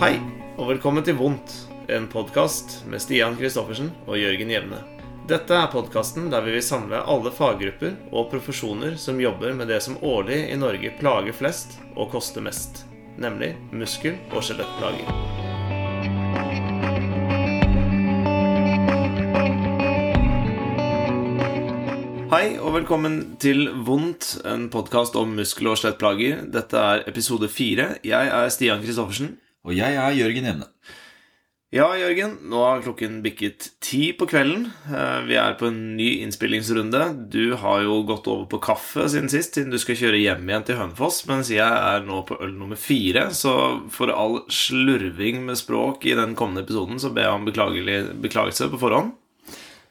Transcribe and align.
Hei, 0.00 0.14
og 0.56 0.70
velkommen 0.70 1.04
til 1.04 1.18
Vondt, 1.18 1.50
en 1.92 2.06
podkast 2.08 2.86
med 2.88 3.02
Stian 3.04 3.34
Christoffersen 3.36 3.90
og 4.06 4.14
Jørgen 4.16 4.48
Jevne. 4.48 4.78
Dette 5.28 5.52
er 5.52 5.66
podkasten 5.68 6.30
der 6.32 6.40
vi 6.46 6.54
vil 6.54 6.64
samle 6.64 7.02
alle 7.04 7.28
faggrupper 7.28 7.98
og 8.08 8.30
profesjoner 8.30 8.94
som 8.96 9.20
jobber 9.20 9.52
med 9.58 9.68
det 9.68 9.82
som 9.84 9.98
årlig 10.00 10.38
i 10.48 10.56
Norge 10.56 10.94
plager 10.96 11.36
flest 11.36 11.76
og 11.90 12.08
koster 12.14 12.40
mest, 12.40 12.86
nemlig 13.20 13.50
muskel- 13.76 14.16
og 14.32 14.40
skjelettplager. 14.40 15.04
Hei 22.32 22.56
og 22.56 22.72
velkommen 22.78 23.20
til 23.36 23.68
Vondt, 23.84 24.38
en 24.48 24.70
podkast 24.72 25.20
om 25.20 25.36
muskel- 25.36 25.74
og 25.74 25.76
skjelettplager. 25.76 26.48
Dette 26.56 26.88
er 26.88 27.06
episode 27.12 27.52
fire. 27.52 27.98
Jeg 28.00 28.32
er 28.40 28.48
Stian 28.48 28.80
Christoffersen. 28.80 29.34
Og 29.66 29.76
jeg 29.76 29.96
er 30.00 30.16
Jørgen 30.16 30.48
Jevne. 30.48 30.68
Ja, 31.70 31.84
Jørgen, 31.94 32.32
nå 32.50 32.64
har 32.64 32.80
klokken 32.82 33.20
bikket 33.22 33.68
ti 33.84 34.08
på 34.18 34.26
kvelden. 34.26 34.64
Eh, 34.90 35.20
Vi 35.28 35.36
er 35.38 35.54
på 35.54 35.68
en 35.68 35.94
ny 35.94 36.08
innspillingsrunde. 36.24 37.30
Du 37.30 37.54
har 37.54 37.84
jo 37.84 38.00
gått 38.08 38.26
over 38.26 38.48
på 38.50 38.58
kaffe 38.58 39.06
siden 39.06 39.30
sist, 39.30 39.54
siden 39.54 39.70
du 39.70 39.78
skal 39.78 39.94
kjøre 40.00 40.18
hjem 40.18 40.50
igjen 40.50 40.66
til 40.66 40.80
Hønefoss, 40.80 41.22
mens 41.30 41.52
jeg 41.54 41.62
er 41.62 42.02
nå 42.02 42.24
på 42.26 42.40
øl 42.42 42.56
nummer 42.58 42.74
fire. 42.74 43.28
Så 43.30 43.54
for 43.94 44.10
all 44.10 44.40
slurving 44.50 45.44
med 45.46 45.60
språk 45.62 46.08
i 46.10 46.16
den 46.18 46.34
kommende 46.34 46.66
episoden, 46.66 46.98
så 46.98 47.12
ber 47.14 47.28
jeg 47.28 47.38
om 47.38 47.46
beklagelse 47.46 48.66
på 48.72 48.82
forhånd. 48.82 49.14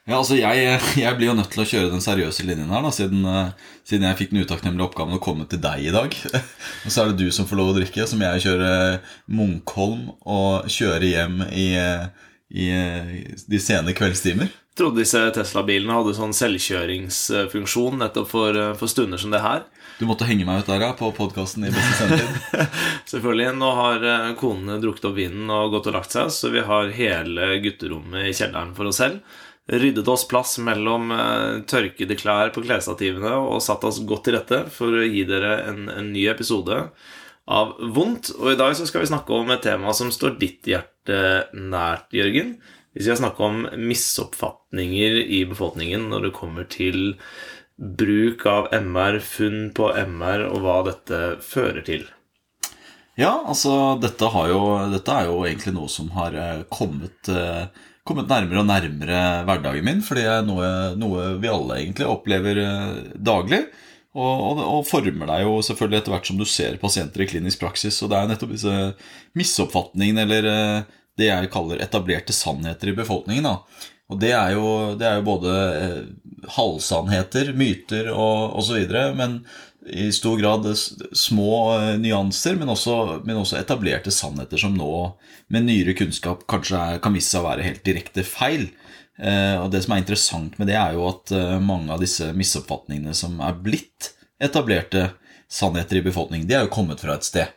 Ja, 0.09 0.17
altså 0.17 0.39
jeg, 0.39 0.79
jeg 0.97 1.17
blir 1.19 1.29
jo 1.29 1.35
nødt 1.37 1.51
til 1.53 1.61
å 1.61 1.67
kjøre 1.69 1.91
den 1.91 2.01
seriøse 2.01 2.45
linjen 2.47 2.71
her, 2.73 2.81
da, 2.81 2.89
siden, 2.93 3.25
eh, 3.29 3.51
siden 3.85 4.07
jeg 4.07 4.17
fikk 4.17 4.31
den 4.33 4.41
utakknemlige 4.41 4.87
oppgaven 4.87 5.19
å 5.19 5.21
komme 5.21 5.45
til 5.49 5.61
deg 5.61 5.83
i 5.85 5.91
dag. 5.93 6.15
og 6.85 6.87
så 6.89 7.03
er 7.03 7.11
det 7.11 7.19
du 7.19 7.35
som 7.35 7.45
får 7.45 7.59
lov 7.59 7.69
å 7.69 7.75
drikke, 7.77 8.07
som 8.09 8.23
jeg 8.25 8.41
kjører 8.47 8.97
Munkholm 9.29 10.07
og 10.25 10.65
kjører 10.65 11.05
hjem 11.11 11.43
i, 11.53 11.67
i 12.49 12.71
de 13.53 13.61
sene 13.61 13.93
kveldstimer. 13.93 14.49
Jeg 14.49 14.81
trodde 14.81 15.03
disse 15.03 15.21
Tesla-bilene 15.35 15.97
hadde 15.99 16.15
sånn 16.17 16.33
selvkjøringsfunksjon 16.33 17.99
nettopp 18.01 18.31
for, 18.31 18.57
for 18.79 18.89
stunder 18.89 19.21
som 19.21 19.35
det 19.35 19.43
her. 19.43 19.67
Du 19.99 20.07
måtte 20.07 20.25
henge 20.25 20.47
meg 20.47 20.63
ut 20.63 20.71
der, 20.71 20.85
ja, 20.87 20.93
på 20.95 21.11
podkasten 21.13 21.67
i 21.67 21.73
beste 21.75 21.97
sendetid. 21.99 22.73
Selvfølgelig. 23.11 23.51
Nå 23.59 23.69
har 23.75 24.07
eh, 24.07 24.29
konene 24.39 24.79
drukket 24.81 25.09
opp 25.11 25.17
vinen 25.19 25.51
og 25.51 25.75
gått 25.75 25.91
og 25.91 25.97
lagt 25.99 26.15
seg, 26.15 26.31
så 26.31 26.49
vi 26.53 26.63
har 26.65 26.93
hele 26.95 27.51
gutterommet 27.61 28.29
i 28.29 28.33
kjelleren 28.33 28.71
for 28.77 28.89
oss 28.89 29.01
selv. 29.03 29.19
Ryddet 29.69 30.07
oss 30.09 30.25
plass 30.29 30.57
mellom 30.65 31.11
eh, 31.13 31.61
tørkede 31.69 32.17
klær 32.17 32.53
på 32.55 32.63
klesstativene 32.65 33.35
og 33.37 33.61
satt 33.61 33.85
oss 33.85 34.01
godt 34.09 34.25
til 34.27 34.39
rette 34.39 34.63
for 34.73 34.97
å 34.97 35.05
gi 35.05 35.23
dere 35.29 35.59
en, 35.69 35.85
en 35.93 36.09
ny 36.15 36.25
episode 36.31 36.81
av 37.49 37.75
Vondt. 37.93 38.33
Og 38.39 38.53
i 38.53 38.57
dag 38.59 38.73
så 38.77 38.87
skal 38.89 39.05
vi 39.05 39.11
snakke 39.11 39.35
om 39.35 39.53
et 39.53 39.63
tema 39.65 39.93
som 39.97 40.09
står 40.13 40.39
ditt 40.41 40.69
hjerte 40.69 41.21
nært, 41.53 42.09
Jørgen. 42.17 42.57
Vi 42.97 43.05
skal 43.05 43.19
snakke 43.21 43.45
om 43.45 43.63
misoppfatninger 43.77 45.21
i 45.21 45.43
befolkningen 45.49 46.09
når 46.09 46.27
det 46.27 46.37
kommer 46.37 46.65
til 46.69 47.13
bruk 47.79 48.45
av 48.49 48.71
MR, 48.75 49.19
funn 49.23 49.69
på 49.75 49.91
MR, 49.95 50.49
og 50.49 50.65
hva 50.65 50.79
dette 50.89 51.19
fører 51.45 51.85
til. 51.85 52.09
Ja, 53.19 53.33
altså 53.51 53.97
dette, 53.99 54.27
jo, 54.49 54.59
dette 54.93 55.15
er 55.15 55.29
jo 55.29 55.43
egentlig 55.43 55.73
noe 55.75 55.91
som 55.91 56.11
har 56.15 56.35
eh, 56.39 56.65
kommet, 56.71 57.27
eh, 57.31 57.67
kommet 58.07 58.29
nærmere 58.31 58.63
og 58.63 58.69
nærmere 58.69 59.19
hverdagen 59.47 59.85
min. 59.85 60.01
For 60.05 60.19
det 60.19 60.25
er 60.29 60.47
noe, 60.47 60.69
noe 60.99 61.33
vi 61.41 61.51
alle 61.51 61.81
egentlig 61.81 62.09
opplever 62.09 62.61
eh, 62.63 62.97
daglig. 63.15 63.63
Og, 64.17 64.25
og, 64.25 64.61
og 64.63 64.87
former 64.89 65.29
deg 65.29 65.43
jo 65.45 65.59
selvfølgelig 65.65 65.99
etter 65.99 66.13
hvert 66.15 66.29
som 66.31 66.39
du 66.39 66.45
ser 66.49 66.79
pasienter 66.81 67.23
i 67.23 67.29
klinisk 67.29 67.61
praksis. 67.61 67.99
Og 68.03 68.11
det 68.11 68.19
er 68.19 68.31
nettopp 68.31 68.55
disse 68.55 68.75
misoppfatningene, 69.37 70.25
eller 70.25 70.49
eh, 70.49 70.97
det 71.19 71.29
jeg 71.29 71.53
kaller 71.53 71.83
etablerte 71.83 72.35
sannheter 72.35 72.91
i 72.91 72.97
befolkningen. 72.97 73.49
da. 73.49 73.87
Og 74.09 74.17
det 74.21 74.31
er 74.33 74.55
jo, 74.55 74.69
det 74.97 75.05
er 75.05 75.19
jo 75.19 75.27
både 75.27 75.55
eh, 75.77 75.99
halvsannheter, 76.55 77.51
myter 77.57 78.09
og 78.15 78.57
osv., 78.57 78.87
men 79.19 79.43
i 79.89 80.11
stor 80.13 80.37
grad 80.39 80.67
små 81.11 81.53
eh, 81.77 81.95
nyanser, 82.01 82.55
men 82.59 82.69
også, 82.69 83.21
men 83.25 83.39
også 83.41 83.59
etablerte 83.59 84.13
sannheter 84.13 84.61
som 84.61 84.77
nå, 84.77 84.91
med 85.53 85.67
nyere 85.67 85.95
kunnskap, 85.97 86.45
kanskje 86.49 86.79
er, 86.79 87.01
kan 87.03 87.15
vise 87.15 87.33
seg 87.33 87.43
å 87.43 87.49
være 87.49 87.65
helt 87.65 87.83
direkte 87.87 88.25
feil. 88.27 88.69
Eh, 89.19 89.55
og 89.59 89.71
det 89.73 89.83
som 89.83 89.95
er 89.95 90.03
interessant 90.03 90.59
med 90.59 90.71
det, 90.71 90.77
er 90.79 90.95
jo 90.95 91.07
at 91.09 91.33
eh, 91.35 91.57
mange 91.63 91.91
av 91.93 92.03
disse 92.03 92.31
misoppfatningene 92.35 93.15
som 93.17 93.39
er 93.43 93.57
blitt 93.59 94.13
etablerte 94.39 95.09
sannheter 95.51 95.99
i 95.99 96.05
befolkningen, 96.05 96.47
de 96.47 96.55
er 96.55 96.67
jo 96.67 96.73
kommet 96.73 97.01
fra 97.03 97.17
et 97.17 97.27
sted. 97.27 97.55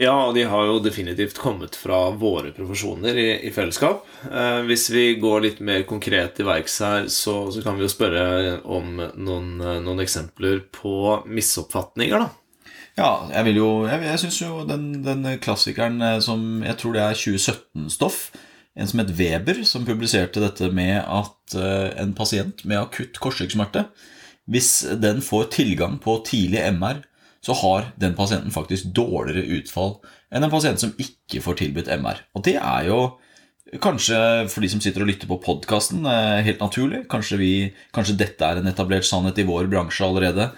Ja, 0.00 0.14
og 0.30 0.32
de 0.32 0.46
har 0.48 0.64
jo 0.64 0.78
definitivt 0.80 1.36
kommet 1.36 1.74
fra 1.76 2.06
våre 2.16 2.54
profesjoner 2.56 3.18
i, 3.20 3.28
i 3.44 3.50
fellesskap. 3.52 4.06
Eh, 4.24 4.60
hvis 4.64 4.86
vi 4.94 5.02
går 5.20 5.42
litt 5.44 5.58
mer 5.60 5.82
konkret 5.88 6.38
til 6.38 6.48
verks 6.48 6.78
her, 6.80 7.08
så, 7.12 7.34
så 7.52 7.60
kan 7.60 7.76
vi 7.76 7.84
jo 7.84 7.92
spørre 7.92 8.22
om 8.64 8.94
noen, 8.96 9.50
eh, 9.60 9.80
noen 9.84 10.00
eksempler 10.00 10.62
på 10.72 11.18
misoppfatninger, 11.28 12.24
da. 12.24 12.30
Ja, 12.98 13.10
jeg 13.30 13.46
vil 13.46 13.60
jo 13.60 13.68
Jeg, 13.86 14.02
jeg 14.02 14.20
syns 14.24 14.38
jo 14.40 14.64
den, 14.68 14.86
den 15.04 15.22
klassikeren 15.40 16.00
eh, 16.02 16.16
som 16.24 16.64
Jeg 16.64 16.76
tror 16.80 16.96
det 16.96 17.04
er 17.04 17.20
2017-stoff. 17.20 18.22
En 18.80 18.88
som 18.88 19.02
het 19.02 19.12
Weber, 19.18 19.62
som 19.68 19.84
publiserte 19.84 20.42
dette 20.42 20.70
med 20.74 20.96
at 21.02 21.58
eh, 21.58 21.90
en 22.00 22.16
pasient 22.16 22.64
med 22.64 22.80
akutt 22.80 23.20
korsryggsmerte 23.20 23.84
Hvis 24.50 24.72
den 25.02 25.20
får 25.24 25.52
tilgang 25.60 26.00
på 26.02 26.16
tidlig 26.26 26.64
MR, 26.78 27.04
så 27.44 27.56
har 27.62 27.90
den 28.00 28.14
pasienten 28.18 28.52
faktisk 28.52 28.92
dårligere 28.96 29.60
utfall 29.60 29.96
enn 30.30 30.44
en 30.44 30.52
pasient 30.52 30.82
som 30.82 30.92
ikke 31.00 31.40
får 31.44 31.62
tilbudt 31.62 31.90
MR. 32.00 32.20
Og 32.36 32.44
det 32.46 32.58
er 32.60 32.90
jo 32.90 33.00
Kanskje 33.78 34.16
for 34.50 34.64
de 34.64 34.68
som 34.72 34.80
sitter 34.82 35.04
og 35.04 35.10
lytter 35.12 35.28
på 35.30 35.36
podkasten, 35.44 36.02
helt 36.42 36.58
naturlig. 36.58 37.04
Kanskje, 37.12 37.36
vi, 37.38 37.50
kanskje 37.94 38.16
dette 38.18 38.42
er 38.42 38.58
en 38.58 38.66
etablert 38.66 39.06
sannhet 39.06 39.38
i 39.38 39.46
vår 39.46 39.68
bransje 39.70 40.02
allerede. 40.02 40.48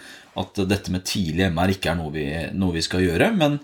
At 0.40 0.56
dette 0.64 0.94
med 0.94 1.04
tidlig 1.04 1.50
MR 1.52 1.74
ikke 1.74 1.90
er 1.92 1.98
noe 1.98 2.12
vi, 2.14 2.24
noe 2.56 2.72
vi 2.72 2.84
skal 2.84 3.04
gjøre. 3.04 3.28
Men, 3.36 3.58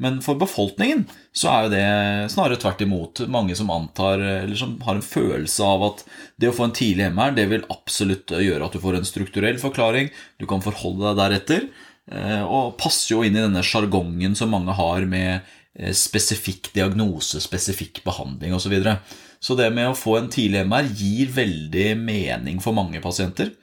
men 0.00 0.22
for 0.24 0.40
befolkningen 0.40 1.04
så 1.36 1.50
er 1.52 1.66
jo 1.66 1.72
det 1.74 1.84
snarere 2.32 2.56
tvert 2.62 2.86
imot. 2.86 3.26
Mange 3.28 3.58
som 3.58 3.74
antar, 3.74 4.22
eller 4.46 4.56
som 4.56 4.78
har 4.86 4.96
en 4.96 5.04
følelse 5.04 5.68
av 5.76 5.84
at 5.90 6.04
det 6.40 6.48
å 6.48 6.56
få 6.56 6.70
en 6.70 6.76
tidlig 6.80 7.10
MR, 7.12 7.36
det 7.36 7.50
vil 7.52 7.68
absolutt 7.74 8.32
gjøre 8.32 8.64
at 8.64 8.78
du 8.78 8.80
får 8.80 8.96
en 9.02 9.10
strukturell 9.10 9.60
forklaring. 9.60 10.08
Du 10.40 10.48
kan 10.48 10.64
forholde 10.64 11.10
deg 11.10 11.20
deretter. 11.20 11.68
Eh, 12.12 12.42
Og 12.42 12.76
passer 12.80 13.14
jo 13.14 13.22
inn 13.24 13.36
i 13.36 13.44
denne 13.44 13.64
sjargongen 13.66 14.36
som 14.38 14.52
mange 14.54 14.74
har 14.76 15.06
med 15.08 15.40
eh, 15.74 15.94
spesifikk 15.96 16.72
diagnose, 16.76 17.40
spesifikk 17.44 18.02
behandling 18.06 18.56
osv. 18.56 18.66
Så, 18.66 18.74
videre. 18.74 18.98
så 19.40 19.58
det 19.58 19.70
med 19.74 19.90
å 19.90 19.98
få 19.98 20.18
en 20.20 20.30
tidlig 20.32 20.64
MR 20.66 20.90
gir 20.92 21.32
veldig 21.36 21.90
mening 22.02 22.62
for 22.64 22.76
mange 22.76 23.02
pasienter. 23.04 23.54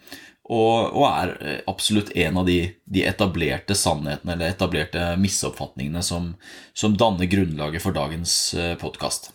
Og, 0.43 0.91
og 0.91 1.05
er 1.07 1.35
eh, 1.39 1.61
absolutt 1.71 2.11
en 2.19 2.41
av 2.41 2.49
de, 2.49 2.59
de 2.83 3.05
etablerte 3.07 3.77
sannhetene 3.79 4.35
eller 4.35 4.51
etablerte 4.51 5.13
misoppfatningene 5.21 6.03
som, 6.03 6.33
som 6.75 6.97
danner 6.99 7.31
grunnlaget 7.31 7.83
for 7.83 7.95
dagens 7.95 8.55
podkast. 8.81 9.31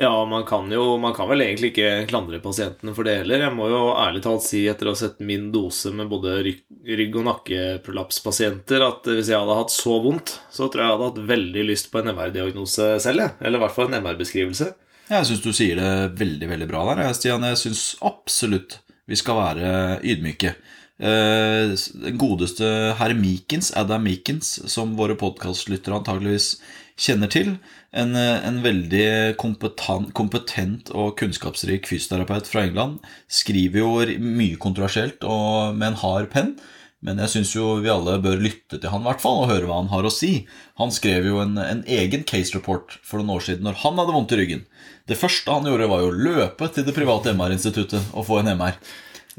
Ja, 0.00 0.24
man 0.24 0.46
kan 0.48 0.70
jo 0.72 0.96
Man 0.96 1.12
kan 1.12 1.28
vel 1.28 1.42
egentlig 1.44 1.74
ikke 1.74 2.06
klandre 2.08 2.38
pasientene 2.40 2.94
for 2.96 3.04
det 3.04 3.18
heller. 3.18 3.42
Jeg 3.44 3.52
må 3.52 3.66
jo 3.68 3.80
ærlig 4.00 4.22
talt 4.24 4.46
si, 4.46 4.62
etter 4.70 4.88
å 4.88 4.94
ha 4.94 5.00
sett 5.02 5.20
min 5.20 5.50
dose 5.52 5.92
med 5.92 6.08
både 6.08 6.38
rygg, 6.46 7.18
og 7.20 7.26
nakkeprolapspasienter, 7.28 8.80
at 8.86 9.10
hvis 9.10 9.28
jeg 9.28 9.36
hadde 9.36 9.58
hatt 9.58 9.74
så 9.74 9.98
vondt, 10.00 10.38
så 10.48 10.70
tror 10.70 10.80
jeg 10.80 10.88
jeg 10.88 10.96
hadde 10.96 11.10
hatt 11.10 11.22
veldig 11.34 11.66
lyst 11.68 11.90
på 11.92 12.00
en 12.00 12.14
MR-diagnose 12.14 12.94
selv. 13.04 13.36
Eller 13.44 13.60
i 13.60 13.64
hvert 13.66 13.76
fall 13.76 13.90
en 13.90 14.00
MR-beskrivelse. 14.00 14.70
Jeg 15.10 15.26
syns 15.26 15.44
du 15.44 15.52
sier 15.52 15.76
det 15.76 15.92
veldig 16.16 16.48
veldig 16.48 16.70
bra 16.70 16.86
der, 16.94 17.04
Stian. 17.18 17.44
Jeg 17.50 17.60
syns 17.60 17.84
absolutt 18.00 18.78
vi 19.10 19.18
skal 19.18 19.36
være 19.36 19.70
ydmyke. 20.06 20.54
Eh, 21.00 21.72
Den 21.76 22.18
godeste 22.20 22.94
herr 22.96 23.12
Meekins, 23.16 23.72
Adam 23.76 24.04
Meekins, 24.06 24.60
som 24.70 24.96
våre 24.96 25.16
podkastlyttere 25.18 25.96
antageligvis 26.00 26.54
kjenner 27.00 27.30
til, 27.32 27.54
en, 27.96 28.12
eh, 28.14 28.42
en 28.46 28.60
veldig 28.64 29.36
kompetent, 29.40 30.12
kompetent 30.14 30.92
og 30.92 31.16
kunnskapsrik 31.20 31.88
fysioterapeut 31.88 32.50
fra 32.50 32.66
England, 32.68 33.00
skriver 33.28 33.80
jo 33.80 34.20
mye 34.20 34.60
kontroversielt 34.60 35.24
og 35.24 35.74
med 35.76 35.92
en 35.92 36.02
hard 36.04 36.30
penn. 36.34 36.54
Men 37.00 37.16
jeg 37.22 37.32
syns 37.32 37.54
jo 37.56 37.78
vi 37.80 37.88
alle 37.88 38.18
bør 38.20 38.36
lytte 38.36 38.76
til 38.76 38.90
han 38.92 39.00
i 39.00 39.08
hvert 39.08 39.22
fall 39.22 39.38
og 39.40 39.48
høre 39.48 39.64
hva 39.68 39.78
han 39.78 39.88
har 39.88 40.04
å 40.04 40.12
si. 40.12 40.44
Han 40.76 40.92
skrev 40.92 41.30
jo 41.30 41.38
en, 41.40 41.56
en 41.56 41.80
egen 41.88 42.26
case 42.28 42.52
report 42.52 42.98
for 43.00 43.22
noen 43.22 43.38
år 43.38 43.46
siden 43.46 43.64
når 43.64 43.80
han 43.86 43.96
hadde 43.96 44.16
vondt 44.16 44.34
i 44.36 44.40
ryggen. 44.42 44.66
Det 45.08 45.16
første 45.16 45.48
han 45.48 45.64
gjorde, 45.64 45.88
var 45.88 46.04
jo 46.04 46.10
å 46.12 46.18
løpe 46.28 46.68
til 46.68 46.84
det 46.84 46.94
private 46.94 47.32
MR-instituttet 47.32 48.12
og 48.12 48.28
få 48.28 48.42
en 48.42 48.52
MR. 48.52 48.76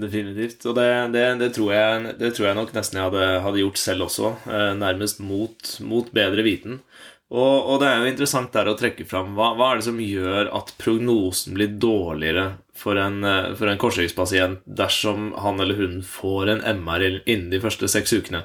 Definitivt. 0.02 0.66
Og 0.66 0.76
det, 0.78 0.90
det, 1.14 1.24
det, 1.42 1.52
tror 1.56 1.70
jeg, 1.76 2.16
det 2.18 2.32
tror 2.36 2.50
jeg 2.50 2.58
nok 2.58 2.74
nesten 2.76 2.98
jeg 2.98 3.10
hadde, 3.12 3.28
hadde 3.46 3.62
gjort 3.62 3.82
selv 3.82 4.08
også. 4.08 4.34
Eh, 4.50 4.72
nærmest 4.80 5.22
mot, 5.24 5.74
mot 5.86 6.10
bedre 6.16 6.46
viten. 6.48 6.82
Og, 7.32 7.68
og 7.72 7.78
det 7.80 7.88
er 7.88 8.02
jo 8.02 8.10
interessant 8.12 8.52
der 8.52 8.68
å 8.68 8.76
trekke 8.76 9.06
fram 9.08 9.38
hva, 9.38 9.54
hva 9.56 9.70
er 9.72 9.80
det 9.80 9.88
som 9.88 10.00
gjør 10.04 10.50
at 10.58 10.74
prognosen 10.82 11.56
blir 11.56 11.78
dårligere 11.80 12.48
for 12.76 13.00
en, 13.00 13.22
eh, 13.24 13.54
for 13.56 13.72
en 13.72 13.80
korsryggspasient 13.80 14.66
dersom 14.68 15.32
han 15.40 15.64
eller 15.64 15.80
hun 15.80 16.02
får 16.04 16.52
en 16.52 16.66
MR 16.82 17.06
innen 17.22 17.48
de 17.54 17.62
første 17.64 17.88
seks 17.92 18.12
ukene? 18.12 18.44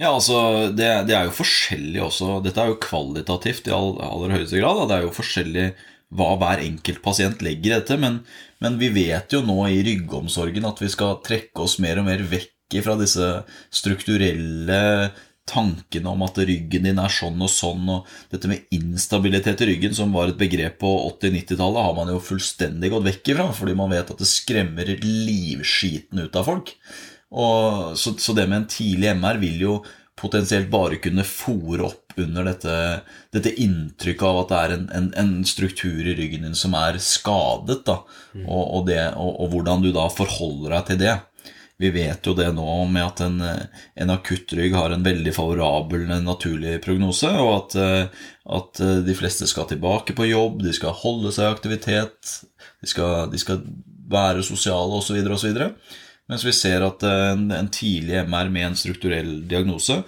Ja, 0.00 0.10
altså, 0.10 0.68
det, 0.74 0.90
det, 1.08 1.16
er 1.16 1.28
jo 1.28 1.38
forskjellig 1.38 2.02
også. 2.04 2.40
Dette 2.44 2.60
er 2.60 2.72
jo 2.72 2.80
kvalitativt 2.82 3.68
i 3.70 3.74
all, 3.76 3.94
aller 4.02 4.36
høyeste 4.36 4.60
grad. 4.60 4.80
Da. 4.82 4.86
Det 4.90 4.96
er 4.98 5.06
jo 5.06 5.16
forskjellig 5.16 5.66
hva 6.12 6.32
hver 6.40 6.62
enkelt 6.64 7.00
pasient 7.04 7.44
legger 7.44 7.70
i 7.70 7.76
dette. 7.78 7.98
Men, 8.00 8.22
men, 8.64 8.80
vi 8.80 8.90
vet 8.92 9.32
jo 9.32 9.44
nå 9.46 9.58
i 9.70 9.82
ryggomsorgen 9.86 10.68
at 10.68 10.82
vi 10.82 10.90
skal 10.92 11.20
trekke 11.24 11.64
oss 11.64 11.78
mer 11.82 12.02
og 12.02 12.08
mer 12.10 12.24
vekk 12.28 12.80
fra 12.82 12.96
disse 13.00 13.28
strukturelle 13.72 14.82
tankene 15.52 16.12
om 16.12 16.24
at 16.26 16.40
ryggen 16.40 16.88
din 16.88 17.00
er 17.02 17.12
sånn 17.12 17.40
og 17.44 17.52
sånn, 17.52 17.86
og 17.92 18.10
dette 18.32 18.50
med 18.50 18.66
instabilitet 18.74 19.62
i 19.64 19.70
ryggen, 19.72 19.96
som 19.96 20.12
var 20.16 20.32
et 20.32 20.40
begrep 20.40 20.78
på 20.82 20.92
80-90-tallet, 21.12 21.86
har 21.86 21.96
man 21.98 22.12
jo 22.14 22.20
fullstendig 22.24 22.92
gått 22.92 23.08
vekk 23.10 23.32
ifra, 23.34 23.48
fordi 23.56 23.78
man 23.78 23.92
vet 23.92 24.12
at 24.14 24.22
det 24.22 24.30
skremmer 24.30 24.94
livskiten 25.04 26.24
ut 26.24 26.38
av 26.38 26.48
folk. 26.48 26.76
Og, 27.32 27.92
så, 27.96 28.14
så, 28.20 28.34
det 28.36 28.48
med 28.48 28.62
en 28.62 28.70
tidlig 28.70 29.12
MR 29.16 29.40
vil 29.40 29.60
jo 29.64 29.76
potensielt 30.22 30.68
bare 30.70 31.00
kunne 31.02 31.24
fòre 31.26 31.86
opp 31.86 32.18
under 32.20 32.44
dette, 32.44 32.74
dette, 33.32 33.54
inntrykket 33.64 34.26
av 34.28 34.40
at 34.42 34.50
det 34.50 34.58
er 34.58 34.74
en, 34.74 34.84
en, 34.98 35.06
en, 35.18 35.32
struktur 35.48 36.04
i 36.04 36.14
ryggen 36.18 36.44
din 36.44 36.58
som 36.58 36.76
er 36.76 36.98
skadet, 37.02 37.80
da, 37.88 38.02
mm. 38.36 38.44
og, 38.44 38.62
og, 38.62 38.82
det, 38.90 39.00
og, 39.16 39.32
og, 39.32 39.54
hvordan 39.54 39.84
du 39.84 39.88
da 39.96 40.06
forholder 40.12 40.76
deg 40.76 40.90
til 40.90 41.00
det. 41.06 41.16
Vi 41.82 41.90
vet 41.90 42.26
jo 42.26 42.34
det 42.38 42.48
nå 42.54 42.66
med 42.92 43.02
at 43.02 43.22
en, 43.24 43.40
en 43.42 44.14
akuttrygg 44.14 44.74
har 44.76 44.94
en 44.94 45.02
veldig 45.02 45.32
favorabel 45.34 46.06
naturlig 46.22 46.76
prognose, 46.84 47.30
og 47.42 47.52
at, 47.56 47.76
at, 48.58 48.82
de 49.06 49.16
fleste 49.18 49.48
skal 49.50 49.66
tilbake 49.70 50.14
på 50.14 50.28
jobb, 50.30 50.62
de 50.62 50.74
skal 50.76 50.94
holde 51.02 51.32
seg 51.34 51.48
i 51.48 51.56
aktivitet, 51.56 52.36
de 52.82 52.90
skal, 52.90 53.32
de 53.32 53.40
skal 53.42 53.64
være 54.12 54.44
sosiale 54.46 55.00
osv. 55.00 55.18
osv. 55.34 55.58
Mens 56.30 56.44
vi 56.46 56.54
ser 56.54 56.84
at 56.86 57.02
en, 57.08 57.48
en 57.54 57.72
tidlig 57.72 58.22
MR 58.28 58.52
med 58.52 58.68
en 58.70 58.78
strukturell 58.78 59.40
diagnose 59.50 60.02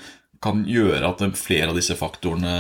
kan 0.45 0.63
gjøre 0.69 1.09
at 1.09 1.25
flere 1.41 1.73
av 1.73 1.79
disse 1.79 1.97
faktorene 1.99 2.55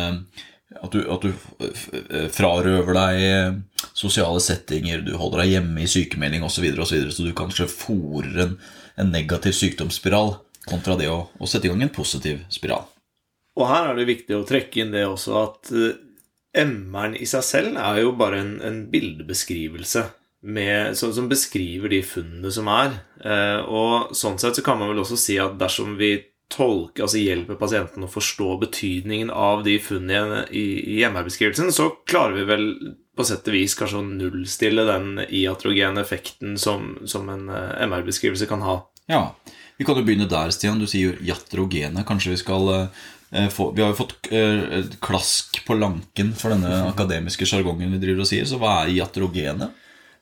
At 0.74 0.90
du, 0.90 1.04
at 1.06 1.22
du 1.22 2.28
frarøver 2.34 2.96
deg 2.96 3.60
sosiale 3.94 4.40
settinger, 4.42 5.04
du 5.06 5.14
holder 5.18 5.44
deg 5.44 5.52
hjemme 5.54 5.84
i 5.84 5.90
sykemelding 5.90 6.42
osv., 6.42 6.56
så, 6.56 6.64
videre, 6.64 6.82
og 6.82 6.90
så, 6.90 6.96
videre, 6.96 7.14
så 7.14 7.26
du 7.26 7.36
kanskje 7.36 7.70
fòrer 7.70 8.40
en, 8.48 8.56
en, 8.98 9.12
negativ 9.14 9.54
sykdomsspiral 9.54 10.34
kontra 10.66 10.96
det 10.98 11.10
å, 11.12 11.28
å 11.38 11.48
sette 11.48 11.68
i 11.68 11.72
gang 11.72 11.84
en 11.86 11.94
positiv 11.94 12.42
spiral. 12.52 12.88
Og 13.54 13.68
her 13.70 13.92
er 13.92 13.98
det 13.98 14.08
viktig 14.08 14.34
å 14.34 14.46
trekke 14.48 14.82
inn 14.82 14.90
det 14.94 15.04
også 15.06 15.38
at 15.38 15.70
eh, 15.78 16.00
MR-en 16.64 17.14
i 17.18 17.26
seg 17.28 17.46
selv 17.46 17.78
er 17.78 18.02
jo 18.02 18.14
bare 18.18 18.40
en, 18.42 18.54
en 18.66 18.80
bildebeskrivelse 18.90 20.04
med, 20.44 20.96
som, 20.98 21.12
som, 21.14 21.28
beskriver 21.30 21.92
de 21.92 22.02
funnene 22.04 22.50
som 22.52 22.68
er. 22.72 22.98
Eh, 23.22 23.60
og 23.62 24.14
sånn 24.16 24.40
sett 24.42 24.58
så 24.58 24.64
kan 24.66 24.80
man 24.80 24.90
vel 24.90 25.04
også 25.04 25.18
si 25.20 25.38
at 25.40 25.54
dersom 25.60 25.94
vi 26.00 26.16
tolker, 26.52 27.06
altså 27.06 27.22
hjelper 27.22 27.58
pasienten 27.58 28.04
å 28.04 28.10
forstå 28.10 28.58
betydningen 28.66 29.30
av 29.30 29.62
de 29.66 29.78
funnene 29.82 30.44
i, 30.50 30.66
i 30.98 31.00
MR-beskrivelsen, 31.06 31.70
så 31.74 31.92
klarer 32.10 32.36
vi 32.40 32.50
vel 32.50 32.68
på 33.14 33.24
sett 33.26 33.46
og 33.48 33.54
vis 33.54 33.76
kanskje 33.78 34.00
å 34.00 34.06
nullstille 34.06 34.84
den 34.88 35.20
iatrogene 35.24 36.02
effekten 36.02 36.56
som, 36.60 36.94
som 37.10 37.28
en 37.30 37.46
eh, 37.48 37.84
MR-beskrivelse 37.86 38.48
kan 38.50 38.64
ha. 38.66 38.80
Ja, 39.10 39.22
vi 39.78 39.86
kan 39.86 39.98
jo 39.98 40.06
begynne 40.06 40.28
der, 40.30 40.50
Stian. 40.54 40.80
Du 40.80 40.88
sier 40.90 41.18
iatrogene. 41.22 42.06
Kanskje 42.08 42.34
vi 42.34 42.40
skal 42.40 42.70
eh, 42.74 43.48
få 43.52 43.70
Vi 43.76 43.84
har 43.84 43.92
jo 43.92 44.00
fått 44.00 44.30
eh, 44.34 44.90
klask 45.04 45.62
på 45.66 45.78
lanken 45.78 46.34
for 46.38 46.54
denne 46.54 46.82
akademiske 46.92 47.46
sjargongen 47.48 47.94
vi 47.94 48.02
driver 48.02 48.26
og 48.26 48.30
sier, 48.30 48.48
så 48.48 48.58
hva 48.62 48.80
er 48.82 48.94
iatrogene? 48.98 49.70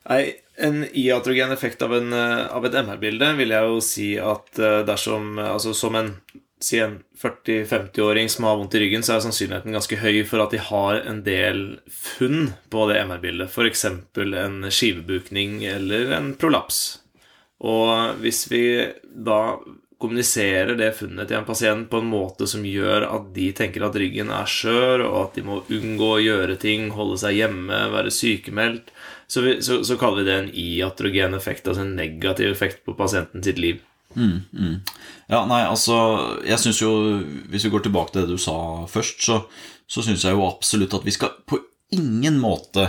Nei, 0.09 0.23
En 0.53 0.83
iatrogen 0.85 1.49
effekt 1.49 1.81
av, 1.81 1.95
en, 1.97 2.11
av 2.13 2.65
et 2.67 2.75
MR-bilde 2.77 3.31
vil 3.39 3.55
jeg 3.55 3.69
jo 3.71 3.77
si 3.81 4.09
at 4.21 4.59
dersom 4.85 5.39
Altså 5.41 5.71
som 5.73 5.95
en 5.97 6.11
si 6.63 6.79
en 6.83 6.97
40-50-åring 7.19 8.31
som 8.31 8.47
har 8.47 8.57
vondt 8.59 8.75
i 8.77 8.83
ryggen, 8.83 9.05
så 9.05 9.17
er 9.17 9.23
sannsynligheten 9.25 9.75
ganske 9.75 9.99
høy 10.01 10.23
for 10.29 10.43
at 10.43 10.55
de 10.55 10.61
har 10.63 11.03
en 11.03 11.21
del 11.25 11.63
funn 11.91 12.53
på 12.73 12.87
det 12.89 12.99
MR-bildet. 13.03 13.51
F.eks. 13.51 13.85
en 13.85 14.59
skivebukning 14.71 15.63
eller 15.69 16.15
en 16.17 16.33
prolaps. 16.39 16.83
Og 17.63 18.19
hvis 18.23 18.45
vi 18.51 18.65
da 19.03 19.39
kommuniserer 20.03 20.75
det 20.75 20.89
funnet 20.97 21.29
til 21.29 21.37
en 21.37 21.45
pasient 21.47 21.85
på 21.87 22.01
en 22.01 22.09
måte 22.11 22.47
som 22.49 22.65
gjør 22.67 23.05
at 23.07 23.29
de 23.35 23.45
tenker 23.55 23.85
at 23.87 23.95
ryggen 23.95 24.33
er 24.35 24.49
skjør, 24.51 25.05
og 25.05 25.19
at 25.21 25.37
de 25.37 25.45
må 25.47 25.61
unngå 25.71 26.09
å 26.17 26.23
gjøre 26.23 26.57
ting, 26.59 26.89
holde 26.97 27.21
seg 27.21 27.37
hjemme, 27.37 27.79
være 27.93 28.11
sykemeldt, 28.11 28.91
så, 29.31 29.45
vi, 29.45 29.55
så, 29.63 29.79
så, 29.87 29.95
kaller 29.97 30.21
vi 30.21 30.27
det 30.27 30.35
en 30.35 30.51
iatrogen 30.51 31.37
effekt, 31.37 31.69
altså 31.69 31.85
en 31.85 31.95
negativ 31.95 32.51
effekt 32.51 32.83
på 32.83 32.97
pasienten 32.99 33.45
sitt 33.45 33.61
liv. 33.63 33.79
Mm, 34.15 34.39
mm. 34.53 34.75
Ja, 35.31 35.39
nei, 35.49 35.63
altså 35.65 35.95
Jeg 36.45 36.59
syns 36.61 36.81
jo 36.83 36.91
Hvis 37.49 37.63
vi 37.65 37.71
går 37.73 37.85
tilbake 37.87 38.13
til 38.13 38.25
det 38.25 38.35
du 38.35 38.41
sa 38.41 38.85
først, 38.89 39.23
så, 39.25 39.39
så 39.89 40.03
syns 40.05 40.25
jeg 40.27 40.37
jo 40.37 40.45
absolutt 40.47 40.93
at 40.97 41.07
vi 41.07 41.15
skal 41.15 41.33
på 41.49 41.61
ingen 41.93 42.39
måte 42.41 42.87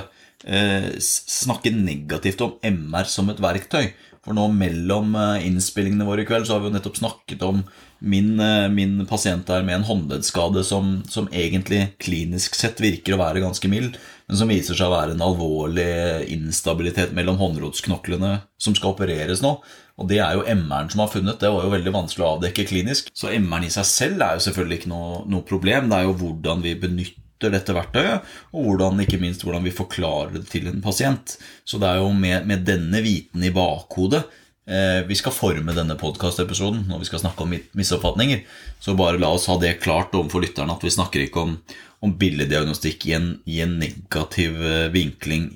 eh, 0.49 0.95
snakke 1.01 1.73
negativt 1.75 2.41
om 2.41 2.55
MR 2.65 3.09
som 3.11 3.29
et 3.29 3.43
verktøy. 3.43 3.91
For 4.25 4.33
nå 4.33 4.47
mellom 4.57 5.13
eh, 5.21 5.45
innspillingene 5.51 6.07
våre 6.09 6.25
i 6.25 6.29
kveld 6.29 6.49
så 6.49 6.55
har 6.55 6.63
vi 6.63 6.71
jo 6.71 6.77
nettopp 6.79 6.97
snakket 7.03 7.45
om 7.45 7.61
min, 8.01 8.31
eh, 8.41 8.71
min 8.73 9.03
pasient 9.11 9.45
der 9.51 9.67
med 9.67 9.77
en 9.77 9.87
håndleddsskade 9.91 10.65
som, 10.65 11.03
som 11.05 11.29
egentlig 11.29 11.91
klinisk 12.01 12.57
sett 12.57 12.81
virker 12.81 13.19
å 13.19 13.21
være 13.21 13.45
ganske 13.45 13.69
mild 13.69 14.01
men 14.27 14.41
som 14.41 14.49
viser 14.49 14.77
seg 14.77 14.89
å 14.89 14.95
være 14.95 15.15
en 15.15 15.25
alvorlig 15.25 15.89
instabilitet 16.33 17.13
mellom 17.17 17.37
håndrodsknoklene 17.41 18.39
som 18.61 18.77
skal 18.77 18.95
opereres 18.95 19.43
nå. 19.45 19.59
Og 20.01 20.09
det 20.11 20.19
er 20.19 20.35
jo 20.35 20.47
MR-en 20.47 20.91
som 20.91 21.05
har 21.05 21.11
funnet. 21.13 21.39
Det 21.41 21.51
var 21.55 21.67
jo 21.67 21.75
veldig 21.75 21.93
vanskelig 21.95 22.25
å 22.25 22.31
avdekke 22.37 22.67
klinisk. 22.67 23.13
Så 23.15 23.31
MR-en 23.31 23.69
i 23.69 23.75
seg 23.75 23.87
selv 23.87 24.25
er 24.27 24.39
jo 24.39 24.47
selvfølgelig 24.49 24.81
ikke 24.81 24.91
noe, 24.91 25.21
noe 25.31 25.47
problem. 25.47 25.91
Det 25.91 26.01
er 26.01 26.09
jo 26.09 26.17
hvordan 26.23 26.65
vi 26.65 26.75
benytter 26.83 27.53
dette 27.55 27.75
verktøyet, 27.77 28.31
og 28.57 28.67
hvordan, 28.69 29.03
ikke 29.05 29.21
minst 29.21 29.43
hvordan 29.45 29.67
vi 29.67 29.75
forklarer 29.75 30.39
det 30.39 30.47
til 30.51 30.71
en 30.71 30.81
pasient. 30.83 31.37
Så 31.69 31.79
det 31.83 31.91
er 31.91 32.01
jo 32.01 32.09
med, 32.17 32.49
med 32.49 32.65
denne 32.67 33.03
viten 33.05 33.45
i 33.45 33.53
bakhodet 33.55 34.23
eh, 34.67 35.01
vi 35.07 35.17
skal 35.19 35.35
forme 35.35 35.75
denne 35.77 35.97
podkastepisoden 36.01 36.87
når 36.89 37.03
vi 37.03 37.09
skal 37.11 37.23
snakke 37.25 37.45
om 37.45 37.55
misoppfatninger. 37.77 38.45
Så 38.81 38.97
bare 38.99 39.21
la 39.21 39.33
oss 39.37 39.49
ha 39.51 39.59
det 39.61 39.79
klart 39.85 40.15
overfor 40.17 40.45
lytterne 40.45 40.75
at 40.75 40.85
vi 40.85 40.95
snakker 40.95 41.27
ikke 41.27 41.45
om, 41.45 41.59
om 42.05 42.15
billeddiagnostikk 42.21 43.09
i 43.11 43.19
i 43.57 43.61
en 43.65 43.79
negativ 43.83 44.57
eh, 44.63 44.89
vinkling 44.95 45.53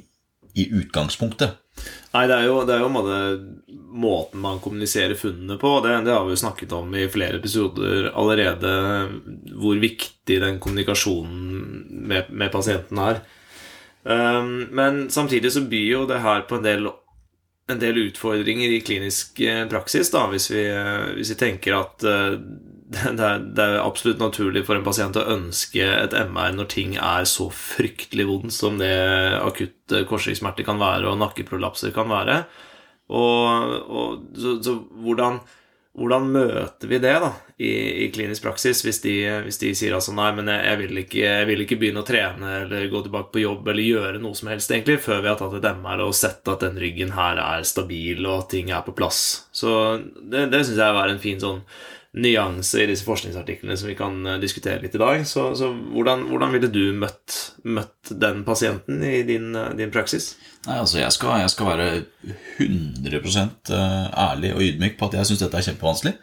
i 0.59 0.69
utgangspunktet. 0.75 1.57
Nei, 2.15 2.25
det 2.31 2.37
er 2.39 2.47
jo, 2.49 2.61
det 2.65 2.75
er 2.75 2.83
jo 2.83 2.93
måte, 2.93 3.17
måten 3.93 4.41
man 4.41 4.61
kommuniserer 4.65 5.19
funnene 5.19 5.59
på. 5.61 5.75
Det, 5.85 5.93
det, 6.07 6.15
har 6.15 6.25
vi 6.25 6.33
jo 6.33 6.41
snakket 6.41 6.73
om 6.77 6.95
i 6.97 7.09
flere 7.13 7.37
episoder 7.41 8.09
allerede, 8.17 8.73
hvor 9.53 9.77
viktig 9.83 10.39
den 10.41 10.57
kommunikasjonen 10.63 11.85
med, 12.09 12.33
med 12.33 12.53
pasienten 12.55 13.03
er. 13.05 13.21
Um, 14.09 14.71
men 14.73 15.11
samtidig 15.13 15.53
så 15.53 15.67
byr 15.69 15.91
jo 15.91 16.07
det 16.09 16.23
her 16.25 16.47
på 16.49 16.57
en 16.57 16.65
del, 16.65 16.89
en 17.69 17.83
del 17.83 18.01
utfordringer 18.07 18.73
i 18.73 18.81
klinisk 18.81 19.43
eh, 19.45 19.67
praksis, 19.69 20.09
da, 20.15 20.25
hvis 20.33 20.49
vi, 20.49 20.65
eh, 20.65 21.11
hvis 21.19 21.35
vi 21.35 21.41
tenker 21.43 21.77
at 21.77 22.07
uh, 22.09 22.39
det 22.89 23.21
er, 23.21 23.43
det 23.43 23.65
er, 23.65 23.77
absolutt 23.83 24.23
naturlig 24.23 24.65
for 24.65 24.79
en 24.79 24.87
pasient 24.87 25.19
å 25.21 25.27
ønske 25.35 25.85
et 25.85 26.15
MR 26.17 26.55
når 26.57 26.71
ting 26.73 26.97
er 26.97 27.29
så 27.29 27.51
fryktelig 27.53 28.25
vondt 28.31 28.57
som 28.57 28.81
det 28.81 28.95
akutt 29.43 29.99
korsryggsmerter 30.09 30.65
kan 30.65 30.81
være, 30.81 31.11
og 31.11 31.21
nakkeprolapser 31.21 31.93
kan 31.97 32.09
være. 32.13 32.43
Og, 33.09 33.77
og 33.89 34.25
så, 34.37 34.55
så 34.65 34.75
hvordan, 35.05 35.39
hvordan, 35.97 36.31
møter 36.33 36.91
vi 36.91 37.01
det 37.01 37.15
da 37.25 37.31
i, 37.57 37.71
i 38.05 38.09
klinisk 38.13 38.45
praksis 38.45 38.83
hvis 38.85 39.01
de, 39.05 39.15
hvis 39.47 39.61
de, 39.63 39.71
sier 39.77 39.97
altså 39.97 40.13
nei, 40.17 40.29
men 40.37 40.51
jeg, 40.53 40.65
jeg, 40.69 40.81
vil 40.83 41.03
ikke, 41.03 41.21
jeg, 41.25 41.47
vil 41.49 41.65
ikke, 41.65 41.79
begynne 41.81 42.05
å 42.05 42.09
trene 42.09 42.55
eller 42.63 42.89
gå 42.93 43.03
tilbake 43.07 43.33
på 43.33 43.45
jobb 43.45 43.69
eller 43.69 43.85
gjøre 43.87 44.25
noe 44.25 44.37
som 44.37 44.53
helst 44.53 44.73
egentlig 44.73 44.99
før 45.05 45.25
vi 45.25 45.33
har 45.33 45.41
tatt 45.41 45.57
et 45.57 45.71
MR 45.81 46.05
og 46.05 46.17
sett 46.17 46.53
at 46.53 46.65
den 46.65 46.81
ryggen 46.81 47.17
her 47.17 47.41
er 47.45 47.69
stabil 47.69 48.29
og 48.29 48.49
ting 48.53 48.73
er 48.73 48.85
på 48.85 48.97
plass. 48.97 49.23
Så 49.53 49.71
det, 50.21 50.51
det 50.53 50.65
syns 50.65 50.81
jeg 50.81 51.01
er 51.05 51.15
en 51.15 51.25
fin 51.25 51.41
sånn 51.41 51.65
nyanse 52.17 52.81
i 52.83 52.87
disse 52.89 53.05
forskningsartiklene 53.05 53.77
som 53.77 53.89
vi 53.91 53.97
kan 53.99 54.17
eh, 54.27 54.39
diskutere 54.41 54.81
litt 54.83 54.97
i 54.97 55.01
dag. 55.01 55.25
Så, 55.29 55.51
så 55.59 55.71
hvordan, 55.73 56.25
hvordan, 56.31 56.55
ville 56.55 56.71
du 56.73 56.83
møtt, 56.97 57.37
møtt 57.69 58.13
den 58.23 58.45
pasienten 58.47 59.03
i 59.05 59.23
din, 59.29 59.51
eh, 59.57 59.75
din 59.79 59.93
praksis? 59.95 60.33
Nei, 60.67 60.79
altså 60.81 61.03
jeg 61.03 61.13
skal, 61.15 61.43
jeg 61.43 61.53
skal 61.53 61.71
være 61.73 61.89
100 62.65 63.21
eh, 63.77 64.07
ærlig 64.29 64.55
og 64.55 64.65
ydmyk 64.65 64.99
på 64.99 65.11
at 65.11 65.19
jeg 65.21 65.31
syns 65.31 65.45
dette 65.45 65.61
er 65.61 65.69
kjempevanskelig. 65.69 66.17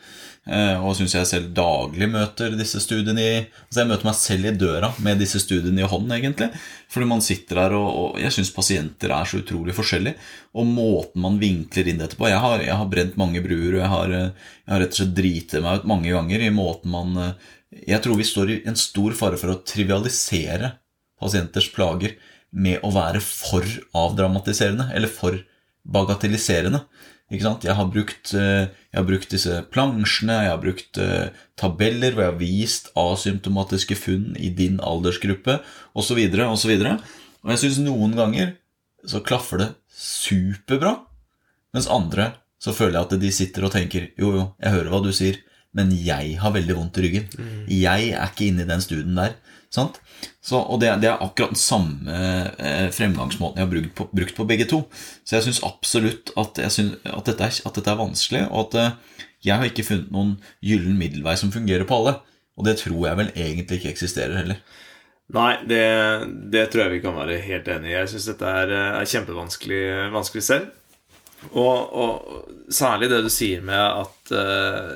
Eh, 0.46 0.78
og 0.78 0.94
syns 0.94 1.16
jeg 1.16 1.26
selv 1.26 1.48
daglig 1.58 2.06
møter 2.14 2.54
disse 2.54 2.78
studiene 2.84 3.22
i 3.24 3.30
Altså 3.40 3.80
jeg 3.80 3.90
møter 3.90 4.06
meg 4.06 4.18
selv 4.20 4.46
i 4.46 4.52
døra 4.54 4.92
med 5.02 5.18
disse 5.18 5.42
studiene 5.42 5.82
i 5.82 5.88
hånden, 5.90 6.14
egentlig. 6.14 6.52
Fordi 6.94 7.08
man 7.10 7.26
sitter 7.26 7.64
der, 7.64 7.78
og, 7.80 7.88
og 7.90 8.20
jeg 8.22 8.36
syns 8.36 8.54
pasienter 8.54 9.16
er 9.16 9.26
så 9.26 9.42
utrolig 9.42 9.74
forskjellige. 9.78 10.20
Og 10.54 10.70
måten 10.70 11.26
man 11.26 11.42
vinkler 11.42 11.90
inn 11.90 12.04
dette 12.04 12.20
på 12.20 12.30
Jeg 12.30 12.44
har, 12.44 12.62
jeg 12.62 12.78
har 12.78 12.92
brent 12.92 13.18
mange 13.18 13.42
bruer, 13.46 13.74
og 13.74 13.82
jeg 13.82 13.92
har, 13.96 14.16
jeg 14.20 14.74
har 14.76 14.84
rett 14.86 14.94
og 14.94 15.02
slett 15.02 15.18
driti 15.18 15.64
meg 15.66 15.82
ut 15.82 15.90
mange 15.96 16.14
ganger 16.14 16.46
i 16.46 16.54
måten 16.54 16.94
man 16.94 17.18
Jeg 17.76 18.04
tror 18.06 18.22
vi 18.22 18.30
står 18.30 18.54
i 18.54 18.62
en 18.70 18.78
stor 18.80 19.18
fare 19.18 19.42
for 19.42 19.52
å 19.52 19.60
trivialisere 19.66 20.76
pasienters 21.20 21.72
plager 21.74 22.16
med 22.56 22.84
å 22.86 22.92
være 22.94 23.20
for 23.24 23.66
avdramatiserende, 23.98 24.92
eller 24.96 25.12
for 25.12 25.36
bagatelliserende. 25.86 26.84
Ikke 27.34 27.48
sant? 27.48 27.66
Jeg 27.66 27.74
har 27.78 27.88
brukt, 27.90 28.34
eh, 28.38 28.70
jeg 28.70 29.00
har 29.00 29.08
brukt 29.08 29.32
disse 29.34 29.56
plansjene, 29.74 30.44
jeg 30.46 30.52
har 30.52 30.62
brukt 30.62 31.00
eh, 31.02 31.34
tabeller 31.58 32.14
hvor 32.14 32.26
jeg 32.26 32.34
har 32.34 32.42
vist 32.42 32.92
asymptomatiske 32.98 33.98
funn 33.98 34.36
i 34.38 34.52
din 34.54 34.78
aldersgruppe 34.78 35.60
osv. 35.98 36.22
osv. 36.46 36.76
Og 36.76 37.54
jeg 37.54 37.64
syns 37.64 37.82
noen 37.82 38.14
ganger 38.18 38.56
så 39.06 39.24
klaffer 39.26 39.62
det 39.62 39.70
superbra, 39.96 41.00
mens 41.74 41.90
andre 41.90 42.34
så 42.62 42.74
føler 42.74 42.98
jeg 42.98 43.06
at 43.08 43.20
de 43.22 43.34
sitter 43.34 43.66
og 43.68 43.74
tenker 43.74 44.08
jo, 44.18 44.32
jo, 44.34 44.46
jeg 44.62 44.74
hører 44.74 44.94
hva 44.94 45.02
du 45.06 45.12
sier, 45.14 45.42
men 45.76 45.92
jeg 45.92 46.38
har 46.42 46.54
veldig 46.56 46.78
vondt 46.78 47.00
i 47.00 47.06
ryggen. 47.06 47.28
Jeg 47.72 48.12
er 48.16 48.30
ikke 48.30 48.48
inne 48.50 48.64
i 48.64 48.70
den 48.70 48.84
studien 48.84 49.18
der. 49.18 49.36
Sant? 49.76 50.00
Så, 50.40 50.60
og 50.62 50.80
det, 50.80 50.92
det, 51.02 51.10
er 51.10 51.24
akkurat 51.24 51.52
den 51.52 51.60
samme 51.60 52.16
eh, 52.62 52.88
fremgangsmåten 52.96 53.60
jeg 53.60 53.66
har 53.66 53.74
brukt 53.74 53.96
på, 53.98 54.08
brukt 54.16 54.38
på 54.38 54.46
begge 54.48 54.68
to. 54.72 54.84
Så 55.26 55.38
jeg 55.38 55.48
syns 55.48 55.64
absolutt 55.68 56.32
at, 56.40 56.62
synes, 56.72 57.02
at, 57.04 57.26
dette 57.28 57.50
er, 57.50 57.60
at, 57.66 57.76
dette 57.76 57.92
er, 57.92 58.00
vanskelig, 58.00 58.46
og 58.48 58.70
at 58.70 58.80
eh, 58.80 59.28
jeg 59.50 59.60
har 59.60 59.68
ikke 59.68 59.86
funnet 59.88 60.14
noen 60.16 60.36
gyllen 60.64 60.96
middelvei 61.00 61.36
som 61.40 61.52
fungerer 61.54 61.88
på 61.90 62.00
alle. 62.00 62.16
Og 62.56 62.68
det 62.68 62.78
tror 62.80 63.02
jeg 63.10 63.20
vel 63.20 63.34
egentlig 63.36 63.82
ikke 63.82 63.92
eksisterer 63.92 64.40
heller. 64.40 64.64
Nei, 65.36 65.52
det, 65.68 65.84
det 66.54 66.68
tror 66.70 66.86
jeg 66.86 66.96
vi 66.96 67.04
kan 67.04 67.18
være 67.18 67.42
helt 67.44 67.70
enig 67.74 67.92
i. 67.92 67.98
Jeg 67.98 68.14
syns 68.14 68.30
dette 68.32 68.56
er, 68.62 68.74
eh, 68.78 68.98
er 69.02 69.12
kjempevanskelig 69.12 69.84
vanskelig 70.16 70.48
selv. 70.48 70.74
Og, 71.52 71.94
og, 71.94 72.52
særlig 72.74 73.10
det 73.12 73.22
du 73.26 73.30
sier 73.34 73.62
med 73.66 73.82
at, 73.82 74.32
eh, 74.34 74.94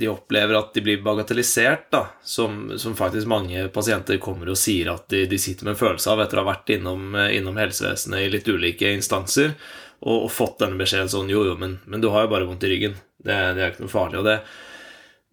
de 0.00 0.08
opplever 0.10 0.56
at 0.58 0.72
de 0.74 0.82
blir 0.84 1.02
bagatellisert, 1.04 1.86
da, 1.92 2.02
som, 2.24 2.72
som, 2.80 2.96
faktisk 2.98 3.28
mange 3.30 3.66
pasienter 3.74 4.18
kommer 4.22 4.50
og 4.50 4.58
sier 4.58 4.90
at 4.94 5.06
de, 5.12 5.26
de, 5.30 5.38
sitter 5.40 5.68
med 5.68 5.76
en 5.76 5.82
følelse 5.82 6.10
av 6.12 6.24
etter 6.24 6.40
å 6.40 6.44
ha 6.44 6.52
vært 6.52 6.72
innom, 6.76 7.14
innom 7.28 7.60
helsevesenet 7.60 8.24
i 8.24 8.32
litt 8.32 8.48
ulike 8.48 8.90
instanser 8.96 9.54
og, 10.00 10.16
og 10.16 10.32
fått 10.32 10.62
denne 10.62 10.80
beskjeden 10.80 11.12
sånn 11.12 11.30
Jo, 11.32 11.44
jo, 11.50 11.54
men, 11.60 11.78
men, 11.84 12.00
du 12.02 12.08
har 12.12 12.24
jo 12.24 12.32
bare 12.32 12.48
vondt 12.48 12.64
i 12.64 12.72
ryggen. 12.72 12.96
Det, 13.20 13.36
det 13.56 13.64
er 13.64 13.74
ikke 13.74 13.84
noe 13.84 13.92
farlig. 13.92 14.22
Og 14.22 14.28
det, 14.28 14.38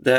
det 0.03 0.17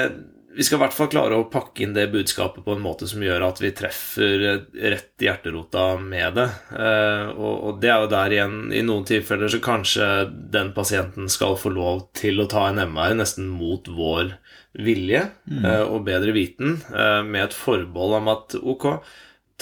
vi 0.58 0.64
skal 0.66 0.80
i 0.80 0.82
hvert 0.82 0.94
fall 0.96 1.10
klare 1.12 1.36
å 1.38 1.44
pakke 1.46 1.84
inn 1.84 1.92
det 1.94 2.08
budskapet 2.10 2.64
på 2.66 2.74
en 2.74 2.80
måte 2.82 3.06
som 3.06 3.22
gjør 3.22 3.44
at 3.46 3.60
vi 3.62 3.68
treffer 3.78 4.40
rett 4.74 5.22
i 5.22 5.28
hjerterota 5.28 5.84
med 6.02 6.34
det. 6.34 6.46
Eh, 6.74 7.28
og 7.38 7.78
det 7.78 7.92
er 7.92 8.02
jo 8.02 8.08
der 8.10 8.34
igjen 8.34 8.56
I 8.74 8.80
noen 8.82 9.06
tilfeller 9.06 9.52
så 9.52 9.60
kanskje 9.62 10.08
den 10.50 10.72
pasienten 10.74 11.30
skal 11.30 11.54
få 11.62 11.70
lov 11.76 12.08
til 12.18 12.42
å 12.42 12.48
ta 12.50 12.64
en 12.72 12.82
MR 12.90 13.14
nesten 13.20 13.46
mot 13.54 13.86
vår 13.86 14.34
vilje 14.82 15.28
mm. 15.46 15.62
Eh, 15.62 15.84
og 15.84 16.02
bedre 16.10 16.34
viten, 16.34 16.80
eh, 16.90 17.22
med 17.22 17.46
et 17.46 17.54
forbehold 17.54 18.18
om 18.18 18.32
at 18.34 18.58
ok, 18.58 18.88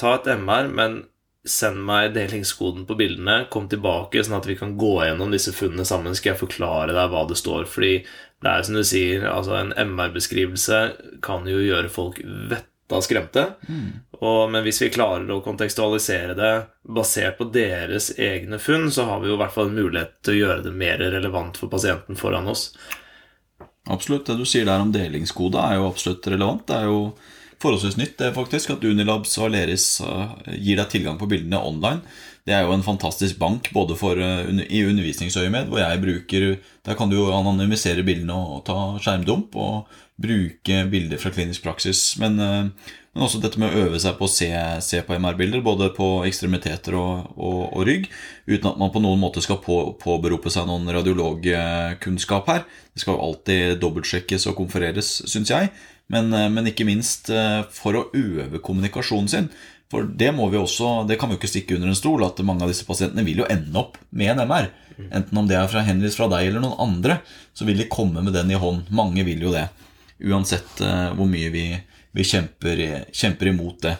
ta 0.00 0.16
et 0.16 0.32
MR, 0.32 0.72
men 0.80 1.02
send 1.46 1.78
meg 1.86 2.14
delingskoden 2.16 2.86
på 2.88 2.96
bildene, 2.98 3.44
kom 3.52 3.68
tilbake, 3.70 4.22
sånn 4.24 4.40
at 4.40 4.48
vi 4.48 4.56
kan 4.58 4.74
gå 4.78 4.96
gjennom 5.04 5.30
disse 5.32 5.54
funnene 5.54 5.86
sammen. 5.86 6.16
Skal 6.18 6.32
jeg 6.32 6.42
forklare 6.42 6.94
deg 6.96 7.12
hva 7.12 7.22
det 7.28 7.38
står? 7.38 7.68
Fordi 7.70 7.92
det 8.46 8.54
er 8.54 8.66
som 8.66 8.78
du 8.78 8.84
sier, 8.86 9.26
altså 9.26 9.56
en 9.58 9.74
MR-beskrivelse 9.74 10.80
kan 11.24 11.46
jo 11.50 11.58
gjøre 11.64 11.90
folk 11.90 12.20
vetta 12.22 13.00
skremte. 13.02 13.48
Mm. 13.66 13.88
Og, 14.20 14.50
men 14.52 14.62
hvis 14.64 14.78
vi 14.84 14.92
klarer 14.94 15.28
å 15.34 15.42
kontekstualisere 15.44 16.36
det 16.38 16.52
basert 16.96 17.40
på 17.40 17.48
deres 17.52 18.12
egne 18.22 18.60
funn, 18.62 18.86
så 18.94 19.08
har 19.10 19.20
vi 19.20 19.32
jo 19.32 19.36
i 19.36 19.40
hvert 19.40 19.54
fall 19.56 19.72
en 19.72 19.80
mulighet 19.80 20.14
til 20.24 20.36
å 20.36 20.38
gjøre 20.44 20.68
det 20.68 20.76
mer 20.78 21.02
relevant 21.02 21.58
for 21.58 21.72
pasienten 21.72 22.18
foran 22.18 22.46
oss. 22.52 22.70
Absolutt. 23.90 24.28
Det 24.28 24.38
du 24.38 24.46
sier 24.48 24.66
der 24.66 24.82
om 24.82 24.94
delingskode, 24.94 25.60
er 25.62 25.80
jo 25.80 25.90
absolutt 25.90 26.30
relevant. 26.30 26.64
Det 26.70 26.78
er 26.78 26.88
jo 26.90 27.00
forholdsvis 27.62 27.98
nytt 27.98 28.16
det 28.22 28.32
faktisk 28.36 28.76
at 28.76 28.86
Unilabs 28.86 29.36
og 29.40 29.50
Aleris 29.50 29.88
eh, 30.06 30.54
gir 30.54 30.80
deg 30.80 30.90
tilgang 30.92 31.18
på 31.20 31.28
bildene 31.30 31.60
online. 31.62 32.02
Det 32.46 32.54
er 32.54 32.62
jo 32.62 32.76
en 32.76 32.84
fantastisk 32.86 33.40
bank 33.40 33.72
både 33.74 33.96
for, 33.98 34.20
eh, 34.22 34.46
i 34.70 34.84
undervisningsøyemed, 34.86 35.66
hvor 35.66 35.82
jeg 35.82 36.02
bruker 36.02 36.58
Der 36.86 36.94
kan 36.94 37.10
du 37.10 37.16
jo 37.16 37.32
anonymisere 37.34 38.04
bildene 38.06 38.30
og 38.32 38.64
ta 38.64 38.98
skjermdump 39.02 39.56
og 39.56 39.88
bruke 40.20 40.84
bilder 40.88 41.18
fra 41.18 41.32
klinisk 41.34 41.64
praksis. 41.64 42.16
Men, 42.20 42.38
eh, 42.38 42.68
men 43.14 43.24
også 43.24 43.40
dette 43.42 43.58
med 43.58 43.72
å 43.72 43.88
øve 43.88 43.98
seg 43.98 44.16
på 44.16 44.28
å 44.28 44.30
se, 44.30 44.80
se 44.80 45.02
på 45.02 45.18
MR-bilder, 45.18 45.60
både 45.64 45.92
på 45.96 46.24
ekstremiteter 46.28 46.94
og, 46.94 47.34
og, 47.36 47.72
og, 47.74 47.86
rygg, 47.88 48.06
uten 48.46 48.70
at 48.70 48.78
man 48.78 48.92
på 48.92 49.02
noen 49.02 49.18
måte 49.18 49.42
skal 49.42 49.58
på, 49.58 49.98
påberope 49.98 50.48
seg 50.48 50.68
noen 50.68 50.86
radiologkunnskap 50.86 52.46
her. 52.46 52.62
Det 52.94 53.02
skal 53.02 53.16
jo 53.16 53.26
alltid 53.26 53.80
dobbeltsjekkes 53.80 54.46
og 54.46 54.54
konfereres, 54.62 55.22
syns 55.26 55.50
jeg. 55.50 55.72
Men, 56.06 56.32
eh, 56.32 56.48
men, 56.48 56.70
ikke 56.70 56.86
minst 56.86 57.26
for 57.74 57.98
å 57.98 58.06
øve 58.14 58.62
kommunikasjonen 58.62 59.28
sin. 59.28 59.50
For 59.92 60.06
det 60.18 60.32
må 60.34 60.48
vi 60.50 60.58
også, 60.58 61.04
det 61.06 61.18
kan 61.20 61.30
vi 61.30 61.36
jo 61.36 61.40
ikke 61.40 61.50
stikke 61.52 61.76
under 61.76 61.92
en 61.92 61.98
stol, 61.98 62.24
at 62.26 62.40
mange 62.46 62.66
av 62.66 62.72
disse 62.72 62.86
pasientene 62.88 63.22
vil 63.26 63.44
jo 63.44 63.50
ende 63.50 63.78
opp 63.78 64.00
med 64.10 64.32
en 64.32 64.42
MR. 64.48 64.72
Enten 64.96 65.38
om 65.38 65.46
det 65.48 65.58
er 65.58 65.68
fra 65.70 65.84
henvist 65.86 66.18
fra 66.18 66.28
deg 66.32 66.48
eller 66.48 66.64
noen 66.64 66.80
andre, 66.82 67.20
så 67.54 67.66
vil 67.68 67.78
de 67.78 67.88
komme 67.92 68.24
med 68.24 68.34
den 68.34 68.50
i 68.50 68.58
hånd. 68.58 68.88
Mange 68.90 69.24
vil 69.26 69.44
jo 69.46 69.52
det. 69.54 69.68
Uansett 70.24 70.80
uh, 70.82 71.12
hvor 71.14 71.28
mye 71.28 71.52
vi, 71.52 71.68
vi 72.16 72.26
kjemper, 72.26 72.82
kjemper, 73.12 73.52
imot 73.52 73.82
det. 73.84 73.94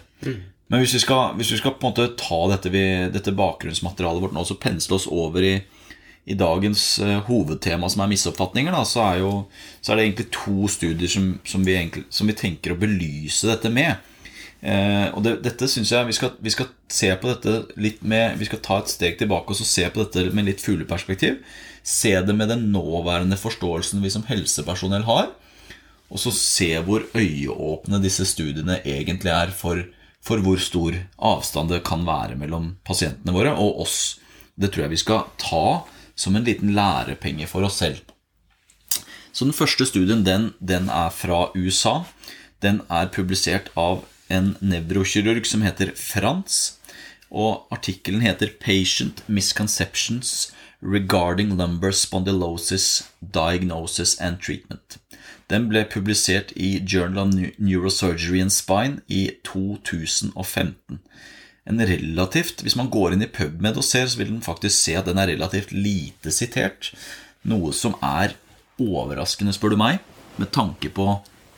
Men 0.67 0.83
hvis 0.83 0.97
vi, 0.97 1.03
skal, 1.05 1.37
hvis 1.39 1.53
vi, 1.55 1.61
skal, 1.61 1.77
ta 2.19 2.41
dette, 2.51 2.73
vi, 2.73 2.85
dette 3.15 3.35
bakgrunnsmaterialet 3.37 4.25
vårt 4.25 4.35
nå 4.35 4.43
og 4.43 4.63
pensle 4.63 4.97
oss 4.97 5.07
over 5.07 5.45
i, 5.45 5.55
i 6.27 6.35
dagens 6.35 6.89
uh, 7.05 7.21
hovedtema, 7.29 7.93
som 7.93 8.03
er 8.03 8.11
misoppfatninger, 8.17 8.75
da, 8.75 8.83
så, 8.89 9.05
er 9.13 9.23
jo, 9.23 9.33
så, 9.79 9.93
er 9.93 10.01
det 10.01 10.09
egentlig 10.09 10.29
to 10.35 10.73
studier 10.73 11.13
som, 11.13 11.35
som, 11.47 11.63
vi 11.63 11.77
egentlig, 11.77 12.09
som 12.11 12.27
vi 12.27 12.39
tenker 12.41 12.75
å 12.75 12.81
belyse 12.81 13.53
dette 13.53 13.71
med. 13.71 14.01
Eh, 14.61 15.09
og 15.13 15.23
det, 15.23 15.37
dette 15.45 15.69
synes 15.69 15.93
jeg 15.93 16.09
vi 16.09 16.15
skal, 16.17 16.33
vi 16.43 16.53
skal, 16.55 16.71
se 16.91 17.11
på 17.21 17.29
dette 17.29 17.81
litt 17.83 17.99
med 18.07 18.39
Vi 18.41 18.47
skal 18.49 18.61
ta 18.65 18.79
et 18.81 18.93
steg 18.93 19.19
tilbake 19.21 19.53
og 19.53 19.59
se 19.59 19.85
på 19.91 20.05
dette 20.05 20.31
med 20.35 20.47
litt 20.49 20.63
fugleperspektiv. 20.63 21.41
Se 21.87 22.15
det 22.23 22.35
med 22.35 22.51
den 22.51 22.69
nåværende 22.73 23.39
forståelsen 23.39 24.03
vi 24.03 24.13
som 24.15 24.27
helsepersonell 24.29 25.07
har. 25.07 25.31
Og 26.07 26.23
så 26.23 26.33
se 26.35 26.71
hvor 26.87 27.05
øyeåpne 27.19 28.01
disse 28.03 28.27
studiene 28.29 28.79
egentlig 28.85 29.33
er 29.35 29.51
for, 29.55 29.83
for 30.23 30.43
hvor 30.43 30.63
stor 30.63 30.95
avstand 31.19 31.75
det 31.75 31.83
kan 31.87 32.07
være 32.07 32.39
mellom 32.39 32.77
pasientene 32.87 33.35
våre 33.35 33.55
og 33.59 33.83
oss. 33.87 33.99
Det 34.55 34.71
tror 34.73 34.87
jeg 34.87 34.95
vi 34.95 35.03
skal 35.03 35.27
ta 35.43 35.67
som 36.17 36.37
en 36.37 36.47
liten 36.47 36.73
lærepenge 36.75 37.49
for 37.51 37.67
oss 37.67 37.83
selv. 37.83 37.99
Så 39.37 39.45
den 39.45 39.57
første 39.57 39.85
studien 39.85 40.25
den, 40.25 40.53
den 40.65 40.89
er 40.89 41.11
fra 41.13 41.51
USA. 41.59 42.07
Den 42.63 42.81
er 42.89 43.11
publisert 43.13 43.69
av 43.77 44.07
en 44.29 44.55
nevrokirurg 44.61 45.47
som 45.47 45.65
heter 45.67 45.93
Frans. 45.97 46.77
Og 47.31 47.67
artikkelen 47.75 48.23
heter 48.23 48.53
'Patient 48.61 49.23
Misconceptions 49.29 50.53
Regarding 50.83 51.57
Lumbar 51.57 51.91
Spondylosis 51.91 53.05
Diagnosis 53.21 54.17
and 54.21 54.39
Treatment'. 54.39 54.99
Den 55.51 55.69
ble 55.69 55.85
publisert 55.85 56.53
i 56.57 56.79
Journal 56.79 57.29
of 57.29 57.35
Neurosurgery 57.59 58.41
and 58.41 58.53
Spine 58.53 59.01
i 59.09 59.31
2015. 59.45 60.99
En 61.67 61.81
relativt, 61.81 62.63
Hvis 62.63 62.77
man 62.77 62.91
går 62.91 63.13
inn 63.13 63.23
i 63.23 63.31
PubMed 63.31 63.77
og 63.77 63.85
ser, 63.85 64.07
så 64.07 64.19
vil 64.19 64.31
den 64.31 64.43
faktisk 64.43 64.79
se 64.79 64.95
at 64.95 65.07
den 65.07 65.19
er 65.19 65.27
relativt 65.27 65.73
lite 65.73 66.31
sitert. 66.31 66.93
Noe 67.43 67.73
som 67.73 67.95
er 68.03 68.37
overraskende, 68.79 69.53
spør 69.55 69.75
du 69.75 69.77
meg, 69.77 69.99
med 70.37 70.53
tanke 70.55 70.91
på 70.91 71.09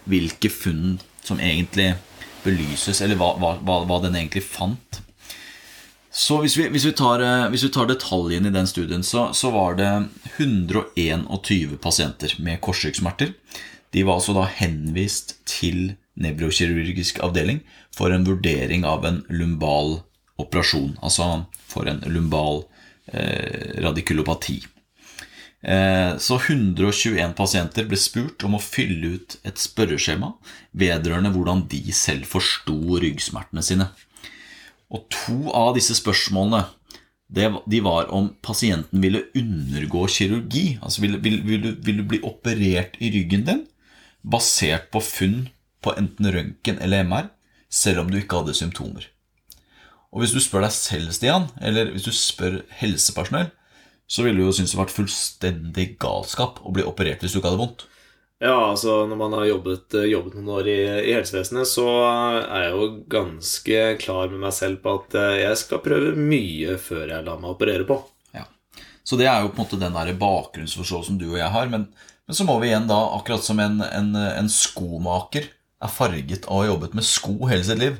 hvilke 0.08 0.50
funn 0.52 1.00
som 1.24 1.40
egentlig 1.40 1.94
belyses, 2.44 3.02
eller 3.04 3.18
hva, 3.20 3.34
hva, 3.40 3.82
hva 3.86 4.00
den 4.04 4.16
egentlig 4.18 4.44
fant. 4.46 5.02
Så 6.18 6.40
hvis 6.42 6.56
vi, 6.58 6.66
hvis 6.72 6.86
vi, 6.88 6.94
tar, 6.96 7.22
eh, 7.22 7.46
hvis 7.52 7.66
vi 7.66 7.72
tar, 7.74 7.86
detaljen 7.90 8.48
i 8.48 8.54
den 8.54 8.66
studien, 8.66 9.04
så, 9.06 9.28
så 9.36 9.52
var 9.54 9.76
det 9.78 9.90
121 10.38 11.76
pasienter 11.82 12.34
med 12.42 12.62
korsryggsmerter. 12.64 13.34
De 13.94 14.04
var 14.04 14.18
altså 14.18 14.34
da 14.36 14.48
henvist 14.58 15.36
til 15.48 15.94
nevrokirurgisk 16.18 17.20
avdeling 17.22 17.60
for 17.94 18.12
en 18.12 18.26
vurdering 18.26 18.84
av 18.88 19.06
en 19.06 19.22
lumbal 19.30 20.00
operasjon. 20.42 20.96
Altså 21.04 21.44
for 21.68 21.88
en 21.90 22.02
lumbal 22.10 22.64
eh, 23.12 23.78
radikulopati. 23.84 24.58
Eh, 25.62 26.12
så 26.22 26.38
121 26.38 27.34
pasienter 27.34 27.88
ble 27.90 27.98
spurt 27.98 28.44
om 28.46 28.54
å 28.54 28.62
fylle 28.62 29.16
ut 29.18 29.38
et 29.48 29.58
spørreskjema 29.58 30.30
vedrørende 30.78 31.32
hvordan 31.34 31.64
de 31.72 31.80
selv 31.96 32.28
forsto 32.30 32.76
ryggsmertene 33.02 33.64
sine. 33.66 33.88
Og 34.94 35.08
to 35.12 35.50
av 35.52 35.74
disse 35.76 35.96
spørsmålene 35.98 36.64
de 37.28 37.80
var 37.84 38.08
om 38.14 38.30
pasienten 38.40 39.02
ville 39.02 39.26
undergå 39.36 40.06
kirurgi. 40.08 40.78
Altså 40.80 41.02
ville, 41.04 41.18
ville, 41.20 41.42
ville, 41.44 41.74
ville 41.84 42.06
bli 42.08 42.22
operert 42.24 42.96
i 43.04 43.10
ryggen 43.12 43.44
din 43.44 43.66
basert 44.22 44.88
på 44.94 45.02
funn 45.04 45.48
på 45.84 45.92
enten 45.98 46.30
røntgen 46.32 46.80
eller 46.82 47.04
MR, 47.04 47.28
selv 47.70 48.02
om 48.02 48.10
du 48.10 48.18
ikke 48.18 48.40
hadde 48.40 48.56
symptomer. 48.56 49.06
Og 50.08 50.22
hvis 50.22 50.32
du 50.32 50.40
spør 50.40 50.64
deg 50.64 50.72
selv, 50.72 51.12
Stian, 51.12 51.50
eller 51.60 51.92
hvis 51.92 52.06
du 52.08 52.12
spør 52.16 52.62
helsepersonell, 52.80 53.50
så 54.08 54.24
ville 54.24 54.40
du 54.40 54.48
jo 54.48 54.56
synes 54.56 54.72
det 54.72 54.80
vært 54.80 54.96
fullstendig 54.96 55.86
galskap 56.00 56.62
å 56.64 56.72
bli 56.72 56.86
operert 56.88 57.22
hvis 57.22 57.34
du 57.34 57.40
ikke 57.40 57.52
hadde 57.52 57.60
vondt. 57.60 57.86
Ja, 58.38 58.54
altså 58.70 59.00
når 59.10 59.18
man 59.18 59.32
har 59.34 59.48
jobbet, 59.48 59.94
eh, 59.98 60.10
jobbet 60.12 60.36
noen 60.38 60.52
år 60.60 60.68
i, 60.70 60.78
i, 61.10 61.14
helsevesenet, 61.16 61.66
så 61.66 61.86
er 62.06 62.68
jeg 62.68 62.76
jo 62.76 62.86
ganske 63.10 63.80
klar 63.98 64.30
med 64.30 64.44
meg 64.44 64.54
selv 64.54 64.78
på 64.84 64.94
at 65.00 65.16
eh, 65.18 65.40
jeg 65.42 65.58
skal 65.58 65.82
prøve 65.82 66.12
mye 66.14 66.76
før 66.78 67.10
jeg 67.10 67.26
lar 67.26 67.42
meg 67.42 67.50
operere 67.50 67.86
på. 67.88 67.98
Ja. 68.36 68.46
Så 69.02 69.18
det 69.18 69.26
er 69.26 69.42
jo 69.42 69.50
på 69.50 69.58
en 69.58 69.64
måte 69.64 69.80
den 69.82 69.98
der 69.98 70.14
bakgrunnsforståelsen 70.22 71.18
du 71.18 71.32
og 71.32 71.40
jeg 71.40 71.50
har. 71.56 71.72
Men, 71.72 71.88
men 72.30 72.38
så 72.38 72.46
må 72.46 72.60
vi 72.62 72.70
igjen 72.70 72.86
da, 72.86 73.00
akkurat 73.18 73.42
som 73.42 73.58
en, 73.64 73.82
en, 73.82 74.14
en 74.14 74.52
skomaker 74.54 75.50
er 75.78 75.94
farget 75.94 76.46
av 76.46 76.54
å 76.54 76.62
ha 76.62 76.70
jobbet 76.70 76.94
med 76.94 77.06
sko 77.06 77.40
hele 77.50 77.66
sitt 77.66 77.82
liv, 77.82 77.98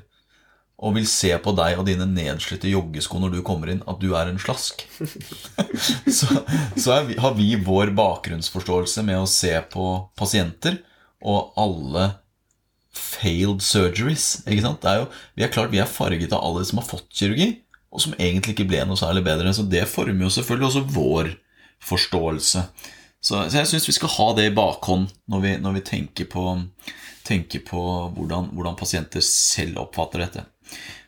og 0.78 0.94
vil 0.94 1.08
se 1.10 1.32
på 1.42 1.52
deg 1.58 1.80
og 1.80 1.88
dine 1.88 2.06
nedslitte 2.06 2.70
joggesko 2.70 3.18
når 3.18 3.34
du 3.34 3.40
kommer 3.46 3.72
inn, 3.72 3.82
at 3.90 3.98
du 3.98 4.12
er 4.14 4.30
en 4.30 4.38
slask. 4.38 4.84
så 6.18 6.42
så 6.78 7.00
vi, 7.08 7.16
har 7.18 7.34
vi 7.34 7.50
vår 7.66 7.90
bakgrunnsforståelse 7.98 9.02
med 9.08 9.18
å 9.18 9.30
se 9.30 9.56
på 9.72 9.88
pasienter 10.18 10.78
og 11.18 11.56
alle 11.58 12.12
failed 12.94 13.62
surgeries. 13.64 14.44
ikke 14.46 14.64
sant? 14.64 14.86
Er 14.86 15.02
jo, 15.02 15.08
vi 15.34 15.46
er 15.46 15.52
klart 15.54 15.74
vi 15.74 15.82
er 15.82 15.90
farget 15.90 16.34
av 16.34 16.44
alle 16.46 16.64
som 16.68 16.80
har 16.80 16.88
fått 16.88 17.10
kirurgi, 17.14 17.50
og 17.90 18.04
som 18.04 18.14
egentlig 18.18 18.54
ikke 18.54 18.68
ble 18.70 18.84
noe 18.86 19.00
særlig 19.00 19.24
bedre. 19.26 19.52
Så 19.56 19.66
det 19.66 19.86
former 19.90 20.26
jo 20.26 20.32
selvfølgelig 20.34 20.68
også 20.70 20.84
vår 20.94 21.32
forståelse. 21.88 22.64
Så, 23.18 23.34
så 23.50 23.58
jeg 23.58 23.70
syns 23.72 23.88
vi 23.88 23.96
skal 23.96 24.14
ha 24.14 24.28
det 24.38 24.48
i 24.48 24.54
bakhånd 24.54 25.10
når 25.30 25.42
vi, 25.42 25.54
når 25.62 25.78
vi 25.78 25.84
tenker 25.88 26.28
på, 26.30 26.44
tenker 27.26 27.64
på 27.66 27.82
hvordan, 28.14 28.52
hvordan, 28.54 28.78
pasienter 28.78 29.24
selv 29.24 29.82
oppfatter 29.82 30.22
dette. 30.22 30.44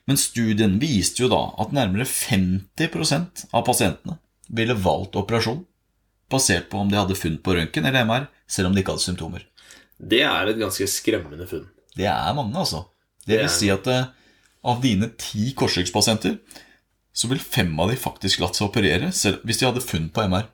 Men 0.09 0.19
studien 0.19 0.79
viste 0.83 1.23
jo 1.23 1.31
da 1.31 1.41
at 1.63 1.75
nærmere 1.77 2.07
50% 2.09 3.47
av 3.55 3.67
pasientene 3.67 4.17
ville 4.51 4.75
valgt 4.75 5.19
operasjon 5.21 5.65
basert 6.31 6.71
på 6.71 6.79
om 6.79 6.91
de 6.91 6.99
hadde 6.99 7.19
funn 7.19 7.37
på 7.43 7.55
røntgen 7.57 7.87
eller 7.87 8.07
MR, 8.07 8.27
selv 8.51 8.71
om 8.71 8.75
de 8.75 8.83
ikke 8.83 8.95
hadde 8.95 9.07
symptomer. 9.07 9.45
Det 9.99 10.23
er 10.25 10.51
et 10.51 10.61
ganske 10.61 10.87
skremmende 10.89 11.47
funn. 11.51 11.67
Det 11.97 12.07
er 12.07 12.35
mange, 12.37 12.55
altså. 12.57 12.85
Det 13.27 13.41
vil 13.43 13.53
si 13.53 13.69
at 13.73 13.87
eh, 13.91 14.09
av 14.71 14.81
dine 14.83 15.11
ti 15.21 15.51
korsryggspasienter 15.59 16.39
så 17.13 17.29
vil 17.31 17.43
fem 17.43 17.73
av 17.83 17.91
de 17.91 17.99
faktisk 17.99 18.41
latt 18.43 18.57
seg 18.57 18.69
operere 18.69 19.11
selv 19.17 19.43
hvis 19.45 19.61
de 19.61 19.69
hadde 19.69 19.85
funn 19.85 20.09
på 20.15 20.25
MR. 20.31 20.47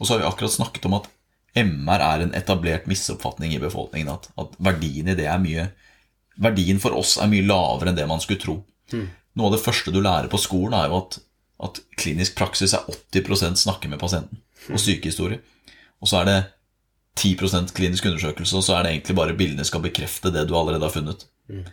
Og 0.00 0.06
så 0.06 0.14
har 0.14 0.22
vi 0.22 0.30
akkurat 0.30 0.56
snakket 0.56 0.88
om 0.88 0.96
at 0.98 1.10
MR 1.60 2.02
er 2.06 2.24
en 2.24 2.34
etablert 2.36 2.88
misoppfatning 2.90 3.52
i 3.54 3.62
befolkningen. 3.62 4.12
At, 4.12 4.30
at 4.40 4.56
verdien 4.62 5.10
i 5.10 5.16
det 5.18 5.28
er 5.28 5.42
mye 5.42 5.68
Verdien 6.40 6.80
for 6.82 6.94
oss 6.96 7.16
er 7.20 7.30
mye 7.30 7.46
lavere 7.46 7.90
enn 7.90 7.98
det 7.98 8.06
man 8.08 8.22
skulle 8.22 8.40
tro. 8.42 8.60
Mm. 8.92 9.08
Noe 9.38 9.50
av 9.50 9.56
det 9.56 9.64
første 9.64 9.92
du 9.94 10.00
lærer 10.02 10.30
på 10.30 10.40
skolen, 10.40 10.76
er 10.76 10.90
jo 10.90 11.00
at, 11.02 11.18
at 11.66 11.82
klinisk 12.00 12.36
praksis 12.38 12.74
er 12.76 12.86
80% 13.12 13.60
snakke 13.60 13.90
med 13.90 14.00
pasienten 14.02 14.40
og 14.70 14.80
sykehistorie. 14.80 15.40
Og 16.00 16.08
så 16.10 16.20
er 16.20 16.28
det 16.28 16.38
10% 17.20 17.74
klinisk 17.76 18.06
undersøkelse, 18.08 18.56
og 18.56 18.64
så 18.64 18.76
er 18.76 18.86
det 18.86 18.94
egentlig 18.94 19.16
bare 19.18 19.36
bildene 19.36 19.66
skal 19.68 19.82
bekrefte 19.84 20.32
det 20.32 20.46
du 20.48 20.56
allerede 20.56 20.86
har 20.86 20.94
funnet. 20.94 21.26
Mm. 21.50 21.66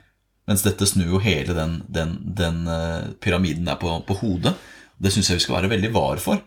Mens 0.47 0.63
dette 0.63 0.87
snur 0.87 1.17
jo 1.17 1.23
hele 1.23 1.55
den, 1.55 1.81
den, 1.91 2.17
den 2.37 2.63
uh, 2.67 3.13
pyramiden 3.23 3.67
der 3.67 3.79
på, 3.79 3.91
på 4.07 4.15
hodet. 4.21 4.55
Det 4.97 5.11
syns 5.13 5.29
jeg 5.29 5.39
vi 5.39 5.45
skal 5.45 5.59
være 5.59 5.71
veldig 5.75 5.91
var 5.95 6.21
for. 6.23 6.41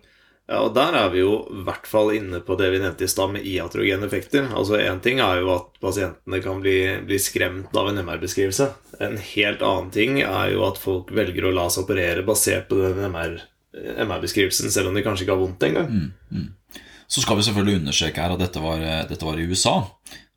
Ja, 0.50 0.64
og 0.66 0.74
Der 0.74 0.96
er 0.98 1.12
vi 1.12 1.20
jo 1.22 1.34
i 1.46 1.62
hvert 1.62 1.86
fall 1.86 2.08
inne 2.16 2.40
på 2.42 2.56
det 2.58 2.72
vi 2.72 2.80
nevnte 2.82 3.06
i 3.06 3.10
stad 3.10 3.30
med 3.30 3.46
iatrogene 3.46 4.08
effekter. 4.08 4.48
Altså 4.50 4.80
Én 4.82 4.98
ting 5.02 5.20
er 5.22 5.38
jo 5.44 5.52
at 5.54 5.68
pasientene 5.82 6.40
kan 6.42 6.58
bli, 6.64 6.78
bli 7.06 7.18
skremt 7.22 7.76
av 7.78 7.90
en 7.90 8.00
MR-beskrivelse. 8.02 8.66
En 8.98 9.14
helt 9.16 9.62
annen 9.62 9.92
ting 9.94 10.18
er 10.24 10.50
jo 10.50 10.64
at 10.66 10.80
folk 10.82 11.12
velger 11.14 11.46
å 11.46 11.54
la 11.54 11.68
seg 11.70 11.86
operere 11.86 12.26
basert 12.26 12.66
på 12.66 12.80
den 12.82 13.06
MR-beskrivelsen, 13.06 14.74
selv 14.74 14.90
om 14.90 14.98
de 14.98 15.06
kanskje 15.06 15.28
ikke 15.28 15.36
har 15.36 15.44
vondt 15.44 15.68
engang. 15.68 15.86
Mm, 15.86 16.10
mm. 16.34 16.82
Så 17.10 17.22
skal 17.22 17.38
vi 17.38 17.46
selvfølgelig 17.46 17.84
understreke 17.84 18.26
her 18.26 18.34
at 18.34 18.42
dette 18.42 18.62
var, 18.62 18.82
dette 19.06 19.26
var 19.26 19.38
i 19.38 19.46
USA. 19.46 19.76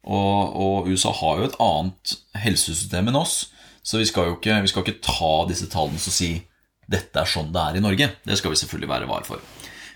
Og, 0.04 0.40
og, 0.54 0.94
USA 0.94 1.10
har 1.24 1.42
jo 1.42 1.50
et 1.50 1.60
annet 1.64 2.16
helsesystem 2.44 3.10
enn 3.10 3.18
oss, 3.18 3.48
så 3.82 3.98
vi 3.98 4.06
skal 4.06 4.30
jo 4.30 4.38
ikke, 4.38 4.62
vi 4.62 4.70
skal 4.70 4.86
ikke 4.86 5.02
ta 5.06 5.36
disse 5.50 5.70
tallene 5.72 5.98
og 5.98 6.14
si 6.22 6.36
dette 6.92 7.18
er 7.18 7.30
sånn 7.30 7.54
det 7.54 7.62
er 7.62 7.80
i 7.80 7.84
Norge. 7.84 8.10
Det 8.28 8.38
skal 8.38 8.54
vi 8.54 8.60
selvfølgelig 8.62 8.92
være 8.92 9.10
var 9.10 9.26
for. 9.28 9.42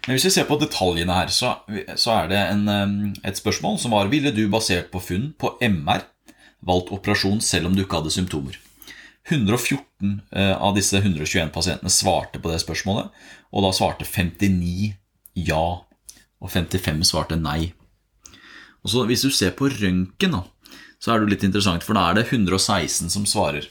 Men 0.07 0.15
hvis 0.15 0.29
vi 0.29 0.35
ser 0.37 0.47
på 0.47 0.55
detaljene 0.59 1.15
her, 1.17 1.31
så, 1.35 1.57
så 1.99 2.13
er 2.15 2.29
det 2.31 2.39
en, 2.39 2.69
et 3.27 3.39
spørsmål 3.39 3.75
som 3.81 3.91
var 3.91 4.07
Ville 4.07 4.31
du 4.31 4.45
basert 4.51 4.87
på 4.93 5.01
funn 5.03 5.33
på 5.35 5.57
MR 5.59 6.05
valgt 6.67 6.93
operasjon 6.95 7.41
selv 7.43 7.67
om 7.67 7.75
du 7.75 7.83
ikke 7.83 7.99
hadde 7.99 8.15
symptomer? 8.15 8.55
114 9.27 10.21
eh, 10.32 10.53
av 10.55 10.77
disse 10.77 11.01
121 11.01 11.51
pasientene 11.51 11.91
svarte 11.91 12.39
på 12.39 12.47
det 12.47 12.62
spørsmålet, 12.63 13.12
og 13.51 13.65
da 13.65 13.73
svarte 13.75 14.08
59 14.08 14.93
ja 15.43 15.65
og 16.38 16.53
55 16.53 17.03
svarte 17.10 17.36
nei. 17.36 17.73
Og 18.86 18.93
så 18.93 19.03
Hvis 19.10 19.25
du 19.27 19.32
ser 19.36 19.51
på 19.51 19.67
røntgen, 19.67 20.38
så 21.03 21.12
er 21.12 21.19
det 21.19 21.34
litt 21.34 21.43
interessant, 21.43 21.84
for 21.84 21.97
da 21.97 22.08
er 22.08 22.21
det 22.21 22.29
116 22.32 23.12
som 23.12 23.27
svarer. 23.27 23.67